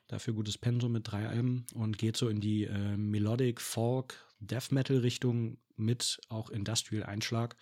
[0.09, 4.73] Dafür gutes Pensum mit drei Alben und geht so in die äh, Melodic Folk Death
[4.73, 7.57] Metal-Richtung mit auch Industrial-Einschlag,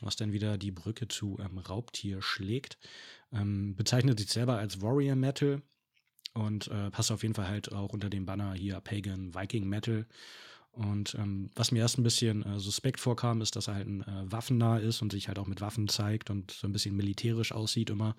[0.00, 2.78] was dann wieder die Brücke zu ähm, Raubtier schlägt.
[3.32, 5.62] Ähm, bezeichnet sich selber als Warrior Metal
[6.34, 10.06] und äh, passt auf jeden Fall halt auch unter dem Banner hier Pagan Viking Metal.
[10.72, 14.02] Und ähm, was mir erst ein bisschen äh, suspekt vorkam, ist, dass er halt ein
[14.02, 17.52] äh, waffennah ist und sich halt auch mit Waffen zeigt und so ein bisschen militärisch
[17.52, 18.14] aussieht immer.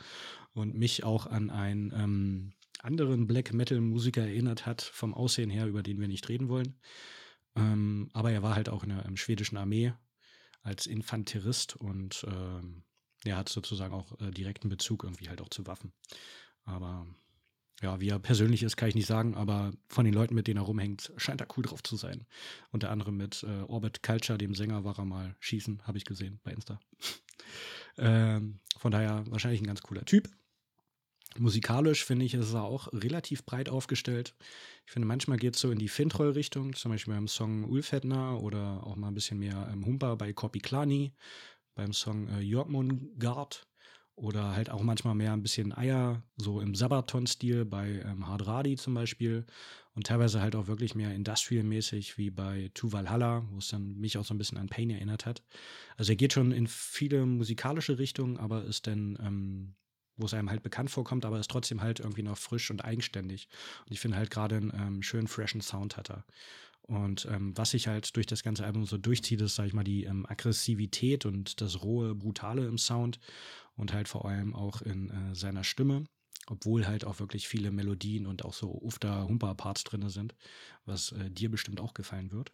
[0.54, 5.82] Und mich auch an einen ähm, anderen Black Metal-Musiker erinnert hat, vom Aussehen her, über
[5.82, 6.76] den wir nicht reden wollen.
[7.56, 9.94] Ähm, aber er war halt auch in der schwedischen Armee
[10.64, 12.84] als Infanterist und ähm,
[13.24, 15.92] er hat sozusagen auch äh, direkten Bezug irgendwie halt auch zu Waffen.
[16.64, 17.06] Aber
[17.82, 20.60] ja, wie er persönlich ist, kann ich nicht sagen, aber von den Leuten, mit denen
[20.60, 22.26] er rumhängt, scheint er cool drauf zu sein.
[22.72, 26.40] Unter anderem mit äh, Orbit Culture, dem Sänger, war er mal schießen, habe ich gesehen
[26.44, 26.80] bei Insta.
[27.98, 30.30] ähm, von daher wahrscheinlich ein ganz cooler Typ.
[31.38, 34.36] Musikalisch finde ich, ist er auch relativ breit aufgestellt.
[34.86, 38.86] Ich finde, manchmal geht es so in die Fintroll-Richtung, zum Beispiel beim Song Ulfetner oder
[38.86, 41.14] auch mal ein bisschen mehr ähm, Humpa bei Kopiklani,
[41.74, 43.66] beim Song äh, Jörgmungard
[44.16, 48.94] oder halt auch manchmal mehr ein bisschen Eier, so im Sabaton-Stil bei ähm, Hardradi zum
[48.94, 49.46] Beispiel
[49.94, 54.18] und teilweise halt auch wirklich mehr Industrial-mäßig wie bei Tu Valhalla, wo es dann mich
[54.18, 55.44] auch so ein bisschen an Pain erinnert hat.
[55.98, 59.76] Also er geht schon in viele musikalische Richtungen, aber ist dann ähm,
[60.22, 63.48] wo es einem halt bekannt vorkommt, aber ist trotzdem halt irgendwie noch frisch und eigenständig.
[63.86, 66.26] Und ich finde halt gerade einen ähm, schönen, freshen Sound hat er.
[66.84, 69.84] Und ähm, was sich halt durch das ganze Album so durchzieht, ist, sag ich mal,
[69.84, 73.20] die ähm, Aggressivität und das rohe, brutale im Sound
[73.76, 76.06] und halt vor allem auch in äh, seiner Stimme,
[76.48, 80.36] obwohl halt auch wirklich viele Melodien und auch so Ufta-Humpa-Parts drin sind,
[80.86, 82.52] was äh, dir bestimmt auch gefallen wird.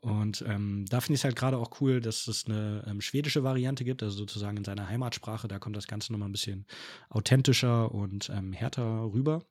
[0.00, 3.44] Und ähm, da finde ich es halt gerade auch cool, dass es eine ähm, schwedische
[3.44, 5.46] Variante gibt, also sozusagen in seiner Heimatsprache.
[5.46, 6.66] Da kommt das Ganze nochmal ein bisschen
[7.10, 9.44] authentischer und ähm, härter rüber.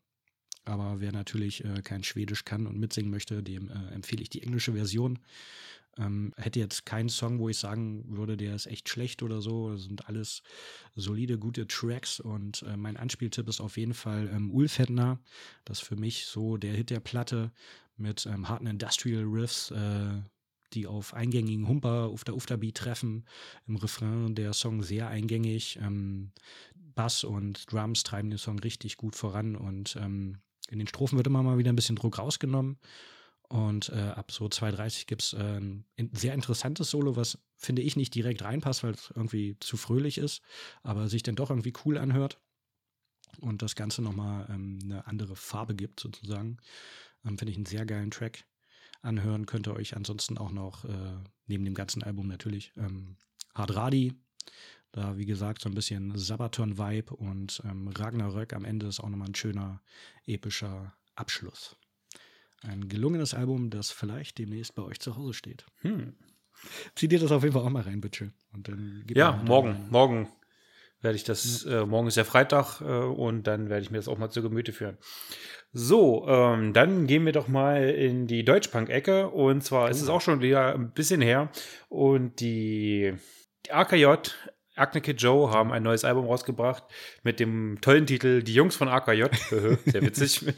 [0.65, 4.41] Aber wer natürlich äh, kein Schwedisch kann und mitsingen möchte, dem äh, empfehle ich die
[4.41, 5.19] englische Version.
[5.97, 9.71] Ähm, hätte jetzt keinen Song, wo ich sagen würde, der ist echt schlecht oder so.
[9.71, 10.41] Das sind alles
[10.95, 12.19] solide, gute Tracks.
[12.19, 15.19] Und äh, mein Anspieltipp ist auf jeden Fall ähm, Ulfetner.
[15.65, 17.51] Das ist für mich so der Hit der Platte
[17.97, 19.71] mit ähm, harten Industrial Riffs.
[20.74, 23.26] Die auf eingängigen Humper auf der Ufterbeat treffen.
[23.67, 25.80] Im Refrain der Song sehr eingängig.
[25.82, 26.32] Ähm,
[26.95, 30.38] Bass und Drums treiben den Song richtig gut voran und ähm,
[30.70, 32.78] in den Strophen wird immer mal wieder ein bisschen Druck rausgenommen.
[33.49, 37.95] Und äh, ab so 2.30 gibt es äh, ein sehr interessantes Solo, was finde ich
[37.95, 40.41] nicht direkt reinpasst, weil es irgendwie zu fröhlich ist,
[40.84, 42.39] aber sich dann doch irgendwie cool anhört
[43.39, 46.57] und das Ganze nochmal ähm, eine andere Farbe gibt, sozusagen.
[47.26, 48.45] Ähm, finde ich einen sehr geilen Track
[49.01, 53.17] anhören könnt ihr euch ansonsten auch noch äh, neben dem ganzen Album natürlich ähm,
[53.55, 54.13] Hard Radi,
[54.91, 59.29] da wie gesagt so ein bisschen Sabaton-Vibe und ähm, Ragnarök am Ende ist auch nochmal
[59.29, 59.81] ein schöner
[60.25, 61.75] epischer Abschluss.
[62.61, 65.65] Ein gelungenes Album, das vielleicht demnächst bei euch zu Hause steht.
[65.81, 66.13] Hm.
[66.95, 68.33] Zieh dir das auf jeden Fall auch mal rein, bitte.
[68.51, 70.27] Und dann ja, morgen, morgen
[71.01, 74.07] werde ich das, äh, morgen ist ja Freitag äh, und dann werde ich mir das
[74.07, 74.97] auch mal zu Gemüte führen.
[75.71, 79.89] So, ähm, dann gehen wir doch mal in die Deutschpunk-Ecke und zwar oh.
[79.89, 81.49] ist es auch schon wieder ein bisschen her
[81.89, 83.13] und die,
[83.65, 84.31] die AKJ
[84.79, 86.83] Acne Kid Joe haben ein neues Album rausgebracht
[87.23, 89.25] mit dem tollen Titel Die Jungs von AKJ.
[89.85, 90.41] Sehr witzig.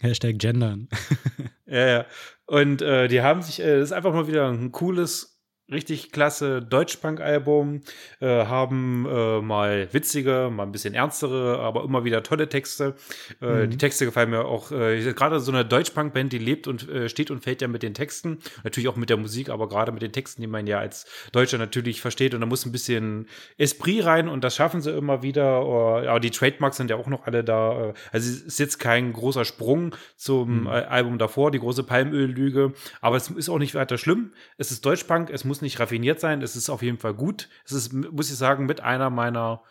[0.00, 0.88] Hashtag Gendern.
[1.66, 2.06] ja, ja.
[2.46, 5.33] Und äh, die haben sich, äh, das ist einfach mal wieder ein cooles
[5.70, 7.80] richtig klasse Deutschpunk-Album,
[8.20, 12.94] äh, haben äh, mal witzige, mal ein bisschen ernstere, aber immer wieder tolle Texte.
[13.40, 13.70] Äh, mhm.
[13.70, 17.30] Die Texte gefallen mir auch, äh, gerade so eine Deutschpunk-Band, die lebt und äh, steht
[17.30, 20.12] und fällt ja mit den Texten, natürlich auch mit der Musik, aber gerade mit den
[20.12, 24.28] Texten, die man ja als Deutscher natürlich versteht und da muss ein bisschen Esprit rein
[24.28, 25.64] und das schaffen sie immer wieder.
[25.64, 27.88] Oh, ja, die Trademarks sind ja auch noch alle da.
[27.88, 30.66] Äh, also es ist jetzt kein großer Sprung zum mhm.
[30.66, 34.32] Album davor, die große Palmöl-Lüge, aber es ist auch nicht weiter schlimm.
[34.58, 37.48] Es ist Deutschpunk, es muss muss nicht raffiniert sein, es ist auf jeden Fall gut.
[37.64, 39.62] Es ist, muss ich sagen, mit einer meiner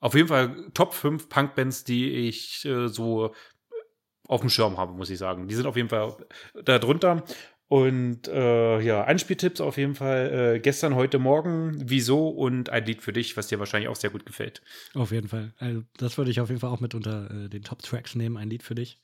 [0.00, 3.32] auf jeden Fall Top 5 Punkbands, die ich äh, so
[4.26, 5.46] auf dem Schirm habe, muss ich sagen.
[5.46, 6.16] Die sind auf jeden Fall
[6.64, 7.22] da drunter.
[7.68, 10.54] Und äh, ja, Anspieltipps auf jeden Fall.
[10.56, 14.10] Äh, gestern, heute Morgen, wieso und ein Lied für dich, was dir wahrscheinlich auch sehr
[14.10, 14.62] gut gefällt.
[14.94, 15.54] Auf jeden Fall.
[15.58, 18.50] Also, das würde ich auf jeden Fall auch mit unter äh, den Top-Tracks nehmen, ein
[18.50, 18.98] Lied für dich.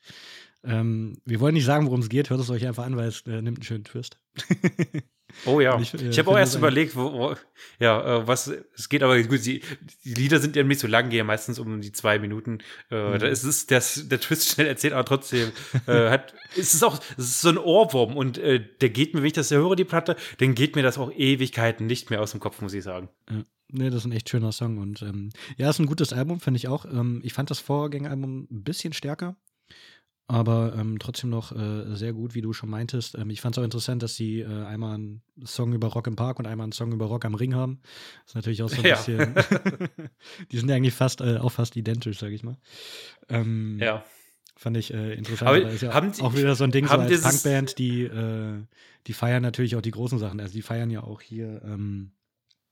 [0.65, 3.21] Ähm, wir wollen nicht sagen, worum es geht, hört es euch einfach an, weil es
[3.29, 4.19] äh, nimmt einen schönen Twist.
[5.45, 5.79] Oh ja.
[5.81, 7.35] Ich, äh, ich habe auch erst überlegt, wo, wo,
[7.79, 9.61] ja, äh, was es geht, aber gut, die,
[10.05, 12.59] die Lieder sind ja nicht so lang, gehen ja meistens um die zwei Minuten.
[12.91, 13.19] Äh, mhm.
[13.19, 15.53] Da ist es das, der Twist schnell erzählt, aber trotzdem
[15.87, 19.21] äh, hat, ist es auch, es ist so ein Ohrwurm und äh, der geht mir,
[19.21, 22.31] wenn ich das höre, die Platte, dann geht mir das auch Ewigkeiten nicht mehr aus
[22.31, 23.09] dem Kopf, muss ich sagen.
[23.31, 23.45] Ja.
[23.69, 26.59] Nee, das ist ein echt schöner Song und ähm, ja, ist ein gutes Album, finde
[26.59, 26.85] ich auch.
[26.85, 29.35] Ähm, ich fand das Vorgängeralbum ein bisschen stärker.
[30.29, 33.17] Aber ähm, trotzdem noch äh, sehr gut, wie du schon meintest.
[33.17, 36.17] Ähm, ich fand es auch interessant, dass sie äh, einmal einen Song über Rock im
[36.17, 37.81] Park und einmal einen Song über Rock am Ring haben.
[38.25, 38.97] Das ist natürlich auch so ein Ja.
[38.97, 39.35] bisschen.
[40.51, 42.57] die sind ja eigentlich fast äh, auch fast identisch, sag ich mal.
[43.29, 44.05] Ähm, Ja.
[44.59, 45.49] Fand ich äh, interessant.
[45.49, 48.63] Aber ist ja haben die- auch wieder so ein Ding so als Punkband, die, äh,
[49.07, 50.41] die feiern natürlich auch die großen Sachen.
[50.41, 52.13] Also die feiern ja auch hier ähm,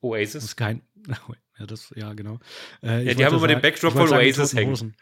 [0.01, 0.45] das Oasis.
[0.45, 0.83] ist kein.
[1.57, 2.41] Ja, das, ja, genau.
[2.83, 4.97] Äh, Ja, die haben immer den Backdrop von Oasis hängen.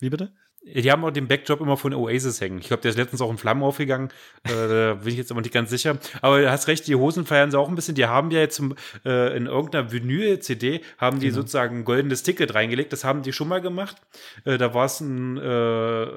[0.00, 0.32] Wie bitte?
[0.68, 2.58] Die haben auch den Backdrop immer von Oasis hängen.
[2.58, 4.08] Ich glaube, der ist letztens auch in Flammen aufgegangen.
[4.42, 5.96] Äh, da bin ich jetzt aber nicht ganz sicher.
[6.22, 7.94] Aber du hast recht, die Hosen feiern sie auch ein bisschen.
[7.94, 11.36] Die haben ja jetzt zum, äh, in irgendeiner Vinyl-CD haben die Genau.
[11.38, 12.92] sozusagen ein goldenes Ticket reingelegt.
[12.92, 13.96] Das haben die schon mal gemacht.
[14.44, 15.42] Äh, da war es ein, äh,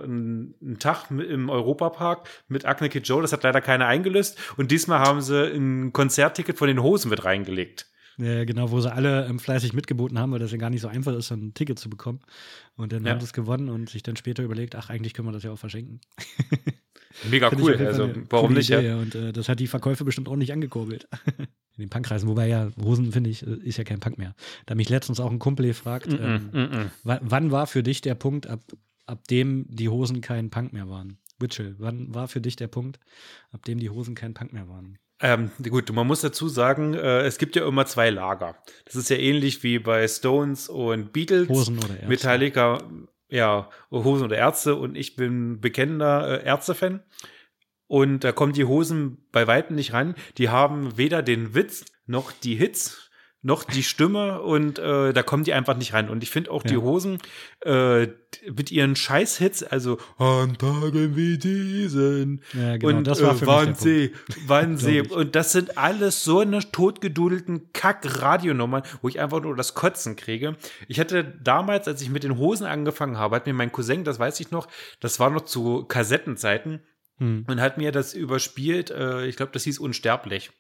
[0.06, 3.22] ein, ein Tag im Europapark mit Acne Kid Joe.
[3.22, 4.40] Das hat leider keiner eingelöst.
[4.58, 7.86] Und diesmal haben sie ein Konzertticket von den Hosen mit reingelegt.
[8.22, 10.90] Ja, genau, wo sie alle ähm, fleißig mitgeboten haben, weil das ja gar nicht so
[10.90, 12.20] einfach ist, ein Ticket zu bekommen.
[12.76, 13.12] Und dann Ja.
[13.12, 15.52] haben sie es gewonnen und sich dann später überlegt, ach, eigentlich können wir das ja
[15.52, 16.02] auch verschenken.
[17.30, 17.76] Mega cool.
[17.78, 18.70] Also, warum nicht?
[18.70, 18.98] Idee, Ja?
[18.98, 21.08] Und äh, das hat die Verkäufe bestimmt auch nicht angekurbelt.
[21.78, 24.36] In den Punkkreisen, wobei ja, Hosen, finde ich, äh, ist ja kein Punk mehr.
[24.66, 26.90] Da mich letztens auch ein Kumpel gefragt, ähm, Mm -mm, mm -mm.
[27.04, 28.60] wa- wann war für dich der Punkt, ab,
[29.06, 31.18] ab dem die Hosen kein Punk mehr waren?
[31.40, 33.00] Witchell, wann war für dich der Punkt,
[33.52, 34.98] ab dem die Hosen kein Punk mehr waren?
[35.22, 38.56] Ähm, gut, man muss dazu sagen, äh, es gibt ja immer zwei Lager.
[38.86, 41.50] Das ist ja ähnlich wie bei Stones und Beatles.
[41.50, 42.08] Hosen oder Ärzte?
[42.08, 42.78] Metallica,
[43.28, 47.04] ja, Hosen oder Ärzte und ich bin bekennender äh, Ärzte-Fan.
[47.88, 50.16] Und da kommen die Hosen bei Weitem nicht ran.
[50.38, 53.09] Die haben weder den Witz noch die Hits
[53.42, 56.10] noch die Stimme und äh, da kommen die einfach nicht ran.
[56.10, 56.82] Und ich finde auch die Ja.
[56.82, 57.20] Hosen
[57.62, 58.08] äh,
[58.52, 63.46] mit ihren Scheiß-Hits, also an Tagen wie diesen Ja, genau, und das war äh, für
[63.46, 64.12] der Wannsee,
[64.46, 65.02] Wannsee.
[65.02, 70.58] Und das sind alles so eine totgedudelten Kack-Radionummern, wo ich einfach nur das Kotzen kriege.
[70.88, 74.20] Ich hatte damals, als ich mit den Hosen angefangen habe, hat mir mein Cousin, das
[74.20, 74.68] weiß ich noch,
[75.00, 76.82] das war noch zu Kassettenzeiten,
[77.20, 77.44] Hm.
[77.50, 78.92] und hat mir das überspielt.
[78.92, 80.52] Äh, ich glaube, das hieß Unsterblich.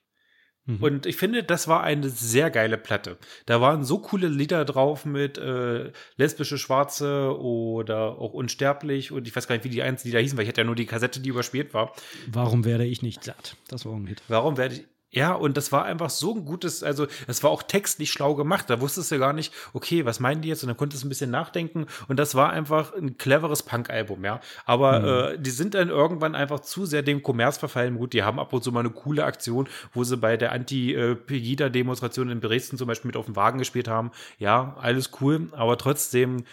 [0.69, 0.83] Mhm.
[0.83, 3.17] Und ich finde, das war eine sehr geile Platte.
[3.47, 9.35] Da waren so coole Lieder drauf mit äh, lesbische Schwarze oder auch Unsterblich und ich
[9.35, 11.19] weiß gar nicht, wie die einzelnen Lieder hießen, weil ich hatte ja nur die Kassette,
[11.19, 11.93] die überspielt war.
[12.27, 13.55] Warum werde ich nicht satt?
[13.67, 14.21] Das war ein Hit.
[14.27, 14.85] Warum werde ich.
[15.11, 18.69] Ja, und das war einfach so ein gutes, also es war auch textlich schlau gemacht.
[18.69, 20.63] Da wusstest du gar nicht, okay, was meinen die jetzt?
[20.63, 21.87] Und dann konntest du ein bisschen nachdenken.
[22.07, 24.39] Und das war einfach ein cleveres Punk-Album, ja.
[24.65, 27.97] Aber äh, die sind dann irgendwann einfach zu sehr dem Kommerz verfallen.
[27.97, 32.29] Gut, die haben ab und zu mal eine coole Aktion, wo sie bei der Anti-Pegida-Demonstration
[32.29, 34.11] in Dresden zum Beispiel mit auf dem Wagen gespielt haben.
[34.37, 36.43] Ja, alles cool, aber trotzdem,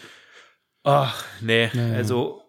[0.83, 1.95] ach, nee, Ja, ja.
[1.97, 2.43] also,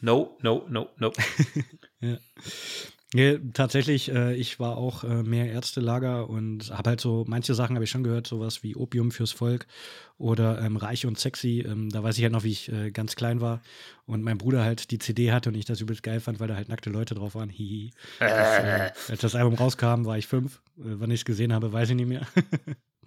[0.00, 1.12] no, no, no, no.
[2.00, 2.16] Ja,
[3.54, 7.84] tatsächlich, äh, ich war auch äh, mehr Ärztelager und habe halt so, manche Sachen habe
[7.84, 9.66] ich schon gehört, sowas wie Opium fürs Volk
[10.18, 11.64] oder ähm, Reich und Sexy.
[11.66, 13.62] Ähm, da weiß ich halt noch, wie ich äh, ganz klein war
[14.04, 16.56] und mein Bruder halt die CD hatte und ich das übelst geil fand, weil da
[16.56, 17.48] halt nackte Leute drauf waren.
[17.48, 17.92] Hihi.
[18.18, 20.60] Das, äh, als das Album rauskam, war ich fünf.
[20.78, 22.26] Äh, wann ich es gesehen habe, weiß ich nicht mehr.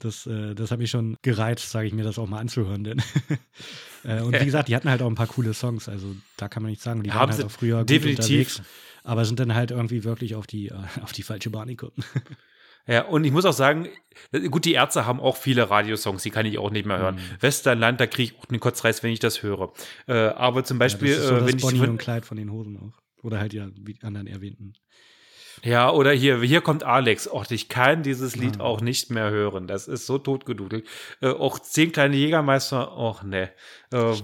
[0.03, 2.83] Das, äh, das hat mich schon gereizt, sage ich mir, das auch mal anzuhören.
[2.83, 3.03] Denn
[4.03, 5.87] äh, und wie gesagt, die hatten halt auch ein paar coole Songs.
[5.87, 8.57] Also da kann man nicht sagen, die Haben waren halt auch früher gut definitiv.
[8.57, 8.61] unterwegs
[9.03, 10.73] aber sind dann halt irgendwie wirklich auf die, äh,
[11.03, 11.93] auf die falsche Bahn gekommen.
[12.87, 13.87] Ja, und ich muss auch sagen,
[14.31, 17.15] äh, gut, die Ärzte haben auch viele Radiosongs, die kann ich auch nicht mehr hören.
[17.15, 17.41] Mhm.
[17.41, 19.71] Westernland, da kriege ich auch den Kotzreiß, wenn ich das höre.
[20.07, 21.97] Äh, aber zum Beispiel, ja, das ist so äh, das wenn ich Bonnie von, und
[21.99, 23.23] Clyde von den Hosen auch.
[23.23, 24.73] Oder halt ja, wie die anderen erwähnten.
[25.63, 27.31] ja, oder hier, hier kommt Alex.
[27.31, 28.63] Och, ich kann dieses Lied Ah.
[28.63, 29.67] auch nicht mehr hören.
[29.67, 30.87] Das ist so totgedudelt.
[31.21, 33.51] Äh, auch zehn kleine Jägermeister, och, ne.
[33.93, 34.15] Äh,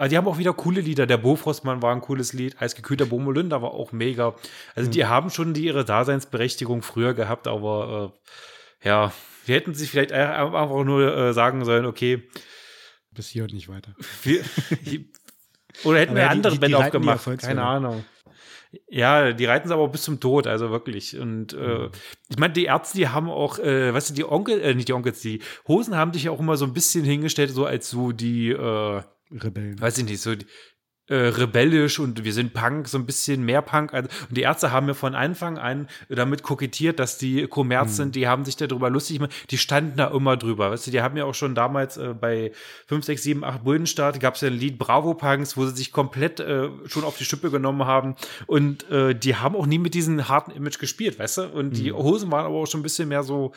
[0.00, 1.06] aber die haben auch wieder coole Lieder.
[1.06, 2.60] Der Bofrostmann war ein cooles Lied.
[2.60, 4.34] Eisgekühlter Bomolünder war auch mega.
[4.74, 4.92] Also Mhm.
[4.92, 8.12] die haben schon die ihre Daseinsberechtigung früher gehabt, aber
[8.82, 9.12] äh, ja,
[9.44, 12.22] wir hätten sich vielleicht einfach nur äh, sagen sollen, okay,
[13.12, 13.94] Bis hier und nicht weiter.
[14.22, 14.42] wir,
[15.84, 17.38] oder hätten Aber wir ja, andere die- die die aufgemacht.
[17.38, 18.04] Keine Ahnung.
[18.88, 21.18] Ja, die reiten sie aber bis zum Tod, also wirklich.
[21.18, 21.58] Und Mhm.
[21.60, 21.88] äh,
[22.28, 24.92] ich meine, die Ärzte, die haben auch, äh, weißt du, die Onkel, äh, nicht die
[24.92, 28.12] Onkels, die Hosen haben sich ja auch immer so ein bisschen hingestellt, so als so
[28.12, 29.80] die, äh, Rebellen.
[29.80, 30.34] weiß ich nicht, so
[31.10, 33.92] äh, rebellisch und wir sind Punk, so ein bisschen mehr Punk.
[33.92, 38.14] Also, und die Ärzte haben ja von Anfang an damit kokettiert, dass die Kommerz sind,
[38.14, 40.70] die haben sich darüber lustig gemacht, die standen da immer drüber.
[40.70, 42.52] Weißt du, die haben ja auch schon damals äh, bei
[42.86, 45.90] 5, 6, 7, 8 Bullenstart gab es ja ein Lied Bravo Punks, wo sie sich
[45.90, 48.14] komplett äh, schon auf die Schippe genommen haben.
[48.46, 51.42] Und äh, die haben auch nie mit diesem harten Image gespielt, weißt du?
[51.48, 53.52] Und die Hosen waren aber auch schon ein bisschen mehr so,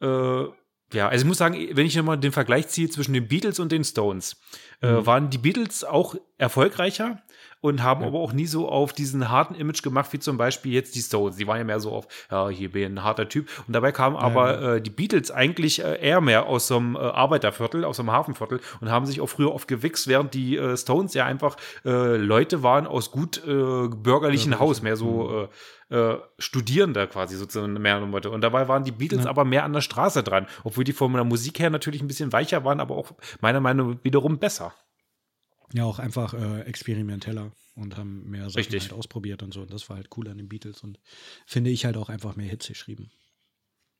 [0.00, 0.44] äh,
[0.92, 3.72] ja, also ich muss sagen, wenn ich nochmal den Vergleich ziehe zwischen den Beatles und
[3.72, 4.40] den Stones,
[4.80, 7.18] äh, waren die Beatles auch erfolgreicher
[7.60, 8.06] und haben ja.
[8.06, 11.36] aber auch nie so auf diesen harten Image gemacht, wie zum Beispiel jetzt die Stones.
[11.36, 13.48] Die waren ja mehr so auf, ja, hier bin ich ein harter Typ.
[13.66, 14.76] Und dabei kamen ja, aber.
[14.76, 18.12] Äh, die Beatles eigentlich äh, eher mehr aus so einem äh, Arbeiterviertel, aus so einem
[18.12, 22.16] Hafenviertel und haben sich auch früher oft gewichst, während die äh, Stones ja einfach äh,
[22.16, 25.48] Leute waren aus gut äh, bürgerlichen Haus, mehr so
[25.88, 26.18] mhm.
[26.38, 28.30] Studierender quasi sozusagen mehr Leute.
[28.30, 31.24] Und dabei waren die Beatles aber mehr an der Straße dran, obwohl die von der
[31.24, 34.74] Musik her natürlich ein bisschen weicher waren, aber auch meiner Meinung nach wiederum besser.
[35.72, 38.82] Ja, auch einfach äh, experimenteller und haben mehr Sachen Richtig.
[38.84, 39.62] halt ausprobiert und so.
[39.62, 40.98] Und das war halt cool an den Beatles und
[41.44, 43.10] finde ich halt auch einfach mehr Hits geschrieben.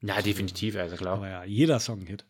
[0.00, 1.14] Ja, definitiv, also klar.
[1.14, 2.24] Aber ja, jeder Song ein Hit.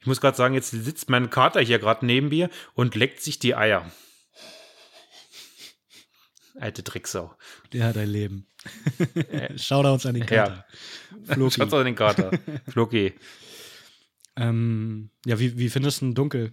[0.00, 3.38] Ich muss gerade sagen, jetzt sitzt mein Kater hier gerade neben mir und leckt sich
[3.38, 3.90] die Eier.
[6.58, 7.34] Alte Tricksau.
[7.72, 8.46] Der hat ein Leben.
[9.56, 10.64] Schau da uns an den Kater.
[11.26, 11.34] Ja.
[11.34, 11.54] Floki.
[11.56, 12.30] Schaut an den Kater.
[12.68, 13.14] Floki.
[14.36, 16.52] ähm, ja, wie, wie findest du Dunkel?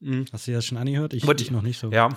[0.00, 0.26] Mhm.
[0.32, 1.14] Hast du das schon angehört?
[1.14, 1.90] Ich, ich noch nicht so.
[1.90, 2.08] Ja.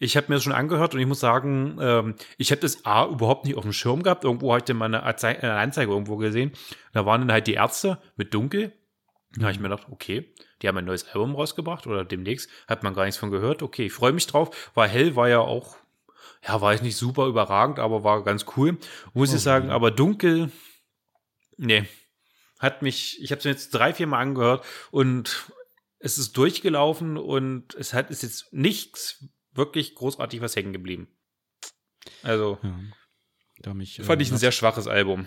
[0.00, 3.06] Ich habe mir das schon angehört und ich muss sagen, ähm, ich habe das A
[3.06, 4.22] überhaupt nicht auf dem Schirm gehabt.
[4.22, 6.52] Irgendwo hatte ich mal eine Anzeige irgendwo gesehen.
[6.92, 8.72] Da waren dann halt die Ärzte mit Dunkel.
[9.34, 12.50] Da habe ich mir gedacht, okay, die haben ein neues Album rausgebracht oder demnächst.
[12.66, 13.62] Hat man gar nichts von gehört.
[13.62, 14.70] Okay, ich freue mich drauf.
[14.74, 15.76] War hell, war ja auch,
[16.46, 18.78] ja, war jetzt nicht super überragend, aber war ganz cool.
[19.12, 19.74] Muss oh, ich sagen, ja.
[19.74, 20.50] aber dunkel,
[21.56, 21.84] nee.
[22.58, 25.52] Hat mich, ich habe es mir jetzt drei, vier Mal angehört und
[26.00, 31.08] es ist durchgelaufen und es hat ist jetzt nichts wirklich großartig was hängen geblieben.
[32.22, 32.78] Also ja,
[33.60, 35.26] da mich, fand äh, ich ein sehr schwaches Album.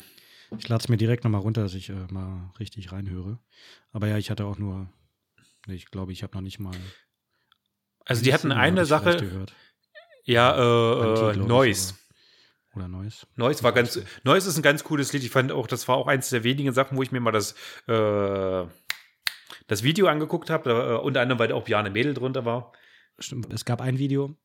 [0.58, 3.40] Ich lade es mir direkt nochmal runter, dass ich äh, mal richtig reinhöre.
[3.92, 4.90] Aber ja, ich hatte auch nur,
[5.68, 6.76] ich glaube, ich habe noch nicht mal.
[8.06, 9.46] Also die hatten eine Sache.
[10.26, 11.96] Ja, äh, äh Noise.
[12.76, 13.28] Oder Noise.
[13.36, 15.24] Noise war ganz, Noise ist ein ganz cooles Lied.
[15.24, 17.56] Ich fand auch, das war auch eins der wenigen Sachen, wo ich mir mal das
[17.88, 18.66] äh,
[19.68, 22.74] das Video angeguckt habe, äh, unter anderem, weil da auch Bjarne Mädel drunter war.
[23.20, 24.36] Stimmt, es gab ein Video,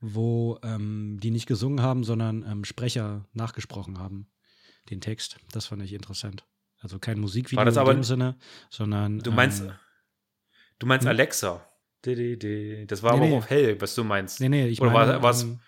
[0.00, 4.28] wo ähm, die nicht gesungen haben, sondern ähm, Sprecher nachgesprochen haben,
[4.88, 5.36] den Text.
[5.52, 6.46] Das fand ich interessant.
[6.78, 8.38] Also kein Musikvideo war das aber, in dem Sinne,
[8.70, 9.18] sondern.
[9.18, 9.72] Du meinst, ähm,
[10.78, 11.10] du meinst hm?
[11.10, 11.66] Alexa.
[12.02, 13.36] Das war nee, aber nee.
[13.36, 14.40] auf hell, was du meinst.
[14.40, 15.60] Nee, nee, ich Oder meine, war, ähm,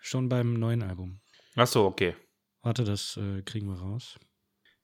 [0.00, 1.20] schon beim neuen Album.
[1.56, 2.14] Ach so, okay.
[2.62, 4.16] Warte, das äh, kriegen wir raus.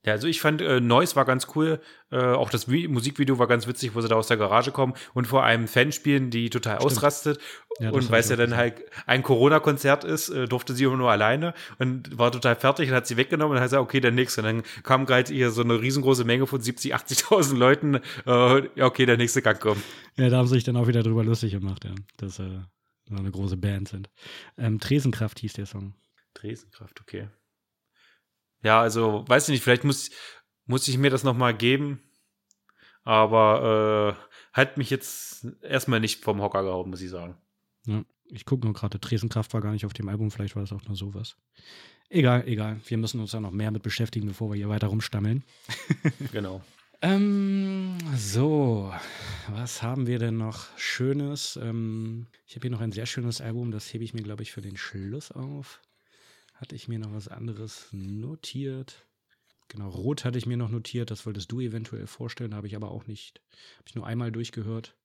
[0.07, 1.81] Ja, also ich fand, äh, Noise war ganz cool.
[2.11, 4.93] Äh, auch das Vi Musikvideo war ganz witzig, wo sie da aus der Garage kommen
[5.13, 6.93] und vor einem Fan spielen, die total Stimmt.
[6.93, 7.39] ausrastet.
[7.81, 11.11] Ja, und weil es ja dann halt ein Corona-Konzert ist, äh, durfte sie immer nur
[11.11, 14.39] alleine und war total fertig und hat sie weggenommen und hat sie, okay, der nächste.
[14.39, 17.95] Und dann kam gerade hier so eine riesengroße Menge von 70, 80.000 Leuten.
[18.25, 19.83] Äh, ja, okay, der nächste kann kommen.
[20.15, 22.61] Ja, da haben sie sich dann auch wieder drüber lustig gemacht, ja, dass äh,
[23.09, 24.09] so eine große Band sind.
[24.57, 25.95] Ähm, Tresenkraft hieß der Song.
[26.33, 27.27] Tresenkraft, okay.
[28.63, 30.09] Ja, also, weiß ich nicht, vielleicht muss,
[30.65, 32.01] muss ich mir das nochmal geben.
[33.03, 37.37] Aber äh, hat mich jetzt erstmal nicht vom Hocker gehauen, muss ich sagen.
[37.85, 40.73] Ja, ich gucke nur gerade, Tresenkraft war gar nicht auf dem Album, vielleicht war das
[40.73, 41.37] auch nur sowas.
[42.09, 42.79] Egal, egal.
[42.85, 45.43] Wir müssen uns da noch mehr mit beschäftigen, bevor wir hier weiter rumstammeln.
[46.31, 46.61] genau.
[47.01, 48.91] Ähm, so,
[49.49, 51.59] was haben wir denn noch Schönes?
[51.61, 54.51] Ähm, ich habe hier noch ein sehr schönes Album, das hebe ich mir, glaube ich,
[54.51, 55.79] für den Schluss auf
[56.57, 59.05] hatte ich mir noch was anderes notiert.
[59.69, 62.91] Genau, Rot hatte ich mir noch notiert, das wolltest du eventuell vorstellen, habe ich aber
[62.91, 63.41] auch nicht.
[63.77, 64.95] Habe ich nur einmal durchgehört.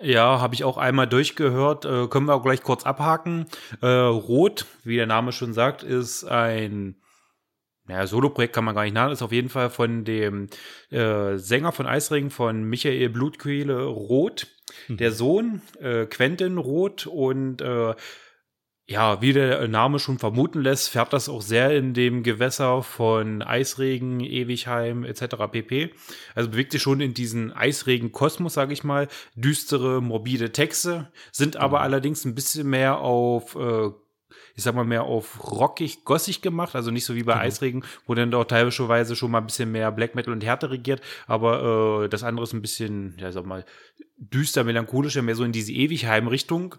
[0.00, 1.84] Ja, habe ich auch einmal durchgehört.
[1.84, 3.46] Äh, können wir auch gleich kurz abhaken.
[3.80, 6.96] Äh, Rot, wie der Name schon sagt, ist ein
[7.88, 10.48] ja, Solo-Projekt kann man gar nicht nennen, ist auf jeden Fall von dem
[10.90, 14.46] äh, Sänger von Eisring, von Michael Blutquäle Roth,
[14.88, 14.96] mhm.
[14.98, 17.94] der Sohn, äh, Quentin Roth und äh,
[18.86, 23.40] ja, wie der Name schon vermuten lässt, fährt das auch sehr in dem Gewässer von
[23.40, 25.36] Eisregen, Ewigheim etc.
[25.50, 25.94] pp.
[26.34, 29.08] Also bewegt sich schon in diesen Eisregen-Kosmos, sage ich mal.
[29.36, 31.84] Düstere, morbide Texte, sind aber mhm.
[31.84, 33.90] allerdings ein bisschen mehr auf äh,
[34.54, 37.44] ich sag mal, mehr auf rockig, gossig gemacht, also nicht so wie bei genau.
[37.44, 41.00] Eisregen, wo dann doch teilweise schon mal ein bisschen mehr Black Metal und Härte regiert,
[41.26, 43.64] aber äh, das andere ist ein bisschen, ja, sag mal,
[44.16, 46.76] düster, melancholischer, mehr so in diese Ewigheim-Richtung.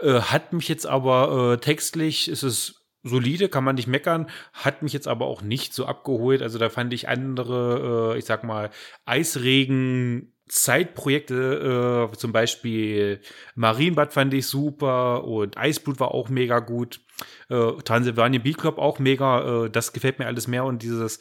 [0.00, 4.82] Äh, hat mich jetzt aber äh, textlich, ist es solide, kann man nicht meckern, hat
[4.82, 6.42] mich jetzt aber auch nicht so abgeholt.
[6.42, 8.70] Also da fand ich andere, äh, ich sag mal,
[9.04, 13.20] Eisregen Zeitprojekte, äh, zum Beispiel
[13.54, 17.00] Marienbad fand ich super und Eisblut war auch mega gut.
[17.48, 21.20] Äh, Transylvanien Beat Club auch mega, äh, das gefällt mir alles mehr und dieses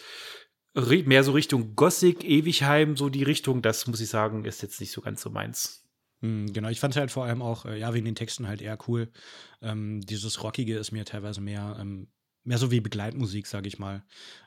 [0.75, 4.91] mehr so Richtung Gothic, Ewigheim, so die Richtung, das muss ich sagen, ist jetzt nicht
[4.91, 5.83] so ganz so meins.
[6.21, 8.61] Hm, genau, ich fand es halt vor allem auch, äh, ja, wegen den Texten halt
[8.61, 9.11] eher cool.
[9.61, 12.07] Ähm, dieses Rockige ist mir teilweise mehr, ähm,
[12.43, 14.03] mehr so wie Begleitmusik, sage ich mal.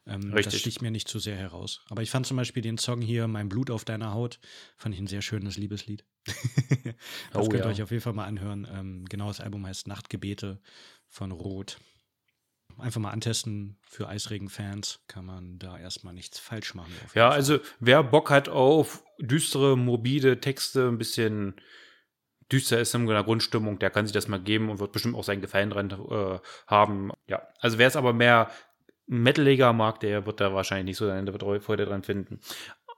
[0.06, 0.52] Ähm, Richtig.
[0.54, 1.82] Das sticht mir nicht zu sehr heraus.
[1.88, 4.38] Aber ich fand zum Beispiel den Song hier, Mein Blut auf deiner Haut,
[4.76, 6.04] fand ich ein sehr schönes Liebeslied.
[6.26, 6.94] das
[7.34, 7.66] Oh, könnt ihr ja.
[7.66, 8.66] euch auf jeden Fall mal anhören.
[8.70, 10.60] Ähm, genau, das Album heißt Nachtgebete
[11.08, 11.78] von Rot.
[12.78, 15.00] Einfach mal antesten für Eisregen-Fans.
[15.08, 16.92] Kann man da erstmal nichts falsch machen.
[17.14, 17.36] Ja, Fall.
[17.38, 21.54] also wer Bock hat auf düstere, morbide Texte, ein bisschen
[22.52, 25.24] düster ist in der Grundstimmung, der kann sich das mal geben und wird bestimmt auch
[25.24, 27.10] seinen Gefallen dran äh, haben.
[27.26, 28.50] Ja, also wer es aber mehr
[29.06, 32.40] metaliger mag, der wird da wahrscheinlich nicht so seine Freude dran finden.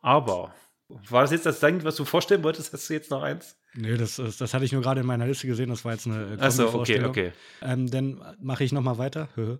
[0.00, 0.54] Aber
[0.88, 2.72] war das jetzt das Ding, was du vorstellen wolltest?
[2.72, 3.56] Hast du jetzt noch eins?
[3.74, 5.68] Nee, das, das, das hatte ich nur gerade in meiner Liste gesehen.
[5.68, 7.32] Das war jetzt eine äh, Achso, okay, okay.
[7.60, 9.28] Ähm, dann mache ich noch mal weiter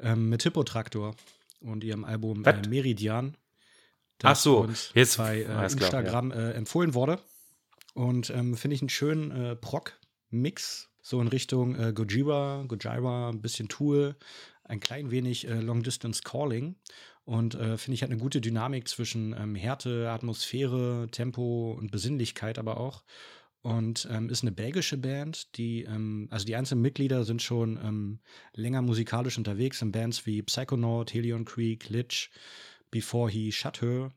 [0.00, 1.14] ähm, mit Hippotraktor
[1.60, 3.36] und ihrem Album äh, Meridian.
[4.22, 7.18] Ach so, jetzt- bei äh, alles klar, Instagram äh, empfohlen wurde.
[8.00, 13.42] Und ähm, finde ich einen schönen äh, Prog-Mix, so in Richtung äh, Gojira, Gojira, ein
[13.42, 14.16] bisschen Tool,
[14.64, 16.76] ein klein wenig äh, Long Distance Calling.
[17.26, 22.58] Und äh, finde ich hat eine gute Dynamik zwischen ähm, Härte, Atmosphäre, Tempo und Besinnlichkeit
[22.58, 23.04] aber auch.
[23.60, 28.20] Und ähm, ist eine belgische Band, die, ähm, also die einzelnen Mitglieder sind schon ähm,
[28.54, 32.30] länger musikalisch unterwegs in Bands wie Psychonaut, Helion Creek, Lich,
[32.90, 34.10] Before He Shut Her.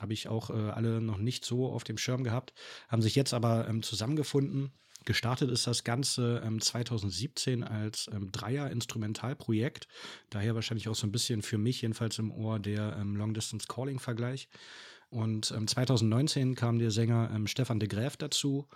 [0.00, 2.52] Habe ich auch äh, alle noch nicht so auf dem Schirm gehabt.
[2.88, 4.72] Haben sich jetzt aber ähm, zusammengefunden.
[5.04, 9.88] Gestartet ist das Ganze ähm, 2017 als ähm, Dreier-Instrumentalprojekt.
[10.28, 14.48] Daher wahrscheinlich auch so ein bisschen für mich jedenfalls im Ohr der ähm, Long-Distance-Calling-Vergleich.
[15.10, 18.68] Und ähm, 2019 kam der Sänger ähm, Stefan de Graef dazu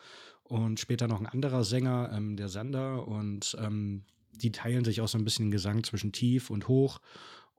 [0.45, 3.07] und später noch ein anderer Sänger, ähm, der Sander.
[3.07, 7.01] Und ähm, die teilen sich auch so ein bisschen Gesang zwischen tief und hoch.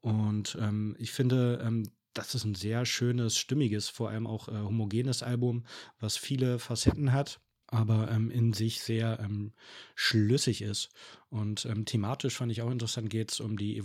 [0.02, 4.54] Und ähm, ich finde, ähm, das ist ein sehr schönes, stimmiges, vor allem auch äh,
[4.54, 5.66] homogenes Album,
[6.00, 9.54] was viele Facetten hat, aber ähm, in sich sehr ähm,
[9.96, 10.90] schlüssig ist.
[11.30, 13.78] Und ähm, thematisch fand ich auch interessant, geht es um die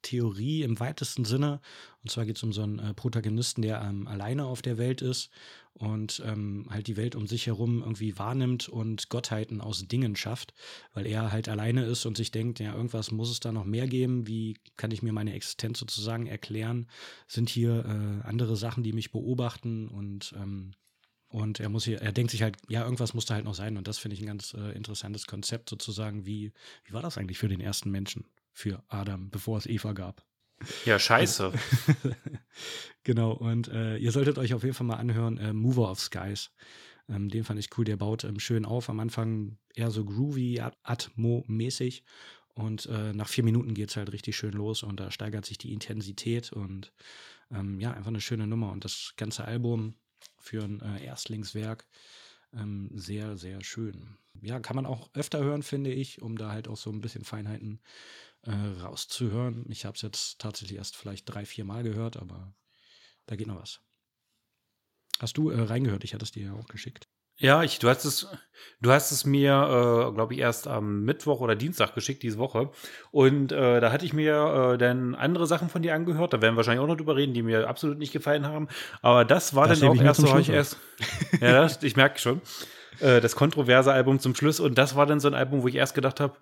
[0.00, 1.60] Evolutionstheorie im weitesten Sinne.
[2.02, 5.02] Und zwar geht es um so einen äh, Protagonisten, der ähm, alleine auf der Welt
[5.02, 5.30] ist
[5.74, 10.54] und ähm, halt die Welt um sich herum irgendwie wahrnimmt und Gottheiten aus Dingen schafft,
[10.94, 13.86] weil er halt alleine ist und sich denkt, ja, irgendwas muss es da noch mehr
[13.86, 14.26] geben.
[14.26, 16.88] Wie kann ich mir meine Existenz sozusagen erklären?
[17.26, 20.72] Sind hier äh, andere Sachen, die mich beobachten und ähm,
[21.32, 23.76] und er muss hier, er denkt sich halt, ja, irgendwas muss da halt noch sein.
[23.76, 26.26] Und das finde ich ein ganz äh, interessantes Konzept sozusagen.
[26.26, 26.52] Wie,
[26.84, 28.24] wie war das eigentlich für den ersten Menschen,
[28.60, 30.24] für Adam, bevor es Eva gab?
[30.84, 31.52] Ja, scheiße.
[33.02, 36.50] genau, und äh, ihr solltet euch auf jeden Fall mal anhören, äh, Mover of Skies.
[37.08, 38.90] Ähm, den fand ich cool, der baut ähm, schön auf.
[38.90, 42.04] Am Anfang eher so groovy, At- Atmo-mäßig.
[42.54, 45.56] Und äh, nach vier Minuten geht es halt richtig schön los und da steigert sich
[45.56, 46.92] die Intensität und
[47.50, 48.70] ähm, ja, einfach eine schöne Nummer.
[48.72, 49.94] Und das ganze Album
[50.38, 51.86] für ein äh, Erstlingswerk
[52.52, 54.18] ähm, sehr, sehr schön.
[54.42, 57.24] Ja, kann man auch öfter hören, finde ich, um da halt auch so ein bisschen
[57.24, 57.80] Feinheiten
[58.42, 59.64] äh, rauszuhören.
[59.68, 62.54] Ich habe es jetzt tatsächlich erst vielleicht drei, vier Mal gehört, aber
[63.26, 63.80] da geht noch was.
[65.20, 66.04] Hast du äh, reingehört?
[66.04, 67.08] Ich hatte es dir ja auch geschickt.
[67.40, 68.28] Ja, ich, du hast es,
[68.82, 72.70] du hast es mir, äh, glaube ich, erst am Mittwoch oder Dienstag geschickt diese Woche.
[73.12, 76.34] Und äh, da hatte ich mir äh, dann andere Sachen von dir angehört.
[76.34, 78.68] Da werden wir wahrscheinlich auch noch drüber reden, die mir absolut nicht gefallen haben.
[79.00, 80.76] Aber das war Das dann auch erst so, ich erst.
[81.40, 82.42] ja, das, ich merke schon.
[83.00, 84.60] Äh, das kontroverse Album zum Schluss.
[84.60, 86.36] Und das war dann so ein Album, wo ich erst gedacht habe,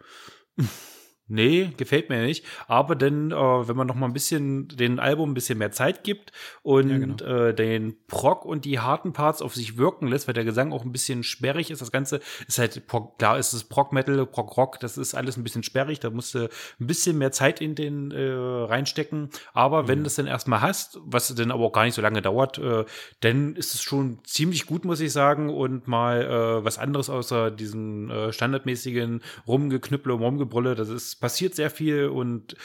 [1.29, 2.45] Nee, gefällt mir nicht.
[2.67, 6.03] Aber dann, äh, wenn man noch mal ein bisschen den Album ein bisschen mehr Zeit
[6.03, 7.25] gibt und Ja, genau.
[7.25, 10.85] äh, den Prog und die harten Parts auf sich wirken lässt, weil der Gesang auch
[10.85, 11.83] ein bisschen sperrig ist.
[11.83, 12.83] Das Ganze ist halt,
[13.19, 16.01] klar ist es Prog-Metal, Prog-Rock, das ist alles ein bisschen sperrig.
[16.01, 16.49] Da musst du
[16.81, 19.29] ein bisschen mehr Zeit in den äh, reinstecken.
[19.53, 22.23] Aber wenn du es dann erstmal hast, was dann aber auch gar nicht so lange
[22.23, 22.85] dauert, äh,
[23.21, 25.51] dann ist es schon ziemlich gut, muss ich sagen.
[25.51, 30.75] Und mal äh, was anderes außer diesen äh, standardmäßigen Rumgeknüpple und Rumgebrülle.
[30.75, 32.57] Das ist passiert sehr viel und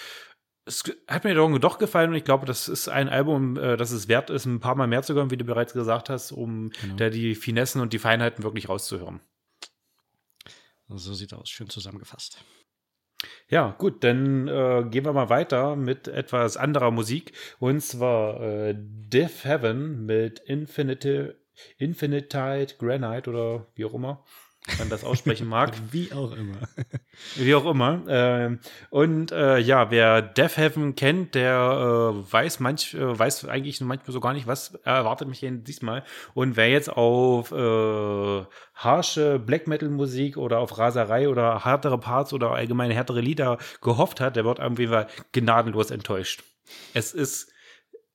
[0.66, 3.92] es hat mir doch, doch gefallen und ich glaube, das ist ein Album, äh, das
[3.92, 6.70] es wert ist, ein paar Mal mehr zu hören, wie du bereits gesagt hast, um
[6.82, 6.96] Genau.
[6.96, 9.20] da die Finessen und die Feinheiten wirklich rauszuhören.
[10.88, 12.44] So sieht aus, schön zusammengefasst.
[13.50, 18.76] Ja, gut, dann äh, gehen wir mal weiter mit etwas anderer Musik und zwar äh,
[18.78, 21.40] Death Heaven mit Infinite,
[21.78, 24.24] Infinitide Granite oder wie auch immer
[24.78, 25.74] man das aussprechen mag.
[25.92, 26.58] Wie auch immer.
[27.36, 28.02] Wie auch immer.
[28.08, 28.60] Ähm,
[28.90, 34.14] und äh, ja, wer Death Heaven kennt, der äh, weiß manch, äh, weiß eigentlich manchmal
[34.14, 36.04] so gar nicht, was erwartet mich denn diesmal.
[36.34, 37.52] Und wer jetzt auf
[38.74, 44.20] harsche Black Metal Musik oder auf Raserei oder härtere Parts oder allgemein härtere Lieder gehofft
[44.20, 44.90] hat, der wird irgendwie
[45.32, 46.44] gnadenlos enttäuscht.
[46.94, 47.52] Es ist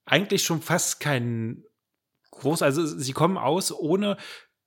[0.04, 1.64] eigentlich schon fast kein
[2.30, 4.16] groß, also sie kommen aus ohne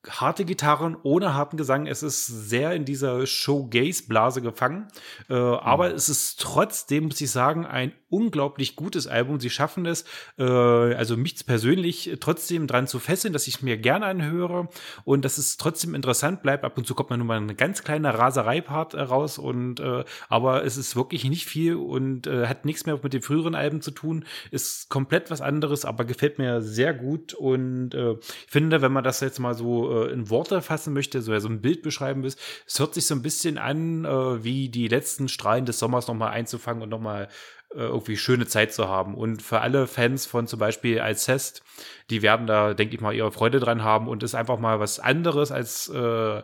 [0.09, 1.85] harte Gitarren ohne harten Gesang.
[1.85, 4.87] Es ist sehr in dieser Showgaze-Blase gefangen.
[5.29, 5.55] Äh, mhm.
[5.55, 9.39] Aber es ist trotzdem, muss ich sagen, ein unglaublich gutes Album.
[9.39, 10.05] Sie schaffen es,
[10.37, 14.69] äh, also mich persönlich trotzdem dran zu fesseln, dass ich mir gerne anhöre
[15.05, 16.65] und dass es trotzdem interessant bleibt.
[16.65, 20.65] Ab und zu kommt man nur mal eine ganz kleine Raserei-Part raus und äh, aber
[20.65, 23.91] es ist wirklich nicht viel und äh, hat nichts mehr mit den früheren Alben zu
[23.91, 24.25] tun.
[24.51, 29.03] Ist komplett was anderes, aber gefällt mir sehr gut und äh, ich finde, wenn man
[29.03, 32.33] das jetzt mal so äh, in Worte fassen möchte, so, so ein Bild beschreiben will,
[32.65, 36.31] es hört sich so ein bisschen an, äh, wie die letzten Strahlen des Sommers nochmal
[36.31, 37.27] einzufangen und nochmal
[37.73, 39.15] äh, irgendwie schöne Zeit zu haben.
[39.15, 41.63] Und für alle Fans von zum Beispiel Alcest,
[42.09, 44.99] die werden da, denke ich mal, ihre Freude dran haben und ist einfach mal was
[44.99, 46.43] anderes als äh,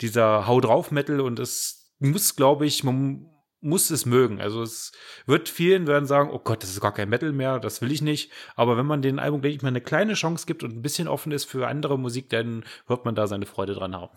[0.00, 3.29] dieser Hau drauf Metal und es muss, glaube ich, man
[3.60, 4.40] muss es mögen.
[4.40, 4.92] Also es
[5.26, 8.02] wird vielen werden sagen, oh Gott, das ist gar kein Metal mehr, das will ich
[8.02, 8.32] nicht.
[8.56, 11.08] Aber wenn man den Album, denke ich mal, eine kleine Chance gibt und ein bisschen
[11.08, 14.16] offen ist für andere Musik, dann wird man da seine Freude dran haben.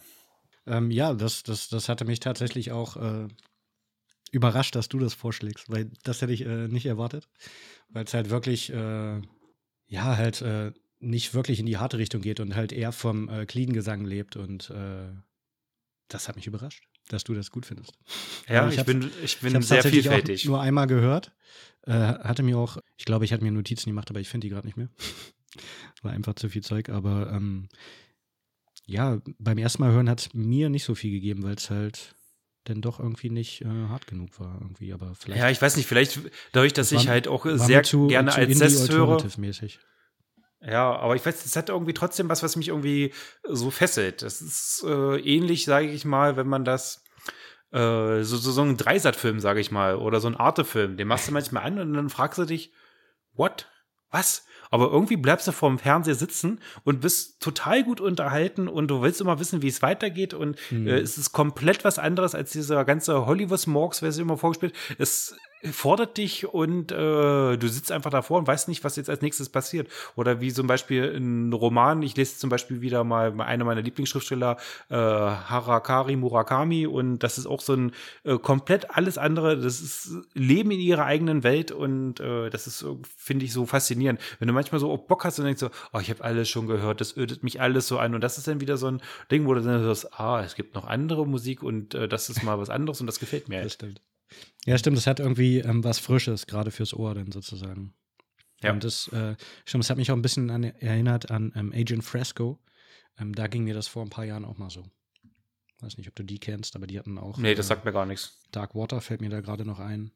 [0.65, 3.27] Ähm, ja, das, das, das hatte mich tatsächlich auch äh,
[4.31, 7.27] überrascht, dass du das vorschlägst, weil das hätte ich äh, nicht erwartet.
[7.89, 9.21] Weil es halt wirklich, äh,
[9.87, 13.45] ja, halt äh, nicht wirklich in die harte Richtung geht und halt eher vom äh,
[13.45, 15.11] Clean-Gesang lebt und äh,
[16.07, 17.93] das hat mich überrascht dass du das gut findest.
[18.47, 20.45] Ja, ich, ich bin, ich bin ich sehr vielfältig.
[20.45, 21.31] nur einmal gehört.
[21.85, 24.49] Äh, hatte mir auch, ich glaube, ich hatte mir Notizen gemacht, aber ich finde die
[24.49, 24.89] gerade nicht mehr.
[26.01, 27.67] War einfach zu viel Zeug, aber ähm,
[28.85, 32.15] ja, beim ersten Mal hören hat es mir nicht so viel gegeben, weil es halt
[32.67, 35.41] denn doch irgendwie nicht äh, hart genug war irgendwie, aber vielleicht.
[35.41, 36.19] Ja, ich weiß nicht, vielleicht
[36.53, 39.17] dadurch, dass das ich halt auch sehr zu, gerne zu als Test höre.
[40.65, 44.21] Ja, aber ich weiß, es hat irgendwie trotzdem was, was mich irgendwie so fesselt.
[44.21, 47.03] Das ist äh, ähnlich, sage ich mal, wenn man das
[47.71, 51.27] äh, so, so, so ein Dreisat-Film, sage ich mal, oder so ein Arte-Film, den machst
[51.27, 52.71] du manchmal an und dann fragst du dich,
[53.33, 53.67] what?
[54.09, 54.45] Was?
[54.69, 59.21] Aber irgendwie bleibst du vorm Fernseher sitzen und bist total gut unterhalten und du willst
[59.21, 60.33] immer wissen, wie es weitergeht.
[60.33, 60.87] Und mhm.
[60.87, 64.73] äh, es ist komplett was anderes als dieser ganze Hollywood-Smorgs, wer es immer vorgespielt.
[64.97, 65.35] Es
[65.71, 66.95] fordert dich und äh,
[67.57, 69.87] du sitzt einfach davor und weißt nicht, was jetzt als nächstes passiert.
[70.15, 74.57] Oder wie zum Beispiel ein Roman, ich lese zum Beispiel wieder mal eine meiner Lieblingsschriftsteller,
[74.89, 77.91] äh, Harakari Murakami, und das ist auch so ein
[78.23, 79.57] äh, komplett alles andere.
[79.57, 82.85] Das ist Leben in ihrer eigenen Welt und äh, das ist,
[83.17, 84.19] finde ich, so faszinierend.
[84.39, 87.01] Wenn du manchmal so Bock hast und denkst so, oh, ich habe alles schon gehört,
[87.01, 88.15] das ödet mich alles so an.
[88.15, 89.01] Und das ist dann wieder so ein
[89.31, 92.43] Ding, wo du dann sagst, ah, es gibt noch andere Musik und äh, das ist
[92.43, 93.63] mal was anderes und das gefällt mir.
[93.63, 94.01] Das stimmt.
[94.65, 97.93] Ja, stimmt, es hat irgendwie ähm, was Frisches, gerade fürs Ohr dann sozusagen.
[98.61, 98.71] Ja.
[98.71, 102.03] Und das, äh, stimmt, das hat mich auch ein bisschen an, erinnert an ähm, Agent
[102.03, 102.59] Fresco.
[103.19, 104.83] Ähm, da ging mir das vor ein paar Jahren auch mal so.
[105.81, 107.37] Weiß nicht, ob du die kennst, aber die hatten auch.
[107.37, 108.41] Nee, das äh, sagt mir gar nichts.
[108.51, 110.11] Dark Water fällt mir da gerade noch ein.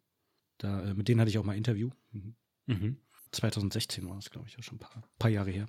[0.59, 1.89] Da, äh, mit denen hatte ich auch mal ein Interview.
[2.11, 2.35] Mhm.
[2.67, 2.97] Mhm.
[3.31, 5.67] 2016 war das, glaube ich, auch schon ein paar, paar Jahre her.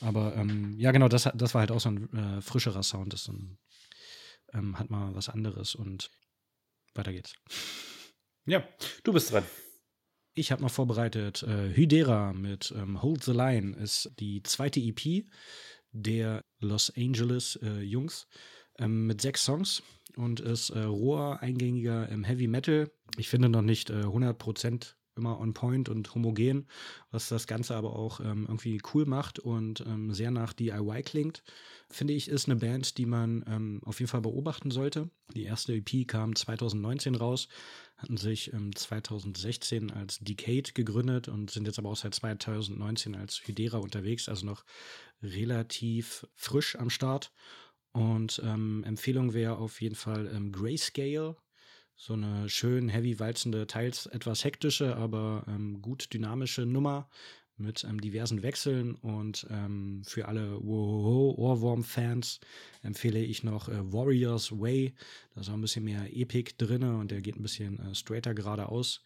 [0.00, 3.12] Aber ähm, ja, genau, das, das war halt auch so ein äh, frischerer Sound.
[3.12, 3.58] Das ein,
[4.54, 6.10] ähm, hat mal was anderes und
[6.96, 7.34] weiter geht's.
[8.46, 8.66] Ja,
[9.02, 9.44] du bist dran.
[10.34, 15.24] Ich habe noch vorbereitet, äh, Hydera mit ähm, Hold the Line ist die zweite EP
[15.92, 18.26] der Los Angeles äh, Jungs
[18.78, 19.82] ähm, mit sechs Songs
[20.16, 22.90] und ist äh, roher, eingängiger ähm, Heavy Metal.
[23.16, 26.66] Ich finde noch nicht äh, 100% immer on point und homogen,
[27.10, 31.42] was das Ganze aber auch ähm, irgendwie cool macht und ähm, sehr nach DIY klingt.
[31.90, 35.10] Finde ich, ist eine Band, die man ähm, auf jeden Fall beobachten sollte.
[35.34, 37.48] Die erste EP kam 2019 raus,
[37.96, 43.78] hatten sich 2016 als Decade gegründet und sind jetzt aber auch seit 2019 als Hydera
[43.78, 44.64] unterwegs, also noch
[45.22, 47.32] relativ frisch am Start.
[47.92, 51.36] Und ähm, Empfehlung wäre auf jeden Fall ähm, Grayscale
[51.96, 57.08] so eine schön heavy walzende, teils etwas hektische, aber ähm, gut dynamische Nummer
[57.56, 62.40] mit ähm, diversen Wechseln und ähm, für alle Ohrwurm-Fans
[62.82, 64.94] empfehle ich noch äh, Warriors Way.
[65.34, 68.34] Da ist auch ein bisschen mehr Epic drin und der geht ein bisschen äh, straighter
[68.34, 69.02] geradeaus.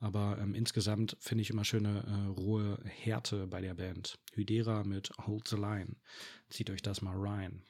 [0.00, 4.18] Aber ähm, insgesamt finde ich immer schöne äh, rohe Härte bei der Band.
[4.32, 5.94] Hydera mit Hold the Line.
[6.50, 7.62] Zieht euch das mal rein.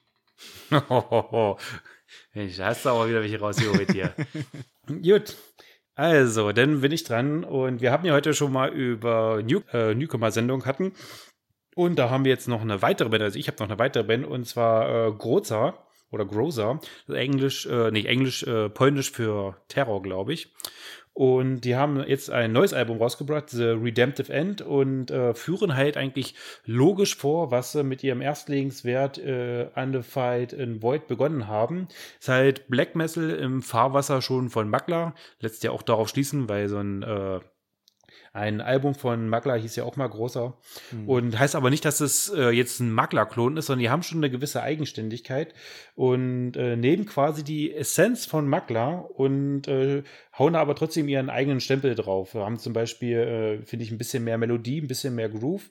[2.59, 4.13] Hast du aber wieder welche rausgeholt hier.
[4.87, 5.35] Gut.
[5.95, 9.93] Also, dann bin ich dran und wir haben ja heute schon mal über New äh,
[9.93, 10.93] Newcomer-Sendung hatten.
[11.75, 14.03] Und da haben wir jetzt noch eine weitere Band, also ich habe noch eine weitere
[14.03, 20.01] Band und zwar äh, Groza oder Groza, Englisch, äh, nicht Englisch, äh, Polnisch für Terror,
[20.01, 20.53] glaube ich.
[21.13, 25.95] Und die haben jetzt ein neues Album rausgebracht, The Redemptive End, und äh, führen halt
[25.95, 26.33] eigentlich
[26.65, 31.87] logisch vor, was sie mit ihrem Erstlingswert äh, Undefied in Void begonnen haben.
[32.19, 35.13] Ist halt Black Metal im Fahrwasser schon von Makler.
[35.39, 37.39] Lässt ja auch darauf schließen, weil so ein äh,
[38.33, 40.57] Ein Album von Magla hieß ja auch mal großer.
[40.91, 41.07] Mhm.
[41.07, 44.17] Und heißt aber nicht, dass es äh, jetzt ein Magla-Klon ist, sondern die haben schon
[44.17, 45.53] eine gewisse Eigenständigkeit
[45.93, 50.01] und äh, nehmen quasi die Essenz von Magla und äh,
[50.37, 52.33] hauen aber trotzdem ihren eigenen Stempel drauf.
[52.33, 55.69] Wir haben zum Beispiel, äh, finde ich, ein bisschen mehr Melodie, ein bisschen mehr Groove.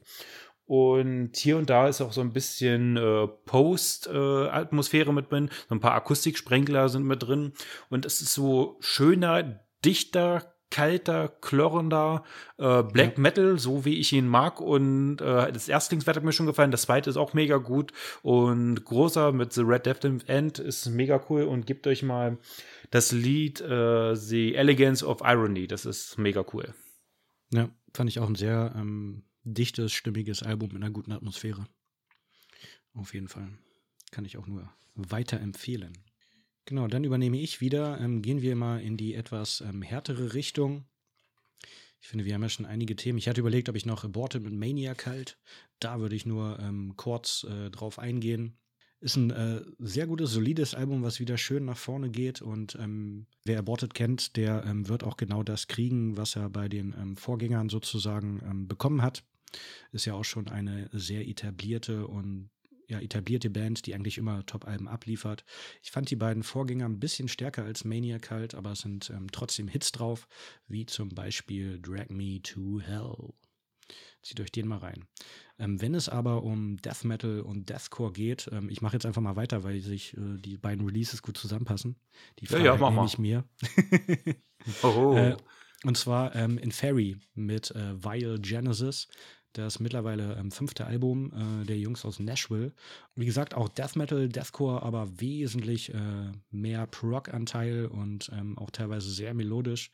[0.65, 5.51] Und hier und da ist auch so ein bisschen äh, Post-Atmosphäre äh, mit drin.
[5.69, 7.55] So ein paar Akustiksprenkler sind mit drin.
[7.91, 12.25] Und es ist so schöner, dichter, kalter, klirrender
[12.57, 13.21] äh, Black ja.
[13.21, 14.61] Metal, so wie ich ihn mag.
[14.61, 16.71] Und äh, das Erstlingswert hat mir schon gefallen.
[16.71, 17.93] Das zweite ist auch mega gut.
[18.23, 21.43] Und großer mit The Red Death End ist mega cool.
[21.43, 22.39] Und gebt euch mal
[22.91, 25.67] das Lied äh, The Elegance of Irony.
[25.67, 26.75] Das ist mega cool.
[27.53, 31.67] Ja, fand ich auch ein sehr ähm, dichtes, stimmiges Album mit einer guten Atmosphäre.
[32.95, 33.49] Auf jeden Fall.
[34.11, 35.93] Kann ich auch nur weiterempfehlen.
[36.65, 38.01] Genau, dann übernehme ich wieder.
[38.01, 40.85] Ähm, gehen wir mal in die etwas ähm, härtere Richtung.
[42.01, 43.19] Ich finde, wir haben ja schon einige Themen.
[43.19, 45.39] Ich hatte überlegt, ob ich noch Aborted mit Maniac halt.
[45.79, 48.59] Da würde ich nur ähm, kurz äh, drauf eingehen.
[49.01, 52.43] Ist ein äh, sehr gutes, solides Album, was wieder schön nach vorne geht.
[52.43, 56.69] Und ähm, wer Aborted kennt, der ähm, wird auch genau das kriegen, was er bei
[56.69, 59.25] den ähm, Vorgängern sozusagen bekommen hat.
[59.91, 62.51] Ist ja auch schon eine sehr etablierte und
[62.93, 65.45] ja, etablierte Band, die eigentlich immer Top-Alben abliefert.
[65.83, 69.29] Ich fand die beiden Vorgänger ein bisschen stärker als Maniac halt, aber es sind ähm,
[69.33, 70.29] trotzdem Hits drauf,
[70.69, 73.33] wie zum Beispiel Drag Me to Hell.
[74.23, 75.07] Zieht euch den mal rein.
[75.59, 79.23] Ähm, wenn es aber um Death Metal und Deathcore geht, ähm, ich mache jetzt einfach
[79.23, 81.97] mal weiter, weil sich äh, die beiden Releases gut zusammenpassen.
[82.41, 83.45] Die Frage ja, ja, nehme ich mir.
[84.83, 85.15] oh.
[85.17, 85.37] äh,
[85.85, 89.09] und zwar ähm, in Fairy mit äh, Vile Genesis.
[89.53, 92.73] Das mittlerweile ähm, fünfte Album äh, der Jungs aus Nashville.
[93.15, 99.11] Wie gesagt, auch Death Metal, Deathcore, aber wesentlich äh, mehr Prog-Anteil und ähm, auch teilweise
[99.11, 99.91] sehr melodisch.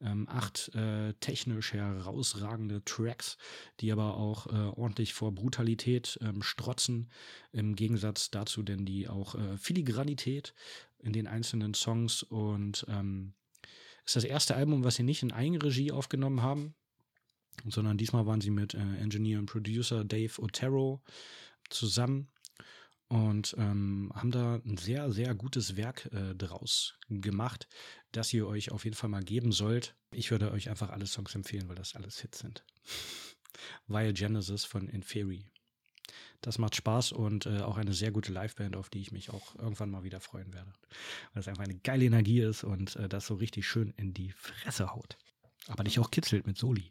[0.00, 3.38] Ähm, acht äh, technisch herausragende Tracks,
[3.80, 7.10] die aber auch äh, ordentlich vor Brutalität ähm, strotzen.
[7.52, 10.54] Im Gegensatz dazu denn die auch äh, Filigranität
[10.98, 13.32] in den einzelnen Songs und ähm,
[14.04, 16.74] ist das erste Album, was sie nicht in Eigenregie aufgenommen haben
[17.66, 21.02] sondern diesmal waren sie mit äh, Engineer und Producer Dave Otero
[21.70, 22.28] zusammen
[23.08, 27.66] und ähm, haben da ein sehr, sehr gutes Werk äh, draus gemacht,
[28.12, 29.94] das ihr euch auf jeden Fall mal geben sollt.
[30.10, 32.64] Ich würde euch einfach alle Songs empfehlen, weil das alles Hits sind.
[33.86, 35.46] Vile Genesis von Inferi.
[36.40, 39.56] Das macht Spaß und äh, auch eine sehr gute Liveband, auf die ich mich auch
[39.56, 40.72] irgendwann mal wieder freuen werde.
[41.32, 44.30] Weil es einfach eine geile Energie ist und äh, das so richtig schön in die
[44.32, 45.18] Fresse haut.
[45.68, 46.90] Aber dich auch kitzelt mit Soli.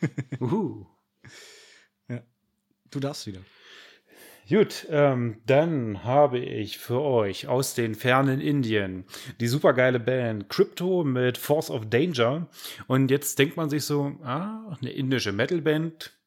[0.40, 0.86] Uhu.
[2.08, 2.22] Ja.
[2.90, 3.40] Du darfst wieder.
[4.48, 9.04] Gut, ähm, dann habe ich für euch aus den fernen Indien
[9.38, 12.48] die supergeile Band Crypto mit Force of Danger.
[12.88, 16.19] Und jetzt denkt man sich so, ah, eine indische Metalband,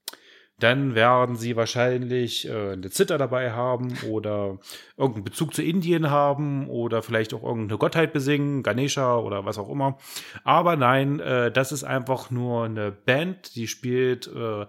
[0.59, 4.59] dann werden sie wahrscheinlich äh, eine Zither dabei haben oder
[4.97, 9.69] irgendeinen Bezug zu Indien haben oder vielleicht auch irgendeine Gottheit besingen, Ganesha oder was auch
[9.69, 9.97] immer.
[10.43, 14.65] Aber nein, äh, das ist einfach nur eine Band, die spielt, äh,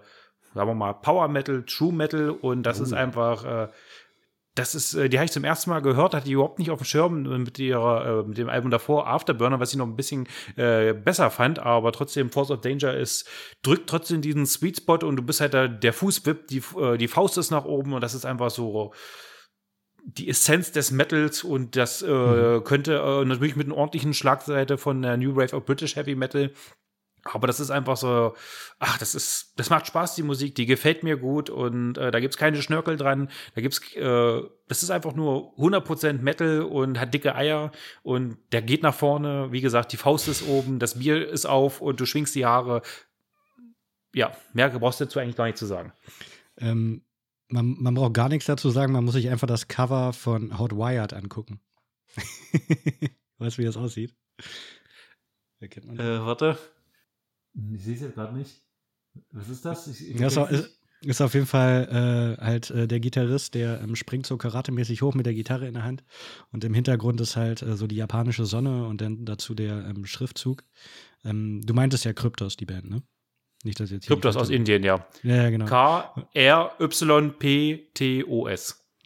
[0.53, 2.83] sagen wir mal, Power Metal, True Metal und das oh.
[2.83, 3.67] ist einfach äh,
[4.55, 6.79] das ist, äh, die habe ich zum ersten Mal gehört, hatte ich überhaupt nicht auf
[6.79, 10.27] dem Schirm mit ihrer, äh, mit dem Album davor, Afterburner, was ich noch ein bisschen
[10.55, 13.27] äh, besser fand, aber trotzdem Force of Danger ist,
[13.61, 16.97] drückt trotzdem diesen Sweet Spot und du bist halt da, der Fuß wippt, die, äh,
[16.97, 18.93] die Faust ist nach oben und das ist einfach so
[20.05, 22.63] die Essenz des Metals und das äh, mhm.
[22.63, 26.51] könnte äh, natürlich mit einer ordentlichen Schlagseite von der New Wave of British Heavy Metal
[27.25, 28.35] aber das ist einfach so,
[28.77, 32.19] ach, das ist, das macht Spaß, die Musik, die gefällt mir gut und äh, da
[32.19, 33.29] gibt's keine Schnörkel dran.
[33.55, 37.71] Da gibt's, äh, das ist einfach nur 100% Metal und hat dicke Eier
[38.03, 39.51] und der geht nach vorne.
[39.51, 42.83] Wie gesagt, die Faust ist oben, das Bier ist auf und du schwingst die Haare.
[44.13, 45.93] Ja, mehr brauchst du dazu eigentlich gar nicht zu sagen.
[46.57, 47.01] Ähm,
[47.47, 50.73] man, man braucht gar nichts dazu sagen, man muss sich einfach das Cover von Hot
[50.73, 51.59] Wired angucken.
[53.39, 54.15] weißt du, wie das aussieht?
[55.59, 56.05] Erkennt man das?
[56.05, 56.57] Äh, warte.
[57.73, 58.61] Ich sehe es jetzt gerade nicht.
[59.31, 59.87] Was ist das?
[59.87, 63.95] Ich, ich das ist, ist, auf jeden Fall äh, halt äh, der Gitarrist, der ähm,
[63.95, 66.03] springt so karatemäßig hoch mit der Gitarre in der Hand.
[66.51, 70.05] Und im Hintergrund ist halt äh, so die japanische Sonne und dann dazu der ähm,
[70.05, 70.63] Schriftzug.
[71.23, 73.01] Ähm, du meintest ja Kryptos, die Band, ne?
[73.63, 75.07] Nicht, dass jetzt Kryptos aus Indien, ja.
[75.23, 75.65] Ja, ja genau.
[75.65, 76.35] K-R-Y-P-T-O-S.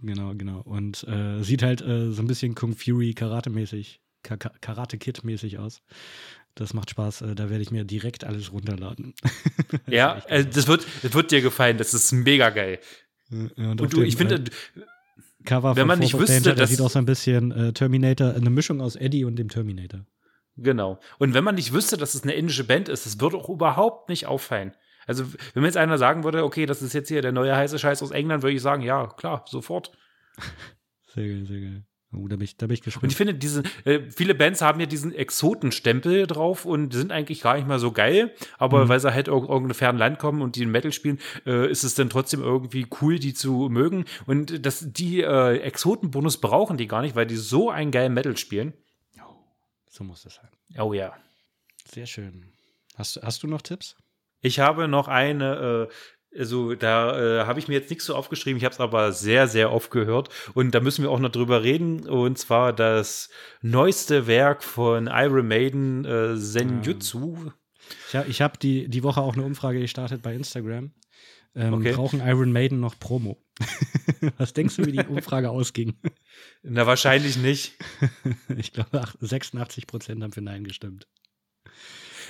[0.02, 0.62] Genau, genau.
[0.62, 5.82] Und äh, sieht halt äh, so ein bisschen Kung Fury Karate-mäßig, Karate Kid-mäßig aus.
[6.60, 7.22] Das macht Spaß.
[7.22, 9.14] Äh, da werde ich mir direkt alles runterladen.
[9.88, 11.78] ja, das, äh, das, wird, das wird dir gefallen.
[11.78, 12.80] Das ist mega geil.
[13.32, 14.82] und, und du, ich finde, äh,
[15.46, 18.82] Cover wenn man nicht wüsste, das sieht auch so ein bisschen äh, Terminator, eine Mischung
[18.82, 20.06] aus Eddie und dem Terminator.
[20.58, 21.00] Genau.
[21.18, 24.10] Und wenn man nicht wüsste, dass es eine indische Band ist, das würde auch überhaupt
[24.10, 24.74] nicht auffallen.
[25.08, 27.80] Also, wenn mir jetzt einer sagen würde, okay, das ist jetzt hier der neue heiße
[27.80, 29.92] Scheiß aus England, würde ich sagen, ja, klar, sofort.
[31.16, 31.84] Sehr geil, sehr geil.
[32.12, 33.04] Oh, da bin ich, da bin ich gespannt.
[33.04, 37.42] Und ich finde, diese, äh, viele Bands haben ja diesen Exotenstempel drauf und sind eigentlich
[37.42, 38.90] gar nicht mal so geil, aber mhm.
[38.90, 41.84] weil sie halt ir irgendein fernen Land kommen und die in Metal spielen, äh, ist
[41.84, 44.06] es dann trotzdem irgendwie cool, die zu mögen.
[44.26, 48.36] Und das, die äh, Exotenbonus brauchen die gar nicht, weil die so einen geilen Metal
[48.38, 48.74] spielen.
[49.20, 49.36] Oh,
[49.88, 50.50] so muss das sein.
[50.80, 51.14] Oh ja.
[51.86, 52.54] Sehr schön.
[52.96, 53.96] Hast, hast du noch Tipps?
[54.42, 55.94] Ich habe noch eine, äh,
[56.38, 59.48] also da äh, habe ich mir jetzt nichts so aufgeschrieben, ich habe es aber sehr,
[59.48, 63.30] sehr oft gehört und da müssen wir auch noch drüber reden und zwar das
[63.62, 67.52] neueste Werk von Iron Maiden, äh, Senjutsu.
[68.12, 70.92] Ja, ich habe die, die Woche auch eine Umfrage gestartet bei Instagram.
[71.56, 71.94] Ähm, okay.
[71.94, 73.44] Brauchen Iron Maiden noch Promo?
[74.38, 75.96] Was denkst du, wie die Umfrage ausging?
[76.62, 77.74] Na, wahrscheinlich nicht.
[78.58, 81.08] ich glaube, 86 Prozent haben für Nein gestimmt.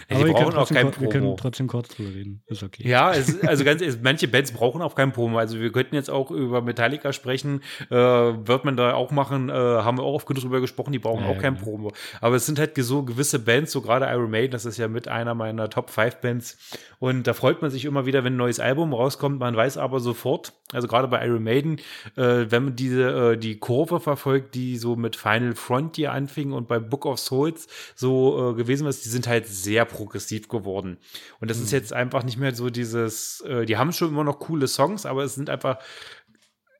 [0.10, 1.02] Aber die brauchen auch kein Promo.
[1.02, 2.42] Wir können trotzdem kurz drüber reden.
[2.48, 2.88] Ist okay.
[2.88, 5.38] Ja, es, also ganz, manche Bands brauchen auch kein Promo.
[5.38, 9.54] Also wir könnten jetzt auch über Metallica sprechen, äh, wird man da auch machen, äh,
[9.54, 11.62] haben wir auch oft genug drüber gesprochen, die brauchen ja, auch kein ja.
[11.62, 11.92] Promo.
[12.22, 15.08] Aber es sind halt so gewisse Bands, so gerade Iron Maiden, das ist ja mit
[15.08, 16.58] einer meiner Top 5 Bands.
[17.00, 19.40] Und da freut man sich immer wieder, wenn ein neues Album rauskommt.
[19.40, 21.78] Man weiß aber sofort, also gerade bei Iron Maiden,
[22.16, 26.68] äh, wenn man diese, äh, die Kurve verfolgt, die so mit Final Frontier anfing und
[26.68, 30.98] bei Book of Souls so äh, gewesen ist, die sind halt sehr progressiv geworden.
[31.40, 31.66] Und das mhm.
[31.66, 35.06] ist jetzt einfach nicht mehr so dieses, äh, die haben schon immer noch coole Songs,
[35.06, 35.78] aber es sind einfach,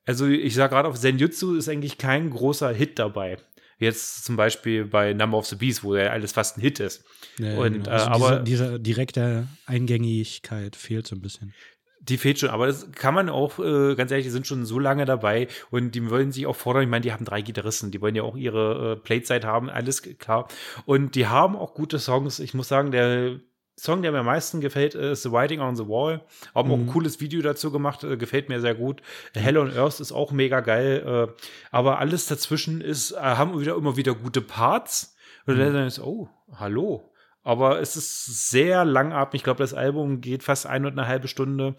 [0.06, 3.36] also ich sage gerade auf Senjutsu ist eigentlich kein großer Hit dabei.
[3.78, 7.04] Jetzt zum Beispiel bei Number of the Beast, wo ja alles fast ein Hit ist.
[7.38, 7.90] Ja, und, genau.
[7.90, 11.54] also äh, aber diese, diese direkte Eingängigkeit fehlt so ein bisschen.
[12.02, 14.78] Die fehlt schon, aber das kann man auch, äh, ganz ehrlich, die sind schon so
[14.78, 16.82] lange dabei und die wollen sich auch fordern.
[16.82, 20.02] Ich meine, die haben drei Gitarristen, die wollen ja auch ihre äh, Playzeit haben, alles
[20.02, 20.48] klar.
[20.86, 22.38] Und die haben auch gute Songs.
[22.38, 23.40] Ich muss sagen, der
[23.80, 26.20] Song, der mir am meisten gefällt, ist The Writing on the Wall.
[26.54, 26.74] Haben mhm.
[26.74, 26.90] auch ein mhm.
[26.90, 29.00] cooles Video dazu gemacht, äh, gefällt mir sehr gut.
[29.34, 29.40] Mhm.
[29.40, 31.02] Hell on Earth ist auch mega geil.
[31.30, 35.16] Äh, aber alles dazwischen ist, äh, haben wieder immer wieder gute Parts.
[35.46, 35.72] Und mhm.
[35.72, 37.10] dann ist, oh, hallo,
[37.42, 39.40] aber es ist sehr langatmig.
[39.40, 41.74] Ich glaube, das Album geht fast eine und eine halbe Stunde.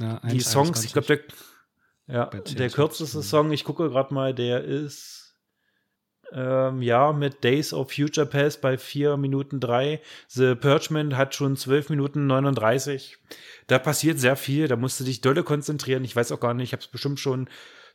[0.00, 1.20] Ja, die Songs, ich glaube, der,
[2.06, 5.36] ja, der kürzeste Song, ich gucke gerade mal, der ist
[6.32, 10.00] ähm, ja mit Days of Future Past bei 4 Minuten 3.
[10.28, 13.18] The Purgement hat schon 12 Minuten 39.
[13.66, 16.04] Da passiert sehr viel, da musst du dich dolle konzentrieren.
[16.04, 17.48] Ich weiß auch gar nicht, ich habe es bestimmt schon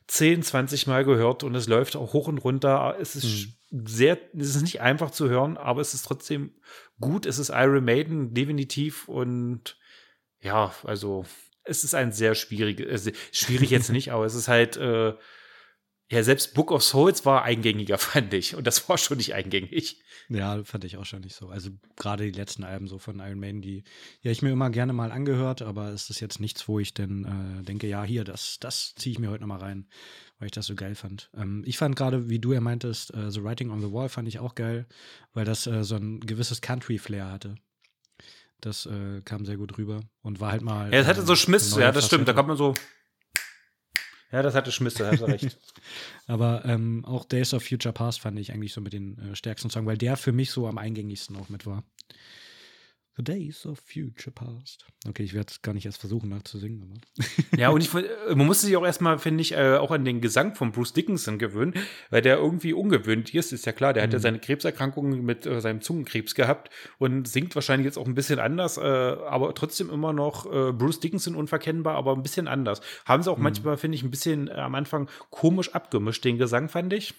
[0.06, 2.96] 10, 20 Mal gehört und es läuft auch hoch und runter.
[3.00, 3.52] Es ist mhm.
[3.70, 6.52] Sehr, es ist nicht einfach zu hören, aber es ist trotzdem
[6.98, 7.26] gut.
[7.26, 9.08] Es ist Iron Maiden, definitiv.
[9.08, 9.78] Und
[10.40, 11.24] ja, also
[11.64, 15.14] es ist ein sehr schwieriges, äh, schwierig jetzt nicht, aber es ist halt, äh,
[16.10, 18.56] ja, selbst Book of Souls war eingängiger, fand ich.
[18.56, 20.02] Und das war schon nicht eingängig.
[20.28, 21.48] Ja, fand ich auch schon nicht so.
[21.48, 23.84] Also gerade die letzten Alben so von Iron Maiden, die
[24.22, 27.60] ja ich mir immer gerne mal angehört, aber es ist jetzt nichts, wo ich denn
[27.60, 29.86] äh, denke, ja, hier, das, das ziehe ich mir heute nochmal rein,
[30.40, 31.30] weil ich das so geil fand.
[31.36, 34.26] Ähm, ich fand gerade, wie du ja meintest, äh, The Writing on the Wall fand
[34.26, 34.86] ich auch geil,
[35.34, 37.54] weil das äh, so ein gewisses Country-Flair hatte.
[38.60, 40.92] Das äh, kam sehr gut rüber und war halt mal.
[40.92, 42.26] Ja, es hatte so Schmiss, ja, das stimmt.
[42.26, 42.74] Da kommt man so.
[44.32, 45.58] Ja, das hatte Schmiss, da hast du recht.
[46.26, 49.70] Aber ähm, auch Days of Future Past fand ich eigentlich so mit den äh, stärksten
[49.70, 51.84] Songs, weil der für mich so am eingängigsten auch mit war.
[53.16, 54.86] The Days of Future Past.
[55.06, 56.82] Okay, ich werde es gar nicht erst versuchen nachzusingen.
[56.82, 57.56] Aber.
[57.60, 60.54] ja, und ich, man musste sich auch erstmal, finde ich, äh, auch an den Gesang
[60.54, 61.74] von Bruce Dickinson gewöhnen,
[62.10, 63.92] weil der irgendwie ungewöhnlich ist, ist ja klar.
[63.92, 64.04] Der mhm.
[64.04, 64.22] hat ja mhm.
[64.22, 68.78] seine Krebserkrankung mit äh, seinem Zungenkrebs gehabt und singt wahrscheinlich jetzt auch ein bisschen anders,
[68.78, 72.80] äh, aber trotzdem immer noch äh, Bruce Dickinson unverkennbar, aber ein bisschen anders.
[73.04, 73.44] Haben sie auch mhm.
[73.44, 77.14] manchmal, finde ich, ein bisschen äh, am Anfang komisch abgemischt, den Gesang, fand ich.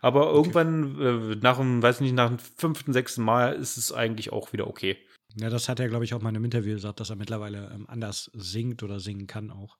[0.00, 0.36] Aber okay.
[0.36, 4.52] irgendwann, äh, nach dem, weiß nicht, nach dem fünften, sechsten Mal ist es eigentlich auch
[4.52, 4.96] wieder okay.
[5.36, 7.70] Ja, das hat er, glaube ich, auch mal in einem Interview gesagt, dass er mittlerweile
[7.72, 9.78] ähm, anders singt oder singen kann auch.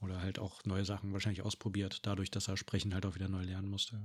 [0.00, 3.44] Oder halt auch neue Sachen wahrscheinlich ausprobiert, dadurch, dass er sprechen halt auch wieder neu
[3.44, 4.00] lernen musste.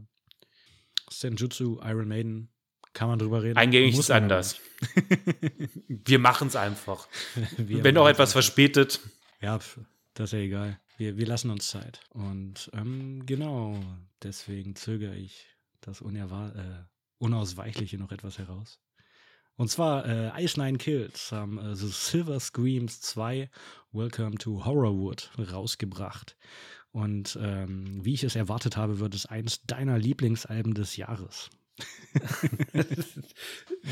[1.10, 2.50] Senjutsu, Iron Maiden,
[2.94, 3.58] kann man drüber reden.
[3.58, 4.60] Eingängig ist anders.
[5.88, 7.08] wir machen es einfach.
[7.58, 9.00] Wir Wenn auch etwas verspätet.
[9.42, 9.60] Ja,
[10.14, 10.80] das ist ja egal.
[10.98, 12.02] Wir, wir lassen uns Zeit.
[12.10, 13.80] Und ähm, genau,
[14.24, 15.48] deswegen zögere ich
[15.82, 16.84] das äh,
[17.20, 18.80] Unausweichliche noch etwas heraus.
[19.58, 23.50] Und zwar äh, Ice Nine Kills haben äh, The Silver Screams 2
[23.92, 26.38] Welcome to Horrorwood rausgebracht.
[26.92, 31.50] Und ähm, wie ich es erwartet habe, wird es eins deiner Lieblingsalben des Jahres.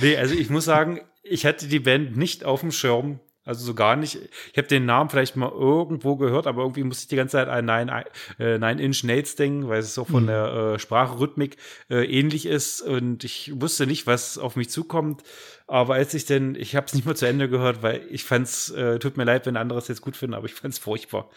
[0.02, 3.20] nee, also ich muss sagen, ich hatte die Band nicht auf dem Schirm.
[3.46, 4.18] Also so gar nicht.
[4.52, 7.48] Ich habe den Namen vielleicht mal irgendwo gehört, aber irgendwie musste ich die ganze Zeit
[7.48, 8.06] an Nine,
[8.40, 10.28] äh, Nine Inch Nails denken, weil es so von mhm.
[10.28, 11.58] der äh, Sprachrhythmik
[11.92, 12.82] äh, ähnlich ist.
[12.82, 15.22] Und ich wusste nicht, was auf mich zukommt.
[15.68, 18.72] Aber als ich denn, ich habe es nicht mehr zu Ende gehört, weil ich fand's,
[18.72, 21.30] äh, tut mir leid, wenn andere es jetzt gut finden, aber ich fand's furchtbar.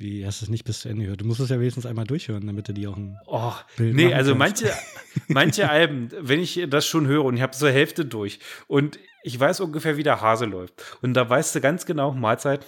[0.00, 1.20] Wie hast du es nicht bis zu Ende gehört?
[1.20, 4.14] Du musst es ja wenigstens einmal durchhören, damit du die auch ein oh, Bild Nee,
[4.14, 4.62] also kannst.
[4.62, 4.78] manche,
[5.28, 9.38] manche Alben, wenn ich das schon höre und ich habe so Hälfte durch und ich
[9.38, 10.72] weiß ungefähr, wie der Hase läuft.
[11.02, 12.64] Und da weißt du ganz genau, Mahlzeit,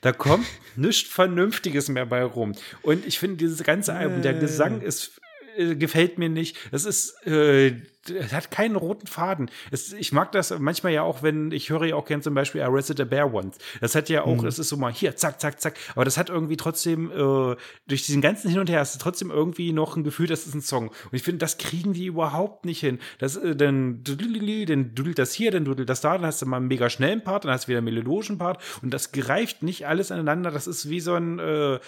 [0.00, 0.46] da kommt
[0.76, 2.52] nichts Vernünftiges mehr bei rum.
[2.82, 5.20] Und ich finde, dieses ganze Album, der Gesang ist
[5.56, 6.56] äh, gefällt mir nicht.
[6.70, 7.74] Das ist, äh,
[8.08, 9.50] es hat keinen roten Faden.
[9.70, 12.62] Es, ich mag das manchmal ja auch, wenn ich höre ja auch gern zum Beispiel
[12.62, 13.58] Arrested a Bear Once.
[13.80, 14.46] Das hat ja auch, mhm.
[14.46, 15.74] es ist so mal hier, zack, zack, zack.
[15.94, 17.56] Aber das hat irgendwie trotzdem, äh,
[17.86, 20.54] durch diesen ganzen Hin und Her, hast du trotzdem irgendwie noch ein Gefühl, das ist
[20.54, 20.88] ein Song.
[20.88, 22.98] Und ich finde, das kriegen die überhaupt nicht hin.
[23.18, 26.58] Das, äh, dann, dann dudelt das hier, dann dudelt das da, dann hast du mal
[26.58, 28.62] einen mega schnellen Part, dann hast du wieder einen melodischen Part.
[28.82, 30.50] Und das greift nicht alles aneinander.
[30.50, 31.78] Das ist wie so ein, äh,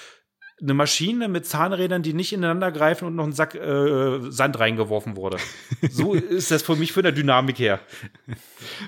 [0.61, 5.17] eine Maschine mit Zahnrädern, die nicht ineinander greifen und noch ein Sack äh, Sand reingeworfen
[5.17, 5.39] wurde.
[5.91, 7.81] So ist das für mich von der Dynamik her.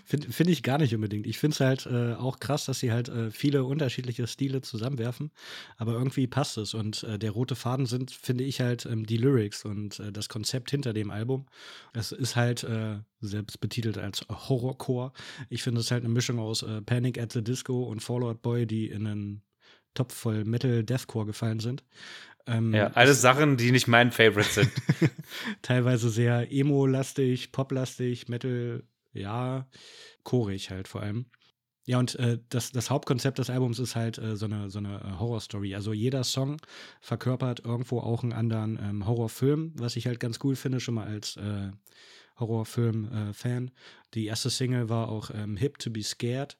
[0.04, 1.26] Finde find ich gar nicht unbedingt.
[1.26, 5.30] Ich finde es halt äh, auch krass, dass sie halt äh, viele unterschiedliche Stile zusammenwerfen,
[5.76, 6.74] aber irgendwie passt es.
[6.74, 10.28] Und äh, der rote Faden sind, finde ich halt ähm, die Lyrics und äh, das
[10.28, 11.46] Konzept hinter dem Album.
[11.92, 15.12] Es ist halt äh, selbst betitelt als Horrorcore.
[15.48, 18.88] Ich finde es halt eine Mischung aus Panic at the Disco und Fallout Boy, die
[18.88, 19.42] in einen
[19.94, 21.84] Topf voll Metal Deathcore gefallen sind.
[22.46, 24.72] Ähm, ja, alles Sachen, die nicht mein Favorite sind.
[25.62, 29.66] teilweise sehr emo-lastig, pop-lastig, Metal, ja,
[30.24, 31.26] chorig halt vor allem.
[31.86, 35.00] Ja, und äh, das, das Hauptkonzept des Albums ist halt äh, so eine, so eine
[35.00, 35.74] äh, Horrorstory.
[35.74, 36.58] Also jeder Song
[37.00, 41.06] verkörpert irgendwo auch einen anderen ähm, Horrorfilm, was ich halt ganz cool finde, schon mal
[41.06, 41.70] als äh,
[42.38, 43.68] Horrorfilm-Fan.
[43.68, 43.70] Äh,
[44.14, 46.58] Die erste Single war auch ähm, Hip to be Scared,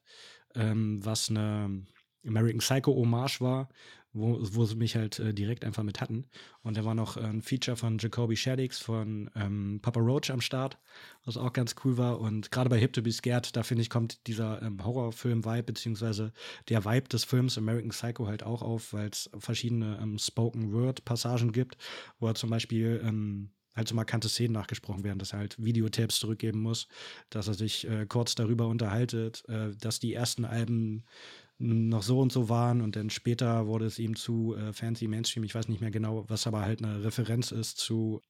[0.55, 1.85] ähm, was eine
[2.25, 3.69] American Psycho Hommage war,
[4.13, 6.25] wo, wo sie mich halt äh, direkt einfach mit hatten.
[6.63, 10.77] Und da war noch ein Feature von Jacoby Shaddix von ähm, Papa Roach am Start,
[11.25, 12.19] was auch ganz cool war.
[12.19, 16.33] Und gerade bei Hip to Be Scared, da finde ich, kommt dieser ähm, Horrorfilm-Vibe, beziehungsweise
[16.69, 21.77] der Vibe des Films American Psycho halt auch auf, weil es verschiedene ähm, Spoken-Word-Passagen gibt,
[22.19, 26.19] wo er zum Beispiel ähm, halt so markante Szenen nachgesprochen werden, dass er halt Videotapes
[26.19, 26.87] zurückgeben muss,
[27.29, 31.05] dass er sich äh, kurz darüber unterhaltet, äh, dass die ersten Alben
[31.61, 35.43] noch so und so waren und dann später wurde es ihm zu äh, fancy Mainstream,
[35.43, 38.21] ich weiß nicht mehr genau, was aber halt eine Referenz ist zu,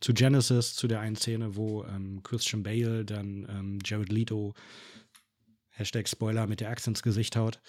[0.00, 4.54] zu Genesis, zu der einen Szene, wo ähm, Christian Bale dann ähm, Jared Leto
[5.74, 7.60] Hashtag Spoiler mit der Axt ins Gesicht haut,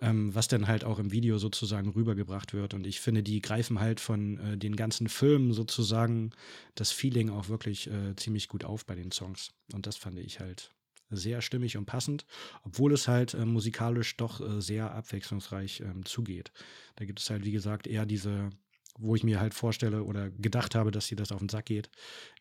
[0.00, 2.74] ähm, was dann halt auch im Video sozusagen rübergebracht wird.
[2.74, 6.32] Und ich finde, die greifen halt von äh, den ganzen Filmen sozusagen
[6.74, 9.52] das Feeling auch wirklich äh, ziemlich gut auf bei den Songs.
[9.72, 10.72] Und das fand ich halt
[11.16, 12.26] sehr stimmig und passend,
[12.64, 16.52] obwohl es halt äh, musikalisch doch äh, sehr abwechslungsreich ähm, zugeht.
[16.96, 18.50] Da gibt es halt, wie gesagt, eher diese,
[18.98, 21.90] wo ich mir halt vorstelle oder gedacht habe, dass sie das auf den Sack geht,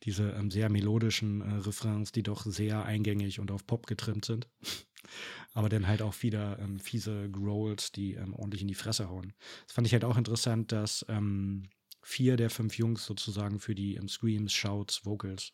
[0.04, 4.48] diese ähm, sehr melodischen äh, Refrains, die doch sehr eingängig und auf Pop getrimmt sind.
[5.54, 9.34] Aber dann halt auch wieder ähm, fiese Growls, die ähm, ordentlich in die Fresse hauen.
[9.66, 11.64] Das fand ich halt auch interessant, dass ähm,
[12.04, 15.52] vier der fünf Jungs sozusagen für die ähm, Screams, Shouts, Vocals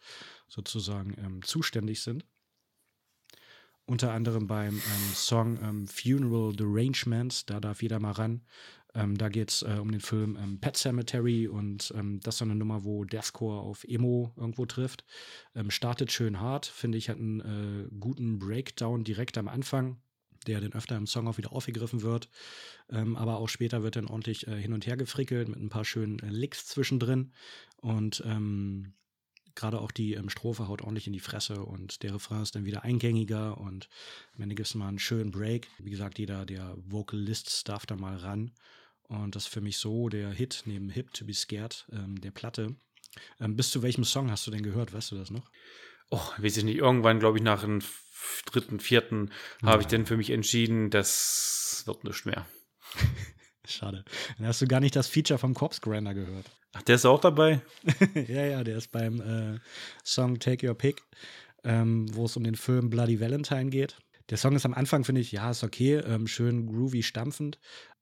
[0.48, 2.26] sozusagen zuständig sind
[3.88, 8.42] unter anderem beim ähm, Song ähm, Funeral Derangements, da darf jeder mal ran.
[8.94, 12.40] Ähm, da geht es äh, um den Film ähm, Pet Cemetery und ähm, das ist
[12.40, 15.06] so eine Nummer, wo Deathcore auf Emo irgendwo trifft.
[15.56, 19.98] Ähm, startet schön hart, finde ich, hat einen äh, guten Breakdown direkt am Anfang,
[20.48, 22.30] der dann öfter im Song auch wieder aufgegriffen wird.
[22.90, 26.20] aber auch später wird dann ordentlich äh, hin und her gefrickelt mit ein paar schönen
[26.20, 27.32] äh, Licks zwischendrin.
[27.82, 28.24] Und
[29.58, 32.66] gerade auch die ähm, Strophe haut ordentlich in die Fresse und der Refrain ist dann
[32.66, 33.90] wieder eingängiger und
[34.36, 35.68] am Ende gibt es mal einen schönen Break.
[35.80, 38.52] Wie gesagt, jeder der Vocalist darf da mal ran.
[39.10, 42.32] Und das ist für mich so der Hit neben Hip to be Scared ähm, der
[42.32, 42.76] Platte.
[43.40, 44.94] Ähm, bis zu welchem Song hast du denn gehört?
[44.94, 45.50] Weißt du das noch?
[46.10, 46.78] Oh, weiß ich nicht.
[46.78, 47.82] Irgendwann, glaube ich, nach dem
[48.46, 49.32] dritten, vierten
[49.64, 52.46] habe ich dann für mich entschieden, das wird nicht mehr.
[53.66, 54.06] Schade.
[54.38, 56.46] Dann hast du gar nicht das Feature vom Corpse Grinder gehört.
[56.78, 57.62] Ach, der ist auch dabei?
[58.28, 59.60] ja, ja, der ist beim äh,
[60.04, 61.02] Song Take Your Pick,
[61.64, 63.98] ähm, wo es um den Film Bloody Valentine geht.
[64.30, 67.60] Der Song ist am Anfang, finde ich, ja, ist okay, ähm, schön groovy, stampfend.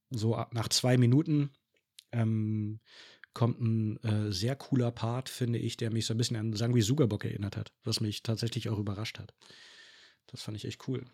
[0.10, 1.52] So nach zwei Minuten
[2.12, 2.82] ähm,
[3.34, 6.82] kommt ein äh, sehr cooler Part, finde ich, der mich so ein bisschen an Sangui
[6.82, 9.34] Sugarbock erinnert hat, was mich tatsächlich auch überrascht hat.
[10.28, 11.06] Das fand ich echt cool.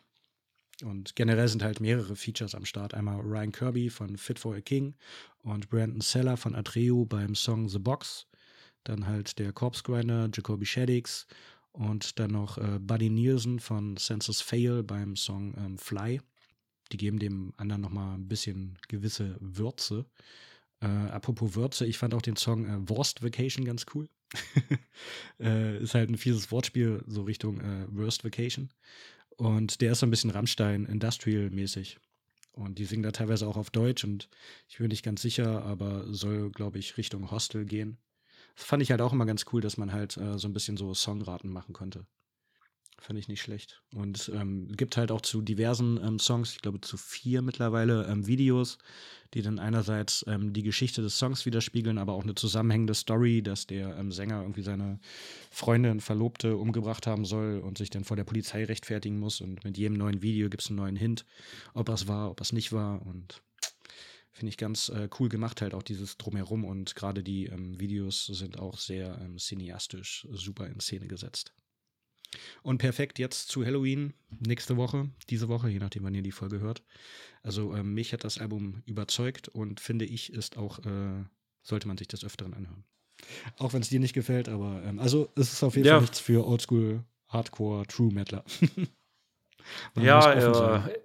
[0.83, 2.93] Und generell sind halt mehrere Features am Start.
[2.93, 4.95] Einmal Ryan Kirby von Fit for a King
[5.43, 8.27] und Brandon Seller von Atreo beim Song The Box.
[8.83, 11.27] Dann halt der Corpse Grinder, Jacoby Shaddix
[11.71, 16.21] und dann noch äh, Buddy Nielsen von Census Fail beim Song ähm, Fly.
[16.91, 20.05] die geben dem anderen nochmal ein bisschen gewisse Würze.
[20.81, 24.09] Äh, apropos Würze, ich fand auch den Song äh, Worst Vacation ganz cool.
[25.39, 28.69] äh, ist halt ein fieses Wortspiel, so Richtung äh, Worst Vacation.
[29.41, 31.97] Und der ist so ein bisschen Rammstein, Industrial-mäßig.
[32.51, 34.29] Und die singen da teilweise auch auf Deutsch und
[34.69, 37.97] ich bin nicht ganz sicher, aber soll, glaube ich, Richtung Hostel gehen.
[38.55, 40.77] Das fand ich halt auch immer ganz cool, dass man halt äh, so ein bisschen
[40.77, 42.05] so Songraten machen konnte.
[43.01, 43.81] Fand ich nicht schlecht.
[43.95, 48.27] Und ähm, gibt halt auch zu diversen ähm, Songs, ich glaube zu vier mittlerweile, ähm,
[48.27, 48.77] Videos,
[49.33, 53.65] die dann einerseits ähm, die Geschichte des Songs widerspiegeln, aber auch eine zusammenhängende Story, dass
[53.65, 54.99] der ähm, Sänger irgendwie seine
[55.49, 59.41] Freundin, Verlobte umgebracht haben soll und sich dann vor der Polizei rechtfertigen muss.
[59.41, 61.25] Und mit jedem neuen Video gibt es einen neuen Hint,
[61.73, 63.03] ob es war, ob es nicht war.
[63.07, 63.41] Und
[64.31, 66.65] finde ich ganz äh, cool gemacht, halt auch dieses Drumherum.
[66.65, 71.51] Und gerade die ähm, Videos sind auch sehr cineastisch super in Szene gesetzt.
[72.63, 76.59] Und perfekt jetzt zu Halloween, nächste Woche, diese Woche, je nachdem, wann ihr die Folge
[76.59, 76.83] hört.
[77.43, 81.23] Also ähm, mich hat das Album überzeugt und finde ich, ist auch, äh,
[81.61, 82.83] sollte man sich das öfteren anhören.
[83.57, 85.93] Auch wenn es dir nicht gefällt, aber ähm, also es ist auf jeden ja.
[85.95, 88.45] Fall nichts für Oldschool, Hardcore, True Metaler.
[89.95, 90.99] ja, äh,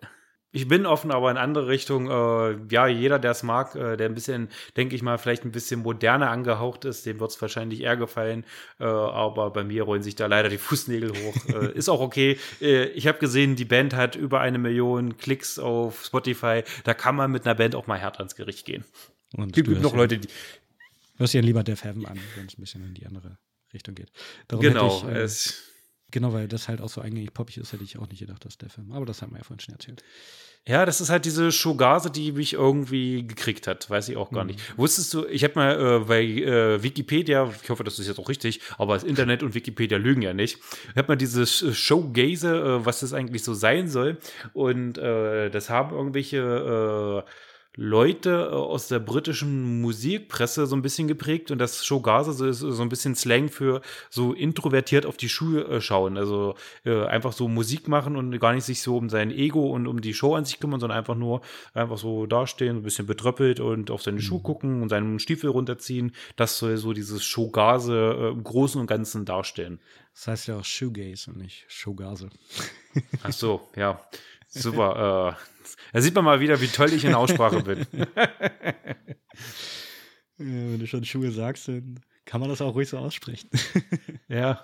[0.56, 2.10] ich bin offen, aber in andere Richtung.
[2.10, 5.52] Äh, ja, jeder, der es mag, äh, der ein bisschen, denke ich mal, vielleicht ein
[5.52, 8.44] bisschen moderner angehaucht ist, dem wird es wahrscheinlich eher gefallen.
[8.80, 11.36] Äh, aber bei mir rollen sich da leider die Fußnägel hoch.
[11.46, 12.38] Äh, ist auch okay.
[12.60, 16.64] Äh, ich habe gesehen, die Band hat über eine Million Klicks auf Spotify.
[16.84, 18.84] Da kann man mit einer Band auch mal hart ans Gericht gehen.
[19.36, 20.26] Und gibt noch ja, Leute, die.
[20.26, 20.32] Du
[21.18, 23.38] hörst ja lieber Def Heaven an, wenn es ein bisschen in die andere
[23.72, 24.10] Richtung geht.
[24.48, 24.88] Darum genau.
[24.88, 25.75] Ich, äh, es
[26.10, 28.58] Genau, weil das halt auch so eigentlich poppig ist, hätte ich auch nicht gedacht, dass
[28.58, 28.92] der Film.
[28.92, 30.04] Aber das haben wir ja vorhin schon erzählt.
[30.68, 33.88] Ja, das ist halt diese Shogase, die mich irgendwie gekriegt hat.
[33.88, 34.50] Weiß ich auch gar mhm.
[34.50, 34.78] nicht.
[34.78, 38.28] Wusstest du, ich habe mal äh, bei äh, Wikipedia, ich hoffe, das ist jetzt auch
[38.28, 40.58] richtig, aber das Internet und Wikipedia lügen ja nicht.
[40.90, 44.18] Ich habe mal dieses Showgaze, äh, was das eigentlich so sein soll.
[44.54, 47.30] Und äh, das haben irgendwelche äh,
[47.76, 52.82] Leute äh, aus der britischen Musikpresse so ein bisschen geprägt und das Showgaze ist so
[52.82, 56.16] ein bisschen Slang für so introvertiert auf die Schuhe äh, schauen.
[56.16, 56.54] Also
[56.84, 60.00] äh, einfach so Musik machen und gar nicht sich so um sein Ego und um
[60.00, 61.42] die Show an sich kümmern, sondern einfach nur
[61.74, 64.44] einfach so dastehen, ein bisschen betröppelt und auf seine Schuhe mhm.
[64.44, 66.12] gucken und seinen Stiefel runterziehen.
[66.36, 69.78] Das soll so dieses Showgaze äh, im Großen und Ganzen darstellen.
[70.14, 72.30] Das heißt ja auch Shoegaze und nicht Showgaze.
[73.22, 74.00] Ach so, ja.
[74.62, 75.36] Super.
[75.36, 77.86] äh, da sieht man mal wieder, wie toll ich in Aussprache bin.
[80.38, 83.48] Ja, wenn du schon Schuhe sagst, dann kann man das auch ruhig so aussprechen.
[84.28, 84.60] ja.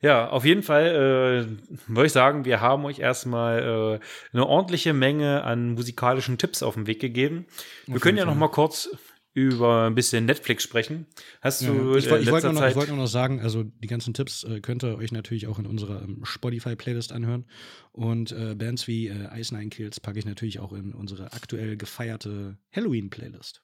[0.00, 4.92] Ja, auf jeden Fall äh, würde ich sagen, wir haben euch erstmal äh, eine ordentliche
[4.92, 7.46] Menge an musikalischen Tipps auf den Weg gegeben.
[7.86, 8.90] Wir können ja noch mal kurz
[9.34, 11.06] über ein bisschen Netflix sprechen.
[11.40, 14.60] Hast du ja, ich, ich wollte noch, wollt noch sagen, also die ganzen Tipps äh,
[14.60, 17.46] könnt ihr euch natürlich auch in unserer ähm, Spotify-Playlist anhören.
[17.92, 21.76] Und äh, Bands wie äh, Ice Nine Kills packe ich natürlich auch in unsere aktuell
[21.78, 23.62] gefeierte Halloween-Playlist,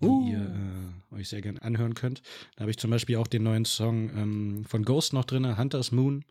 [0.00, 0.30] die uh.
[0.30, 2.22] ihr äh, euch sehr gerne anhören könnt.
[2.56, 5.92] Da habe ich zum Beispiel auch den neuen Song ähm, von Ghost noch drin, Hunter's
[5.92, 6.24] Moon,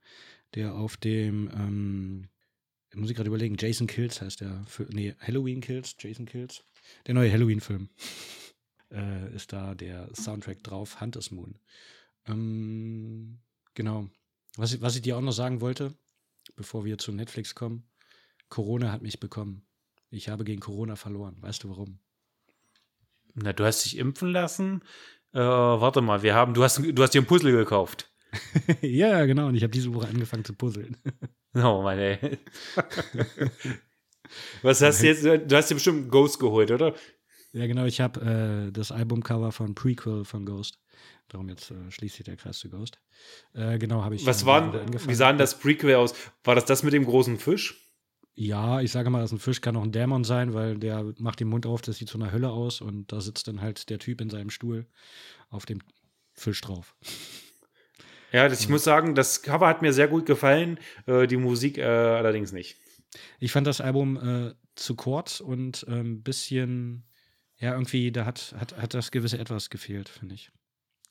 [0.55, 2.27] der auf dem ähm,
[2.95, 4.63] muss ich gerade überlegen, Jason Kills heißt der.
[4.65, 6.63] Für, nee, Halloween Kills, Jason Kills.
[7.05, 7.89] Der neue Halloween-Film
[8.91, 11.59] äh, ist da der Soundtrack drauf, Hunters Moon.
[12.25, 13.39] Ähm,
[13.73, 14.09] genau.
[14.55, 15.93] Was ich, was ich dir auch noch sagen wollte,
[16.55, 17.87] bevor wir zu Netflix kommen,
[18.49, 19.65] Corona hat mich bekommen.
[20.09, 21.37] Ich habe gegen Corona verloren.
[21.41, 21.99] Weißt du warum?
[23.33, 24.81] Na, du hast dich impfen lassen.
[25.33, 28.11] Äh, warte mal, wir haben, du hast, du hast dir ein Puzzle gekauft.
[28.81, 29.47] ja, genau.
[29.47, 30.97] Und ich habe diese Woche angefangen zu puzzeln.
[31.55, 32.19] oh, meine.
[34.61, 35.23] Was hast du jetzt?
[35.23, 36.95] Du hast dir bestimmt Ghost geholt, oder?
[37.57, 40.77] Ja, genau, ich habe äh, das Albumcover von Prequel von Ghost.
[41.27, 42.99] Darum jetzt äh, schließt sich der Kreis zu Ghost.
[43.53, 44.27] Äh, genau, habe ich.
[44.27, 46.13] Was war, wie sah denn das Prequel aus?
[46.43, 47.83] War das das mit dem großen Fisch?
[48.35, 51.39] Ja, ich sage mal, dass ein Fisch kann auch ein Dämon sein, weil der macht
[51.39, 53.97] den Mund auf, das sieht so eine Hölle aus und da sitzt dann halt der
[53.97, 54.85] Typ in seinem Stuhl
[55.49, 55.79] auf dem
[56.33, 56.95] Fisch drauf.
[58.31, 61.79] Ja, das, ich muss sagen, das Cover hat mir sehr gut gefallen, äh, die Musik
[61.79, 62.77] äh, allerdings nicht.
[63.39, 67.06] Ich fand das Album äh, zu kurz und ein ähm, bisschen
[67.59, 70.51] ja, irgendwie, da hat, hat, hat das gewisse Etwas gefehlt, finde ich.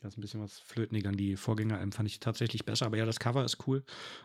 [0.01, 1.17] Da ist ein bisschen was flöten gegangen.
[1.17, 3.83] Die Vorgänger fand ich tatsächlich besser, aber ja, das Cover ist cool.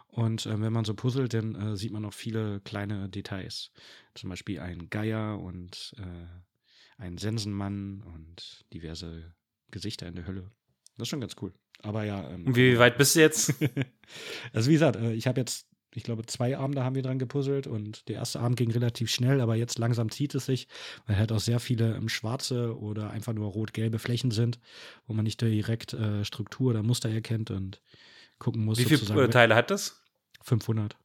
[0.07, 3.71] Und äh, wenn man so puzzelt, dann äh, sieht man noch viele kleine Details.
[4.13, 9.33] Zum Beispiel ein Geier und äh, ein Sensenmann und diverse
[9.71, 10.51] Gesichter in der Hölle.
[10.97, 11.53] Das ist schon ganz cool.
[11.81, 12.29] Aber ja.
[12.29, 13.55] Ähm, wie weit bist du jetzt?
[14.53, 17.67] also, wie gesagt, äh, ich habe jetzt ich glaube, zwei Abende haben wir dran gepuzzelt
[17.67, 20.67] und der erste Abend ging relativ schnell, aber jetzt langsam zieht es sich,
[21.05, 24.59] weil halt auch sehr viele ähm, schwarze oder einfach nur rot-gelbe Flächen sind,
[25.05, 27.81] wo man nicht direkt äh, Struktur oder Muster erkennt und
[28.39, 28.79] gucken muss.
[28.79, 30.01] Wie viele Teile hat das?
[30.43, 30.95] 500.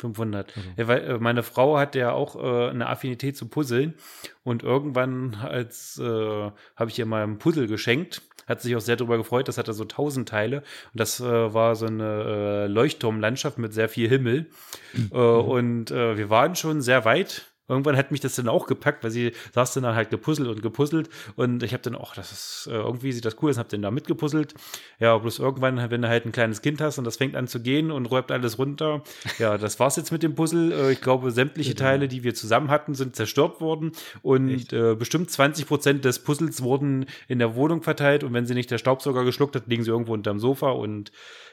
[0.00, 0.56] 500.
[0.56, 0.68] Also.
[0.76, 3.94] Ja, weil äh, meine Frau hat ja auch äh, eine Affinität zu Puzzeln
[4.42, 8.96] und irgendwann als äh, habe ich ihr mal ein Puzzle geschenkt, hat sich auch sehr
[8.96, 10.58] darüber gefreut, das hatte so tausend Teile.
[10.58, 11.24] Und das äh,
[11.54, 14.46] war so eine äh, Leuchtturmlandschaft mit sehr viel Himmel.
[14.92, 15.10] Mhm.
[15.12, 19.10] Äh, und wir waren schon sehr weit irgendwann hat mich das dann auch gepackt, weil
[19.10, 22.74] sie saß dann halt gepuzzelt und gepuzzelt und ich habe dann, ach, das ist äh,
[22.74, 24.54] irgendwie sieht das cool aus, habe dann da mitgepuzzelt.
[24.98, 27.60] Ja, bloß irgendwann, wenn du halt ein kleines Kind hast und das fängt an zu
[27.60, 29.02] gehen und räumt alles runter.
[29.38, 30.72] Ja, das war's jetzt mit dem Puzzle.
[30.72, 33.92] Äh, ich glaube, sämtliche Teile, die wir zusammen hatten, sind zerstört worden
[34.22, 38.54] und äh, bestimmt 20 Prozent des Puzzles wurden in der Wohnung verteilt und wenn sie
[38.54, 41.12] nicht der Staubsauger geschluckt hat, liegen sie irgendwo unterm Sofa und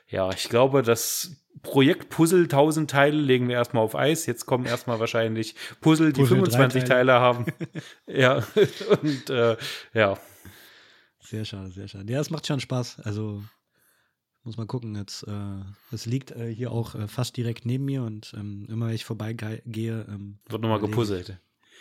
[0.09, 4.25] ja, ich glaube, das Projekt Puzzle 1000 Teile legen wir erstmal auf Eis.
[4.25, 6.89] Jetzt kommen erstmal wahrscheinlich Puzzle, die Puzzle 25 Teile.
[6.89, 7.45] Teile haben.
[8.07, 8.43] ja,
[9.01, 9.57] und äh,
[9.93, 10.17] ja.
[11.19, 12.11] Sehr schade, sehr schade.
[12.11, 13.01] Ja, es macht schon Spaß.
[13.01, 13.43] Also
[14.43, 14.95] muss man gucken.
[14.95, 15.61] Jetzt, äh,
[15.91, 19.03] es liegt äh, hier auch äh, fast direkt neben mir und ähm, immer wenn ich
[19.03, 21.37] vorbeigehe, ähm, wird nochmal gepuzzelt.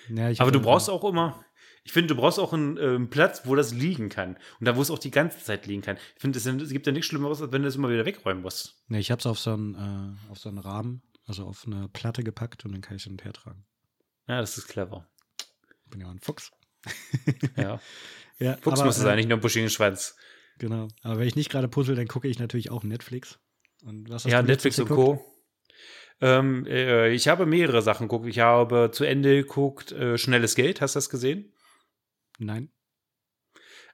[0.08, 1.44] Ja, Aber du brauchst auch immer,
[1.86, 4.36] ich finde, du brauchst auch einen, äh, Platz, wo das liegen kann.
[4.58, 5.96] Und da, wo es auch die ganze Zeit liegen kann.
[6.16, 8.42] Ich finde, es, es, gibt ja nichts Schlimmeres, als wenn du es immer wieder wegräumen
[8.42, 8.82] musst.
[8.88, 11.88] Nee, ich habe es auf, so einen, äh, auf so einen Rahmen, also auf eine
[11.88, 13.64] Platte gepackt und dann kann ich es hin und her tragen.
[14.26, 15.06] Ja, das ist clever.
[15.88, 16.50] Bin ja ein Fuchs.
[17.56, 17.80] ja.
[18.40, 18.56] ja.
[18.56, 20.16] Fuchs aber, muss es äh, eigentlich nur einen buschigen Schwanz.
[20.58, 20.88] Genau.
[21.02, 23.38] Aber wenn ich nicht gerade puzzle, dann gucke ich natürlich auch Netflix.
[23.84, 25.24] Und was hast ja, Netflix und Co.
[26.20, 28.26] Ähm, äh, ich habe mehrere Sachen geguckt.
[28.26, 30.80] Ich habe zu Ende geguckt, äh, Schnelles Geld.
[30.80, 31.52] Hast du das gesehen?
[32.38, 32.70] Nein.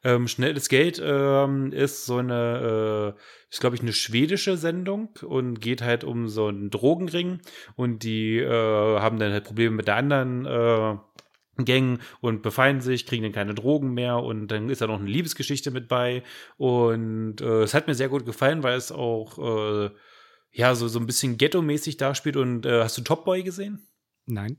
[0.05, 3.21] Ähm, Schnelles Geld ähm, ist so eine, äh,
[3.51, 7.41] ist glaube ich eine schwedische Sendung und geht halt um so einen Drogenring
[7.77, 10.97] und die äh, haben dann halt Probleme mit der anderen äh,
[11.65, 15.09] Gang und befeinden sich, kriegen dann keine Drogen mehr und dann ist da noch eine
[15.09, 16.25] Liebesgeschichte mit bei
[16.57, 19.91] und äh, es hat mir sehr gut gefallen, weil es auch äh,
[20.53, 23.87] ja so, so ein bisschen ghetto-mäßig darspielt und äh, hast du Top Boy gesehen?
[24.27, 24.59] Nein.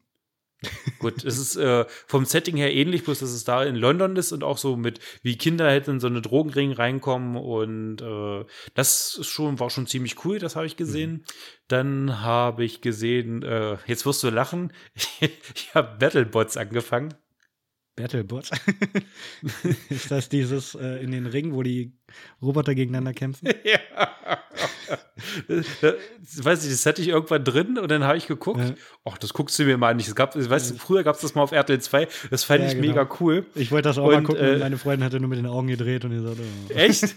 [1.00, 4.32] Gut, es ist äh, vom Setting her ähnlich, bloß dass es da in London ist
[4.32, 9.18] und auch so mit, wie Kinder halt in so eine Drogenring reinkommen und äh, das
[9.18, 11.12] ist schon, war schon ziemlich cool, das habe ich gesehen.
[11.12, 11.24] Mhm.
[11.68, 14.72] Dann habe ich gesehen, äh, jetzt wirst du lachen,
[15.20, 17.14] ich habe Battlebots angefangen.
[17.96, 18.50] Battlebots?
[19.90, 21.94] ist das dieses äh, in den Ringen, wo die
[22.42, 23.50] Roboter gegeneinander kämpfen?
[23.64, 23.80] ja.
[26.38, 28.60] weiß ich, das hatte ich irgendwann drin und dann habe ich geguckt.
[28.62, 29.14] Ach, ja.
[29.20, 30.00] das guckst du mir mal an.
[30.00, 32.08] Es gab, weißt du, früher gab es das mal auf RTL 2.
[32.30, 32.88] Das fand ja, ich genau.
[32.88, 33.46] mega cool.
[33.56, 35.46] Ich wollte das auch und, mal gucken äh, und meine Freundin hatte nur mit den
[35.46, 36.74] Augen gedreht und gesagt, oh.
[36.74, 37.04] Echt?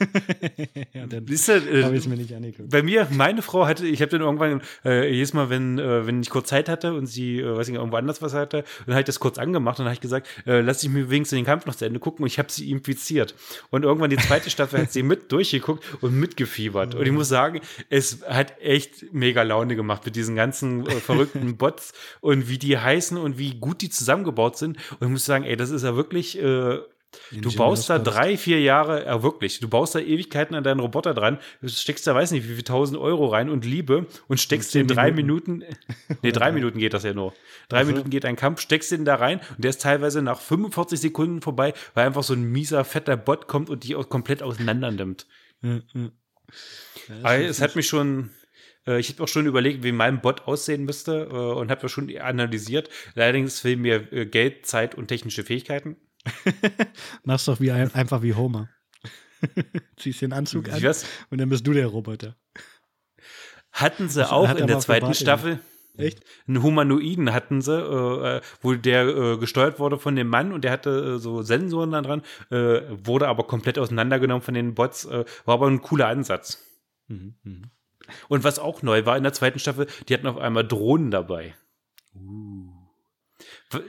[0.92, 2.70] ja, dann äh, habe ich es mir nicht angeguckt.
[2.70, 6.20] Bei mir, meine Frau hatte, ich habe dann irgendwann, äh, jedes Mal, wenn, äh, wenn
[6.20, 9.00] ich kurz Zeit hatte und sie, äh, weiß ich, irgendwo anders was hatte, dann habe
[9.00, 11.44] ich das kurz angemacht und dann habe ich gesagt, äh, lass ich mir wenigstens den
[11.44, 13.34] Kampf noch zu Ende gucken und ich habe sie infiziert.
[13.70, 16.95] Und irgendwann die zweite Staffel hat sie mit durchgeguckt und mitgefiebert.
[16.96, 17.60] Und ich muss sagen,
[17.90, 22.78] es hat echt mega Laune gemacht mit diesen ganzen äh, verrückten Bots und wie die
[22.78, 24.78] heißen und wie gut die zusammengebaut sind.
[24.98, 26.40] Und ich muss sagen, ey, das ist ja wirklich.
[26.40, 26.78] Äh,
[27.32, 31.14] Du baust da drei, vier Jahre, ja wirklich, du baust da Ewigkeiten an deinen Roboter
[31.14, 34.74] dran, du steckst da, weiß nicht, wie viel tausend Euro rein und Liebe und steckst
[34.74, 35.76] den drei Minuten, Minuten
[36.22, 37.32] nee, drei Minuten geht das ja nur.
[37.68, 37.92] Drei also.
[37.92, 41.40] Minuten geht ein Kampf, steckst den da rein und der ist teilweise nach 45 Sekunden
[41.40, 45.26] vorbei, weil einfach so ein mieser, fetter Bot kommt und dich auch komplett auseinander nimmt.
[47.22, 48.30] Es hat mich schon,
[48.86, 51.92] äh, ich habe auch schon überlegt, wie mein Bot aussehen müsste äh, und habe das
[51.92, 52.88] schon analysiert.
[53.14, 55.96] Allerdings fehlen mir äh, Geld, Zeit und technische Fähigkeiten.
[57.24, 58.68] Machst doch wie ein, einfach wie Homer.
[59.96, 60.82] Ziehst den Anzug an
[61.30, 62.36] und dann bist du der Roboter.
[63.70, 65.60] Hatten sie auch in der zweiten Staffel.
[65.98, 66.20] Echt?
[66.46, 70.72] Einen Humanoiden hatten sie, äh, wo der äh, gesteuert wurde von dem Mann und der
[70.72, 75.24] hatte äh, so Sensoren da dran, äh, wurde aber komplett auseinandergenommen von den Bots, äh,
[75.44, 76.62] war aber ein cooler Ansatz.
[77.08, 77.68] Mhm, mh.
[78.28, 81.54] Und was auch neu war in der zweiten Staffel, die hatten auf einmal Drohnen dabei.
[82.14, 82.76] Uh.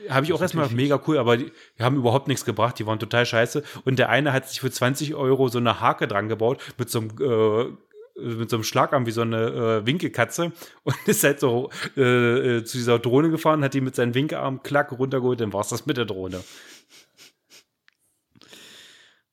[0.09, 3.25] Habe ich auch erstmal mega cool, aber die, haben überhaupt nichts gebracht, die waren total
[3.25, 3.63] scheiße.
[3.85, 6.99] Und der eine hat sich für 20 Euro so eine Hake dran gebaut mit so
[6.99, 7.77] einem äh,
[8.17, 10.51] mit so einem Schlagarm wie so eine äh, Winkelkatze
[10.83, 14.63] und ist halt so äh, äh, zu dieser Drohne gefahren, hat die mit seinem Winkelarm
[14.63, 16.43] klack runtergeholt, dann war es das mit der Drohne.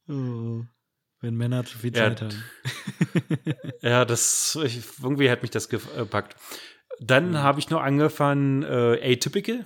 [0.08, 0.62] Oh.
[1.20, 2.44] Wenn Männer zu viel Zeit ja, haben.
[3.80, 6.36] ja, das ich, irgendwie hat mich das gepackt.
[7.00, 7.38] Dann mhm.
[7.38, 9.64] habe ich noch angefangen äh, Atypical.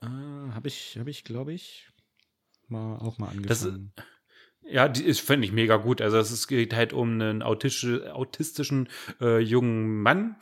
[0.00, 1.88] Ah, habe ich, habe ich, glaube ich,
[2.68, 3.92] mal auch mal angefangen.
[3.94, 4.04] Das,
[4.64, 6.00] ja, die ist finde ich mega gut.
[6.00, 8.88] Also es geht halt um einen autistisch, autistischen
[9.20, 10.36] äh, jungen Mann,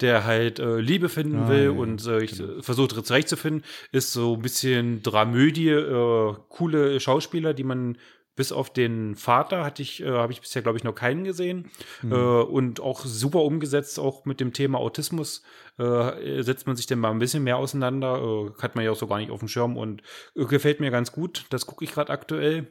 [0.00, 2.62] der halt äh, Liebe finden ah, will ja, und äh, genau.
[2.62, 3.64] versucht zurechtzufinden.
[3.92, 7.96] Ist so ein bisschen Dramödie, äh, coole Schauspieler, die man
[8.36, 11.70] Bis auf den Vater hatte ich, äh, habe ich bisher, glaube ich, noch keinen gesehen.
[12.02, 12.12] Mhm.
[12.12, 15.42] Äh, und auch super umgesetzt, auch mit dem Thema Autismus.
[15.78, 18.18] Äh, setzt man sich denn mal ein bisschen mehr auseinander.
[18.18, 20.02] Äh, hat man ja auch so gar nicht auf dem Schirm und
[20.34, 21.46] äh, gefällt mir ganz gut.
[21.48, 22.66] Das gucke ich gerade aktuell.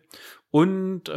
[0.56, 1.14] Und äh,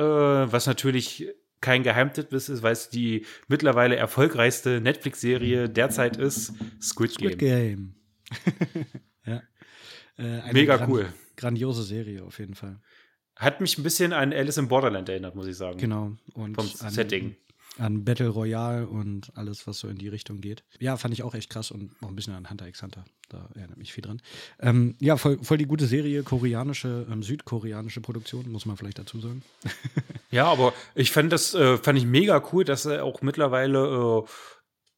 [0.52, 1.28] was natürlich
[1.60, 7.28] kein Geheimtipp ist, weil es die mittlerweile erfolgreichste Netflix-Serie derzeit ist, Squid Game.
[7.28, 7.94] Squid Game.
[9.26, 9.42] ja.
[10.18, 11.12] Äh, Mega gran- cool.
[11.36, 12.80] Grandiose Serie auf jeden Fall.
[13.36, 15.78] Hat mich ein bisschen an Alice in Borderland erinnert, muss ich sagen.
[15.78, 16.16] Genau.
[16.34, 17.36] Und Vom Setting.
[17.78, 20.64] An Battle Royale und alles, was so in die Richtung geht.
[20.78, 23.04] Ja, fand ich auch echt krass und auch ein bisschen an Hunter x Hunter.
[23.28, 24.20] Da erinnert mich viel dran.
[24.60, 29.20] Ähm, ja, voll, voll die gute Serie, koreanische, ähm, südkoreanische Produktion, muss man vielleicht dazu
[29.20, 29.42] sagen.
[30.30, 34.28] Ja, aber ich fand das, äh, fand ich mega cool, dass er auch mittlerweile äh,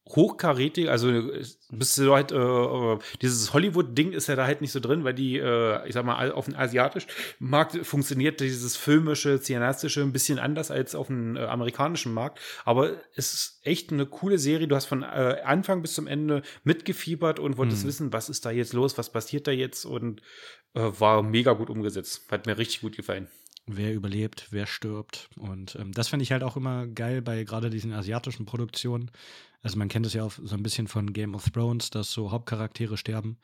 [0.09, 1.29] hochkarätig, also
[1.69, 5.13] bist du halt, äh, äh, dieses Hollywood-Ding ist ja da halt nicht so drin, weil
[5.13, 7.09] die, äh, ich sag mal, auf dem asiatischen
[7.39, 12.39] Markt funktioniert dieses filmische, cineastische ein bisschen anders als auf dem äh, amerikanischen Markt.
[12.65, 14.67] Aber es ist echt eine coole Serie.
[14.67, 17.87] Du hast von äh, Anfang bis zum Ende mitgefiebert und wolltest Mhm.
[17.87, 20.21] wissen, was ist da jetzt los, was passiert da jetzt und
[20.73, 22.23] äh, war mega gut umgesetzt.
[22.31, 23.27] Hat mir richtig gut gefallen.
[23.67, 25.29] wer überlebt, wer stirbt.
[25.37, 29.11] Und ähm, das finde ich halt auch immer geil bei gerade diesen asiatischen Produktionen.
[29.61, 32.31] Also man kennt es ja auch so ein bisschen von Game of Thrones, dass so
[32.31, 33.37] Hauptcharaktere sterben.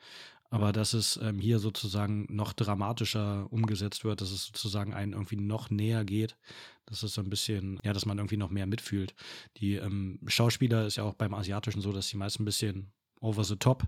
[0.50, 5.36] Aber dass es ähm, hier sozusagen noch dramatischer umgesetzt wird, dass es sozusagen einen irgendwie
[5.36, 6.38] noch näher geht.
[6.86, 9.14] Das ist so ein bisschen, ja, dass man irgendwie noch mehr mitfühlt.
[9.58, 13.44] Die ähm, Schauspieler ist ja auch beim Asiatischen so, dass die meist ein bisschen over
[13.44, 13.84] the top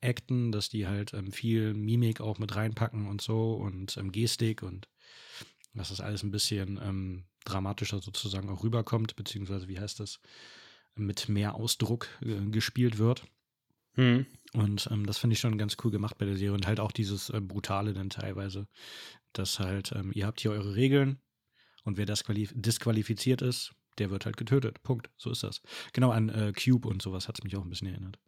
[0.00, 4.62] acten, dass die halt ähm, viel Mimik auch mit reinpacken und so und ähm, Gestik
[4.62, 4.88] und
[5.74, 10.20] dass das alles ein bisschen ähm, dramatischer sozusagen auch rüberkommt, beziehungsweise wie heißt das,
[10.98, 13.24] mit mehr Ausdruck äh, gespielt wird.
[13.94, 14.26] Hm.
[14.52, 16.92] Und ähm, das finde ich schon ganz cool gemacht bei der Serie und halt auch
[16.92, 18.66] dieses ähm, Brutale dann teilweise,
[19.32, 21.20] dass halt, ähm, ihr habt hier eure Regeln
[21.84, 24.82] und wer das disqualifiziert ist, der wird halt getötet.
[24.82, 25.10] Punkt.
[25.16, 25.60] So ist das.
[25.92, 28.18] Genau, an äh, Cube und sowas hat es mich auch ein bisschen erinnert.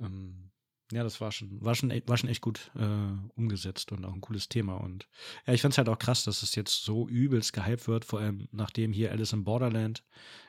[0.00, 0.50] Ähm,
[0.94, 4.12] ja, das war schon, war schon, e- war schon echt gut äh, umgesetzt und auch
[4.14, 4.74] ein cooles Thema.
[4.76, 5.08] Und
[5.46, 8.48] ja, ich es halt auch krass, dass es jetzt so übelst gehypt wird, vor allem
[8.52, 10.04] nachdem hier Alice in Borderland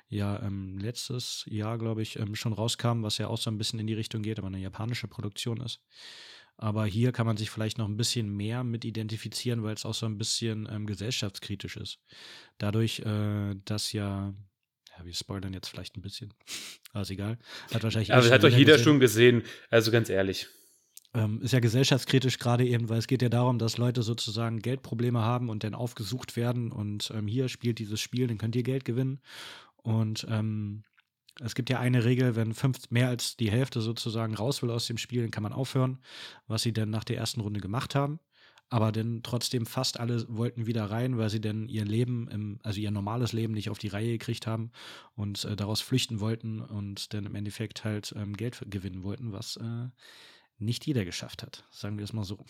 [0.07, 3.80] ja ähm, letztes Jahr, glaube ich, ähm, schon rauskam, was ja auch so ein bisschen
[3.80, 5.81] in die Richtung geht, aber eine japanische Produktion ist.
[6.57, 9.93] Aber hier kann man sich vielleicht noch ein bisschen mehr mit identifizieren, weil es auch
[9.93, 11.99] so ein bisschen ähm, gesellschaftskritisch ist.
[12.57, 14.34] Dadurch, äh, dass ja,
[14.97, 16.34] ja, wir spoilern jetzt vielleicht ein bisschen,
[16.91, 17.38] aber ist egal.
[17.73, 18.84] Hat wahrscheinlich eh Aber schon hat doch jeder jeder gesehen.
[18.84, 19.43] schon gesehen.
[19.69, 20.47] Also ganz ehrlich.
[21.13, 25.22] Ähm, ist ja gesellschaftskritisch gerade eben, weil es geht ja darum, dass Leute sozusagen Geldprobleme
[25.22, 28.84] haben und dann aufgesucht werden und ähm, hier spielt dieses Spiel, dann könnt ihr Geld
[28.84, 29.22] gewinnen.
[29.77, 30.84] Und ähm,
[31.41, 34.88] es gibt ja eine Regel, wenn fünf, mehr als die Hälfte sozusagen raus will aus
[34.88, 35.99] dem Spiel, dann kann man aufhören,
[36.47, 38.19] was sie dann nach der ersten Runde gemacht haben.
[38.69, 42.79] Aber dann trotzdem fast alle wollten wieder rein, weil sie dann ihr Leben, im, also
[42.79, 44.71] ihr normales Leben nicht auf die Reihe gekriegt haben
[45.13, 49.57] und äh, daraus flüchten wollten und dann im Endeffekt halt ähm, Geld gewinnen wollten, was
[49.57, 49.87] äh,
[50.57, 51.63] nicht jeder geschafft hat.
[51.69, 52.43] Sagen wir es mal so.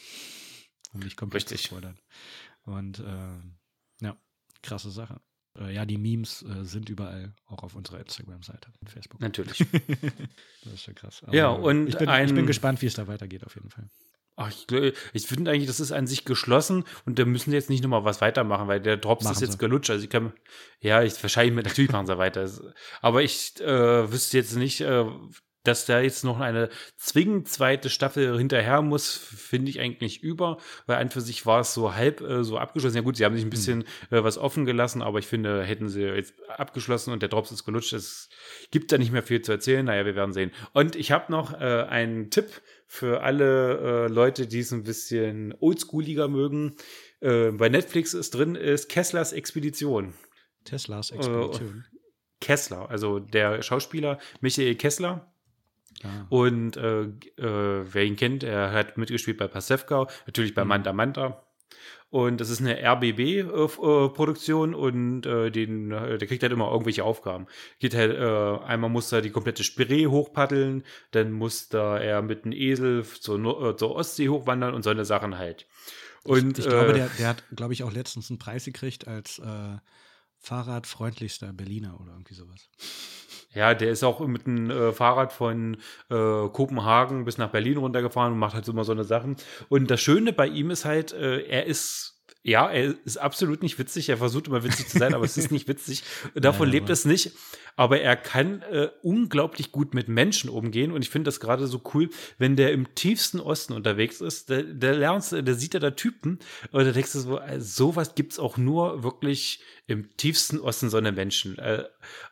[0.94, 1.62] Um nicht komplett Richtig.
[1.64, 2.00] zu spoilern.
[2.64, 4.16] Und äh, ja,
[4.64, 5.20] krasse Sache.
[5.58, 9.20] Äh, ja, die Memes äh, sind überall, auch auf unserer Instagram-Seite und Facebook.
[9.20, 9.66] Natürlich.
[10.64, 11.22] Das ist schon krass.
[11.32, 13.70] Ja, Aber und ich bin, ich ein- bin gespannt, wie es da weitergeht, auf jeden
[13.70, 13.88] Fall.
[14.38, 17.70] Ach, ich, ich finde eigentlich, das ist an sich geschlossen und da müssen sie jetzt
[17.70, 19.58] nicht nochmal was weitermachen, weil der Drops Machen ist jetzt sie.
[19.58, 19.90] gelutscht.
[19.90, 20.34] Also ich kann,
[20.82, 22.50] ja, ich wahrscheinlich mit, natürlich machen sie weiter.
[23.02, 25.06] Aber ich äh, wüsste jetzt nicht, äh,
[25.68, 30.98] dass da jetzt noch eine zwingend zweite Staffel hinterher muss, finde ich eigentlich über, weil
[30.98, 32.96] an für sich war es so halb äh, so abgeschlossen.
[32.96, 35.90] Ja gut, sie haben sich ein bisschen äh, was offen gelassen, aber ich finde, hätten
[35.90, 38.30] sie jetzt abgeschlossen und der Drops ist gelutscht, es
[38.72, 39.86] gibt da nicht mehr viel zu erzählen.
[39.86, 40.52] Naja, wir werden sehen.
[40.74, 45.54] Und ich habe noch äh, einen Tipp für alle äh, Leute, die es ein bisschen
[45.60, 46.76] oldschooliger mögen.
[47.20, 50.14] Äh, bei Netflix ist drin, ist Kesslers Expedition.
[50.64, 51.86] Teslas Äh, Expedition.
[52.42, 55.32] Kessler, also der Schauspieler Michael Kessler.
[56.04, 56.26] Ah.
[56.30, 60.70] Und äh, äh, wer ihn kennt, er hat mitgespielt bei Pasewka, natürlich bei Mhm.
[60.70, 61.42] Manta Manta.
[62.10, 67.48] Und das ist eine RBB-Produktion und äh, den, äh, der kriegt halt immer irgendwelche Aufgaben.
[67.80, 72.46] Geht halt, äh, einmal muss er die komplette Spree hochpaddeln, dann muss da er mit
[72.46, 75.68] einem Esel zur, äh, zur Ostsee hochwandern und so eine Sachen halt.
[76.24, 79.40] Und ich glaube, äh, der, der hat, glaube ich, auch letztens einen Preis gekriegt als
[79.40, 79.78] äh,
[80.40, 82.70] fahrradfreundlichster Berliner oder irgendwie sowas.
[83.56, 85.78] Ja, der ist auch mit dem äh, Fahrrad von
[86.10, 89.38] äh, Kopenhagen bis nach Berlin runtergefahren und macht halt immer so eine Sachen.
[89.70, 92.16] Und das Schöne bei ihm ist halt, äh, er ist
[92.48, 94.08] ja, er ist absolut nicht witzig.
[94.08, 96.04] Er versucht immer witzig zu sein, aber es ist nicht witzig.
[96.36, 97.32] Davon ja, lebt es nicht.
[97.76, 100.92] Aber er kann äh, unglaublich gut mit Menschen umgehen.
[100.92, 104.52] Und ich finde das gerade so cool, wenn der im tiefsten Osten unterwegs ist.
[104.52, 106.38] Der, der lernt, der sieht er da Typen.
[106.72, 110.98] Und da denkst du so, also sowas gibt's auch nur wirklich im tiefsten Osten so
[110.98, 111.58] eine Menschen.
[111.60, 111.84] Äh,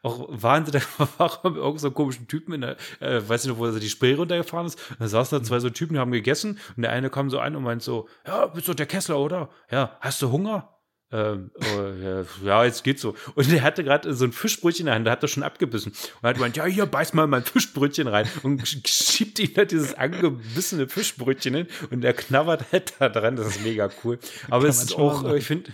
[0.01, 3.57] auch Wahnsinn, da war mit irgendeinem so komischen Typen in der, äh, weiß ich noch,
[3.57, 4.79] wo er die Spree runtergefahren ist.
[4.99, 6.59] Da saßen da zwei so Typen, die haben gegessen.
[6.75, 9.49] Und der eine kam so an und meint so, ja, bist du der Kessler, oder?
[9.71, 10.69] Ja, hast du Hunger?
[11.13, 13.13] Ähm, oh, ja, jetzt geht's so.
[13.35, 15.91] Und er hatte gerade so ein Fischbrötchen in der Hand, da hat er schon abgebissen.
[16.21, 18.27] Und hat gemeint, ja, hier, beiß mal mein Fischbrötchen rein.
[18.41, 21.67] Und schiebt ihm da dieses angebissene Fischbrötchen hin.
[21.91, 23.35] Und er knabbert halt da dran.
[23.35, 24.17] Das ist mega cool.
[24.49, 25.71] Aber es ist auch, äh, ich finde,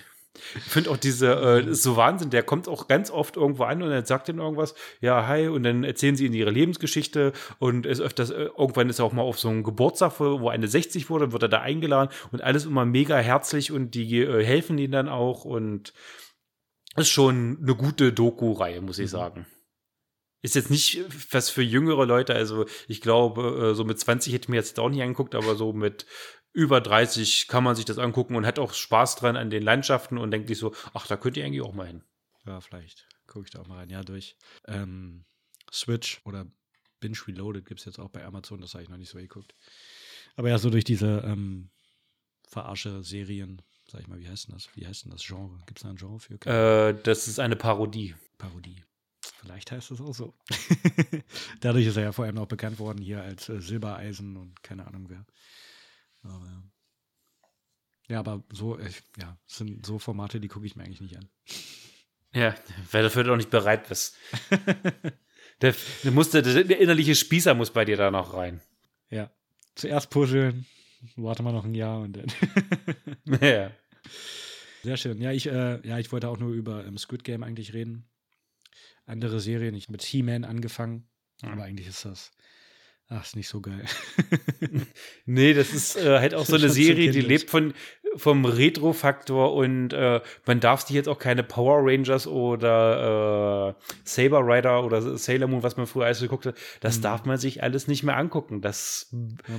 [0.55, 3.89] ich finde auch diese, äh, so Wahnsinn, der kommt auch ganz oft irgendwo an und
[3.89, 7.33] dann sagt ihnen irgendwas, ja, hi, und dann erzählen sie ihnen ihre Lebensgeschichte.
[7.59, 10.67] Und es öfters, äh, irgendwann ist er auch mal auf so einem Geburtstag, wo eine
[10.67, 12.13] 60 wurde, wird er da eingeladen.
[12.31, 15.45] Und alles immer mega herzlich und die äh, helfen ihnen dann auch.
[15.45, 15.93] Und
[16.95, 19.17] ist schon eine gute Doku-Reihe, muss ich mhm.
[19.17, 19.45] sagen.
[20.41, 24.45] Ist jetzt nicht was für jüngere Leute, also ich glaube, äh, so mit 20 hätte
[24.45, 26.05] ich mir jetzt auch nicht angeguckt, aber so mit
[26.53, 30.17] über 30 kann man sich das angucken und hat auch Spaß dran an den Landschaften
[30.17, 32.03] und denkt sich so, ach, da könnt ihr eigentlich auch mal hin.
[32.45, 33.89] Ja, vielleicht gucke ich da auch mal rein.
[33.89, 34.35] Ja, durch
[34.67, 35.25] ähm,
[35.71, 36.47] Switch oder
[36.99, 39.55] Binge Reloaded gibt es jetzt auch bei Amazon, das habe ich noch nicht so geguckt.
[40.35, 41.69] Aber ja, so durch diese ähm,
[42.47, 44.69] Verarsche-Serien, sag ich mal, wie heißt denn das?
[44.75, 45.61] Wie heißt denn das Genre?
[45.65, 46.33] Gibt es da ein Genre für?
[46.45, 48.15] Äh, das ist eine Parodie.
[48.37, 48.83] Parodie.
[49.41, 50.33] Vielleicht heißt es auch so.
[51.61, 54.85] Dadurch ist er ja vor allem auch bekannt worden hier als äh, Silbereisen und keine
[54.87, 55.25] Ahnung wer.
[56.23, 56.63] Aber ja.
[58.09, 61.29] Ja, aber so, ich, ja, sind so Formate, die gucke ich mir eigentlich nicht an.
[62.33, 62.55] Ja,
[62.91, 64.17] weil dafür du auch nicht bereit bist.
[65.61, 68.61] der, der, muss, der, der, innerliche Spießer muss bei dir da noch rein.
[69.11, 69.31] Ja.
[69.75, 70.65] Zuerst puzzeln,
[71.15, 72.31] warte mal noch ein Jahr und dann.
[73.41, 73.71] ja.
[74.83, 75.21] Sehr schön.
[75.21, 78.09] Ja, ich, äh, ja, ich wollte auch nur über ähm, Squid Game eigentlich reden.
[79.05, 79.75] Andere Serien.
[79.75, 81.07] Ich habe mit He-Man angefangen,
[81.41, 81.49] mhm.
[81.49, 82.31] aber eigentlich ist das
[83.11, 83.83] Ach, ist nicht so geil.
[85.25, 87.73] nee, das ist äh, halt auch so eine Serie, die lebt von,
[88.15, 94.41] vom Retro-Faktor und äh, man darf sich jetzt auch keine Power Rangers oder äh, Saber
[94.41, 97.01] Rider oder Sailor Moon, was man früher alles geguckt hat, das mhm.
[97.01, 98.61] darf man sich alles nicht mehr angucken.
[98.61, 99.55] Das ja.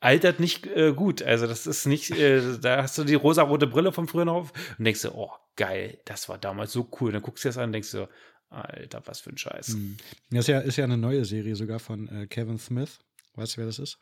[0.00, 1.22] altert nicht äh, gut.
[1.22, 4.52] Also das ist nicht, äh, da hast du die rosa-rote Brille von früher noch auf
[4.78, 7.12] und denkst du, oh, geil, das war damals so cool.
[7.12, 8.08] dann guckst du das an und denkst du,
[8.50, 9.74] Alter, was für ein Scheiß.
[9.74, 9.96] Mhm.
[10.30, 12.98] Das ist ja, ist ja eine neue Serie sogar von äh, Kevin Smith.
[13.34, 13.98] Weißt du, wer das ist?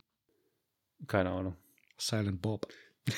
[1.07, 1.57] Keine Ahnung.
[1.99, 2.69] Silent Bob.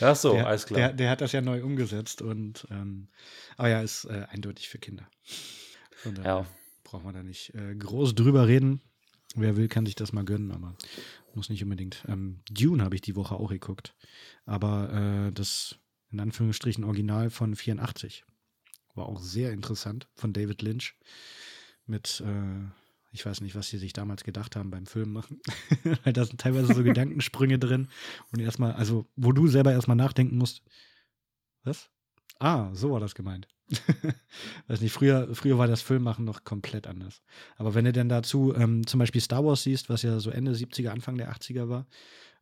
[0.00, 0.78] Ach so, der, alles klar.
[0.78, 3.08] Der, der, hat das ja neu umgesetzt und ähm,
[3.56, 5.08] aber ja, ist äh, eindeutig für Kinder.
[5.92, 6.46] Von ja.
[6.84, 8.82] braucht man da nicht äh, groß drüber reden.
[9.34, 10.76] Wer will, kann sich das mal gönnen, aber
[11.34, 12.04] muss nicht unbedingt.
[12.08, 13.94] Ähm, Dune habe ich die Woche auch geguckt.
[14.44, 15.76] Aber äh, das
[16.10, 18.24] in Anführungsstrichen Original von 84.
[18.96, 20.94] War auch sehr interessant von David Lynch.
[21.86, 22.64] Mit, äh,
[23.12, 25.40] ich weiß nicht, was sie sich damals gedacht haben beim Film machen.
[26.04, 27.88] Weil da sind teilweise so Gedankensprünge drin.
[28.32, 30.62] Und erstmal, also, wo du selber erstmal nachdenken musst.
[31.62, 31.90] Was?
[32.38, 33.48] Ah, so war das gemeint.
[34.68, 37.22] weiß nicht, früher, früher war das Filmmachen noch komplett anders.
[37.56, 40.52] Aber wenn du denn dazu ähm, zum Beispiel Star Wars siehst, was ja so Ende
[40.52, 41.86] 70er, Anfang der 80er war,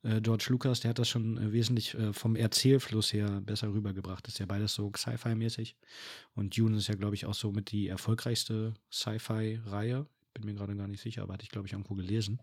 [0.05, 4.27] äh, George Lucas, der hat das schon äh, wesentlich äh, vom Erzählfluss her besser rübergebracht.
[4.27, 5.77] Das ist ja beides so Sci-Fi-mäßig.
[6.35, 10.07] Und Dune ist ja, glaube ich, auch so mit die erfolgreichste Sci-Fi-Reihe.
[10.35, 12.41] Bin mir gerade gar nicht sicher, aber hatte ich, glaube ich, irgendwo gelesen.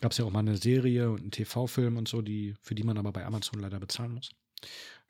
[0.00, 2.82] Gab es ja auch mal eine Serie und einen TV-Film und so, die, für die
[2.82, 4.30] man aber bei Amazon leider bezahlen muss.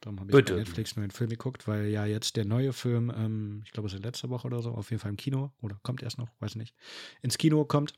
[0.00, 0.54] Darum habe ich Bitte.
[0.54, 3.86] bei Netflix nur den Film geguckt, weil ja jetzt der neue Film, ähm, ich glaube,
[3.86, 6.28] es ist letzte Woche oder so, auf jeden Fall im Kino oder kommt erst noch,
[6.40, 6.74] weiß nicht,
[7.22, 7.94] ins Kino kommt.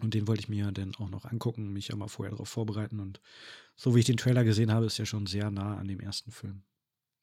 [0.00, 3.00] Und den wollte ich mir dann auch noch angucken, mich auch mal vorher darauf vorbereiten.
[3.00, 3.20] Und
[3.76, 6.30] so wie ich den Trailer gesehen habe, ist er schon sehr nah an dem ersten
[6.30, 6.62] Film.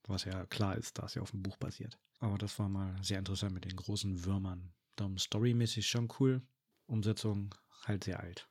[0.07, 1.97] Was ja klar ist, da es ja auf dem Buch basiert.
[2.19, 4.73] Aber das war mal sehr interessant mit den großen Würmern.
[4.95, 6.41] Darum storymäßig schon cool.
[6.85, 8.47] Umsetzung halt sehr alt.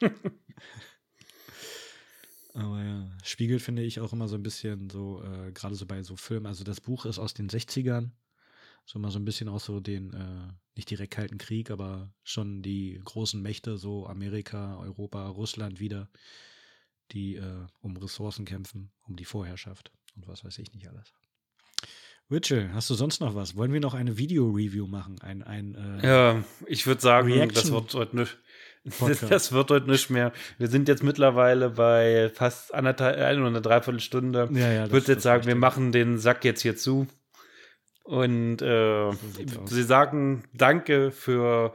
[2.54, 6.02] Aber ja, spiegelt finde ich auch immer so ein bisschen so, äh, gerade so bei
[6.02, 6.46] so Filmen.
[6.46, 8.12] Also das Buch ist aus den 60ern
[8.86, 12.62] so mal so ein bisschen auch so den, äh, nicht direkt Kalten Krieg, aber schon
[12.62, 16.08] die großen Mächte, so Amerika, Europa, Russland wieder,
[17.10, 21.12] die äh, um Ressourcen kämpfen, um die Vorherrschaft und was weiß ich nicht alles.
[22.30, 23.56] Richard, hast du sonst noch was?
[23.56, 25.20] Wollen wir noch eine Video-Review machen?
[25.20, 28.38] Ein, ein, äh, ja, ich würde sagen, das wird heute nicht.
[29.28, 30.32] Das wird heute nicht mehr.
[30.58, 34.48] Wir sind jetzt mittlerweile bei fast anderthalb, eine oder eine Dreiviertelstunde.
[34.52, 37.08] Ja, ja, ich würde jetzt sagen, wir machen den Sack jetzt hier zu.
[38.06, 39.10] Und äh,
[39.66, 41.72] sie sagen Danke für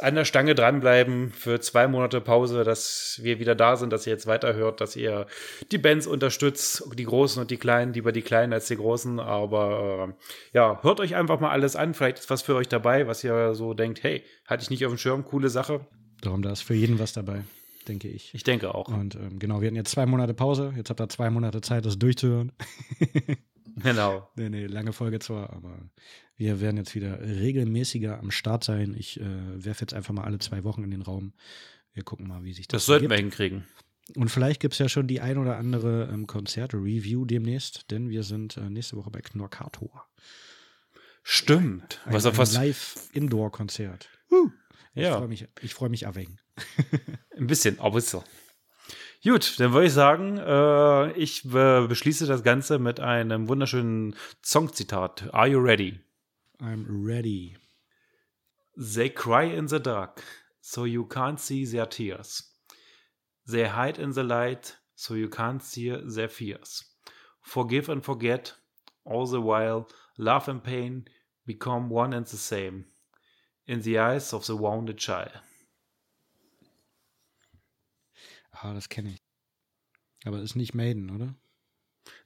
[0.00, 4.12] an der Stange dranbleiben für zwei Monate Pause, dass wir wieder da sind, dass ihr
[4.12, 5.26] jetzt weiterhört, dass ihr
[5.70, 9.20] die Bands unterstützt, die Großen und die Kleinen, lieber die Kleinen als die Großen.
[9.20, 11.94] Aber äh, ja, hört euch einfach mal alles an.
[11.94, 14.92] Vielleicht ist was für euch dabei, was ihr so denkt, hey, hatte ich nicht auf
[14.92, 15.86] dem Schirm, coole Sache.
[16.22, 17.44] Darum, da ist für jeden was dabei,
[17.86, 18.34] denke ich.
[18.34, 18.88] Ich denke auch.
[18.88, 20.72] Und ähm, genau, wir hatten jetzt zwei Monate Pause.
[20.76, 22.52] Jetzt habt ihr zwei Monate Zeit, das durchzuhören.
[23.82, 24.28] genau.
[24.36, 25.78] Nee, nee, lange Folge zwar, aber
[26.36, 28.94] wir werden jetzt wieder regelmäßiger am Start sein.
[28.96, 31.32] Ich äh, werfe jetzt einfach mal alle zwei Wochen in den Raum.
[31.92, 33.64] Wir gucken mal, wie sich das Das sollten wir hinkriegen.
[34.14, 38.22] Und vielleicht gibt es ja schon die ein oder andere ähm, Konzerte-Review demnächst, denn wir
[38.22, 40.06] sind äh, nächste Woche bei Knorkator.
[41.22, 42.00] Stimmt.
[42.04, 42.54] Ein, was ein was?
[42.54, 44.08] Live-Indoor-Konzert.
[44.94, 46.40] Ich Ja, freue mich, ich freu mich abwägen.
[47.36, 48.22] ein bisschen, aber so.
[49.26, 55.34] Gut, dann würde ich sagen, äh, ich äh, beschließe das Ganze mit einem wunderschönen Songzitat.
[55.34, 55.98] Are you ready?
[56.60, 57.56] I'm ready.
[58.76, 60.22] They cry in the dark,
[60.60, 62.54] so you can't see their tears.
[63.50, 66.84] They hide in the light, so you can't see their fears.
[67.42, 68.54] Forgive and forget,
[69.04, 69.88] all the while,
[70.18, 71.08] love and pain
[71.44, 72.84] become one and the same.
[73.66, 75.32] In the eyes of the wounded child.
[78.62, 79.22] Ah, das kenne ich.
[80.24, 81.34] Aber ist nicht Maiden, oder?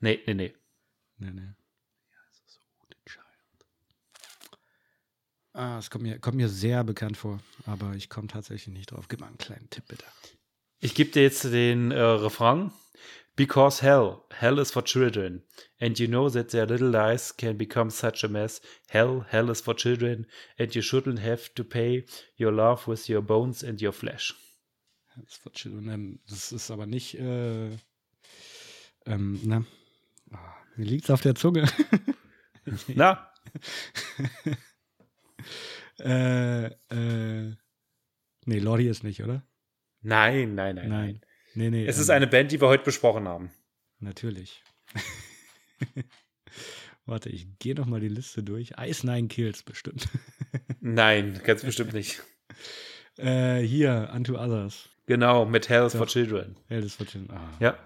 [0.01, 0.55] Nee, nee, nee.
[1.19, 1.55] Nee, nee.
[5.53, 9.09] Ah, es kommt mir, kommt mir sehr bekannt vor, aber ich komme tatsächlich nicht drauf.
[9.09, 10.05] Gib mal einen kleinen Tipp, bitte.
[10.79, 12.71] Ich gebe dir jetzt den äh, Refrain.
[13.37, 15.43] Because hell, hell is for children.
[15.81, 18.61] And you know that their little lives can become such a mess.
[18.89, 20.27] Hell, hell is for children.
[20.59, 22.05] And you shouldn't have to pay
[22.37, 24.35] your love with your bones and your flesh.
[25.25, 27.71] Das, wird schon, ähm, das ist aber nicht, äh,
[29.07, 29.65] ähm, na,
[30.33, 31.69] Ah, mir liegt's auf der Zunge.
[32.95, 33.33] Na,
[35.99, 37.55] äh, äh,
[38.45, 39.45] nee, Lordi ist nicht, oder?
[40.03, 40.91] nein, nein, nein, nein.
[40.91, 41.21] Nein.
[41.55, 41.87] Nee, nee.
[41.87, 43.51] Es ähm, ist eine Band, die wir heute besprochen haben.
[43.99, 44.63] Natürlich.
[47.07, 48.73] Warte, ich gehe noch mal die Liste durch.
[48.79, 50.09] Ice Nine Kills bestimmt.
[50.81, 52.23] Nein, ganz bestimmt nicht.
[53.19, 54.89] äh, hier, Unto Others.
[55.11, 56.57] Genau, mit Hell for Children.
[56.69, 57.29] Ja, das wird schon.
[57.31, 57.77] Ah, Ja.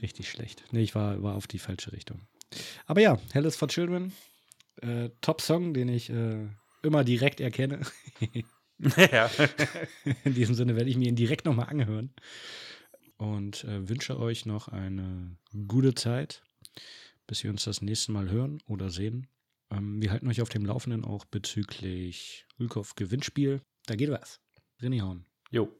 [0.00, 0.62] Richtig schlecht.
[0.70, 2.20] Nee, ich war, war auf die falsche Richtung.
[2.86, 4.12] Aber ja, Hell is for Children.
[4.80, 6.46] Äh, Top-Song, den ich äh,
[6.84, 7.80] immer direkt erkenne.
[9.10, 9.28] ja.
[10.22, 12.14] In diesem Sinne werde ich mir ihn direkt nochmal anhören.
[13.16, 15.36] Und äh, wünsche euch noch eine
[15.66, 16.44] gute Zeit,
[17.26, 19.26] bis wir uns das nächste Mal hören oder sehen.
[19.72, 23.62] Ähm, wir halten euch auf dem Laufenden auch bezüglich Rülkow Gewinnspiel.
[23.86, 24.38] Da geht was.
[24.80, 25.24] Rinnihauen.
[25.50, 25.72] Jo.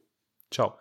[0.49, 0.79] Ciao.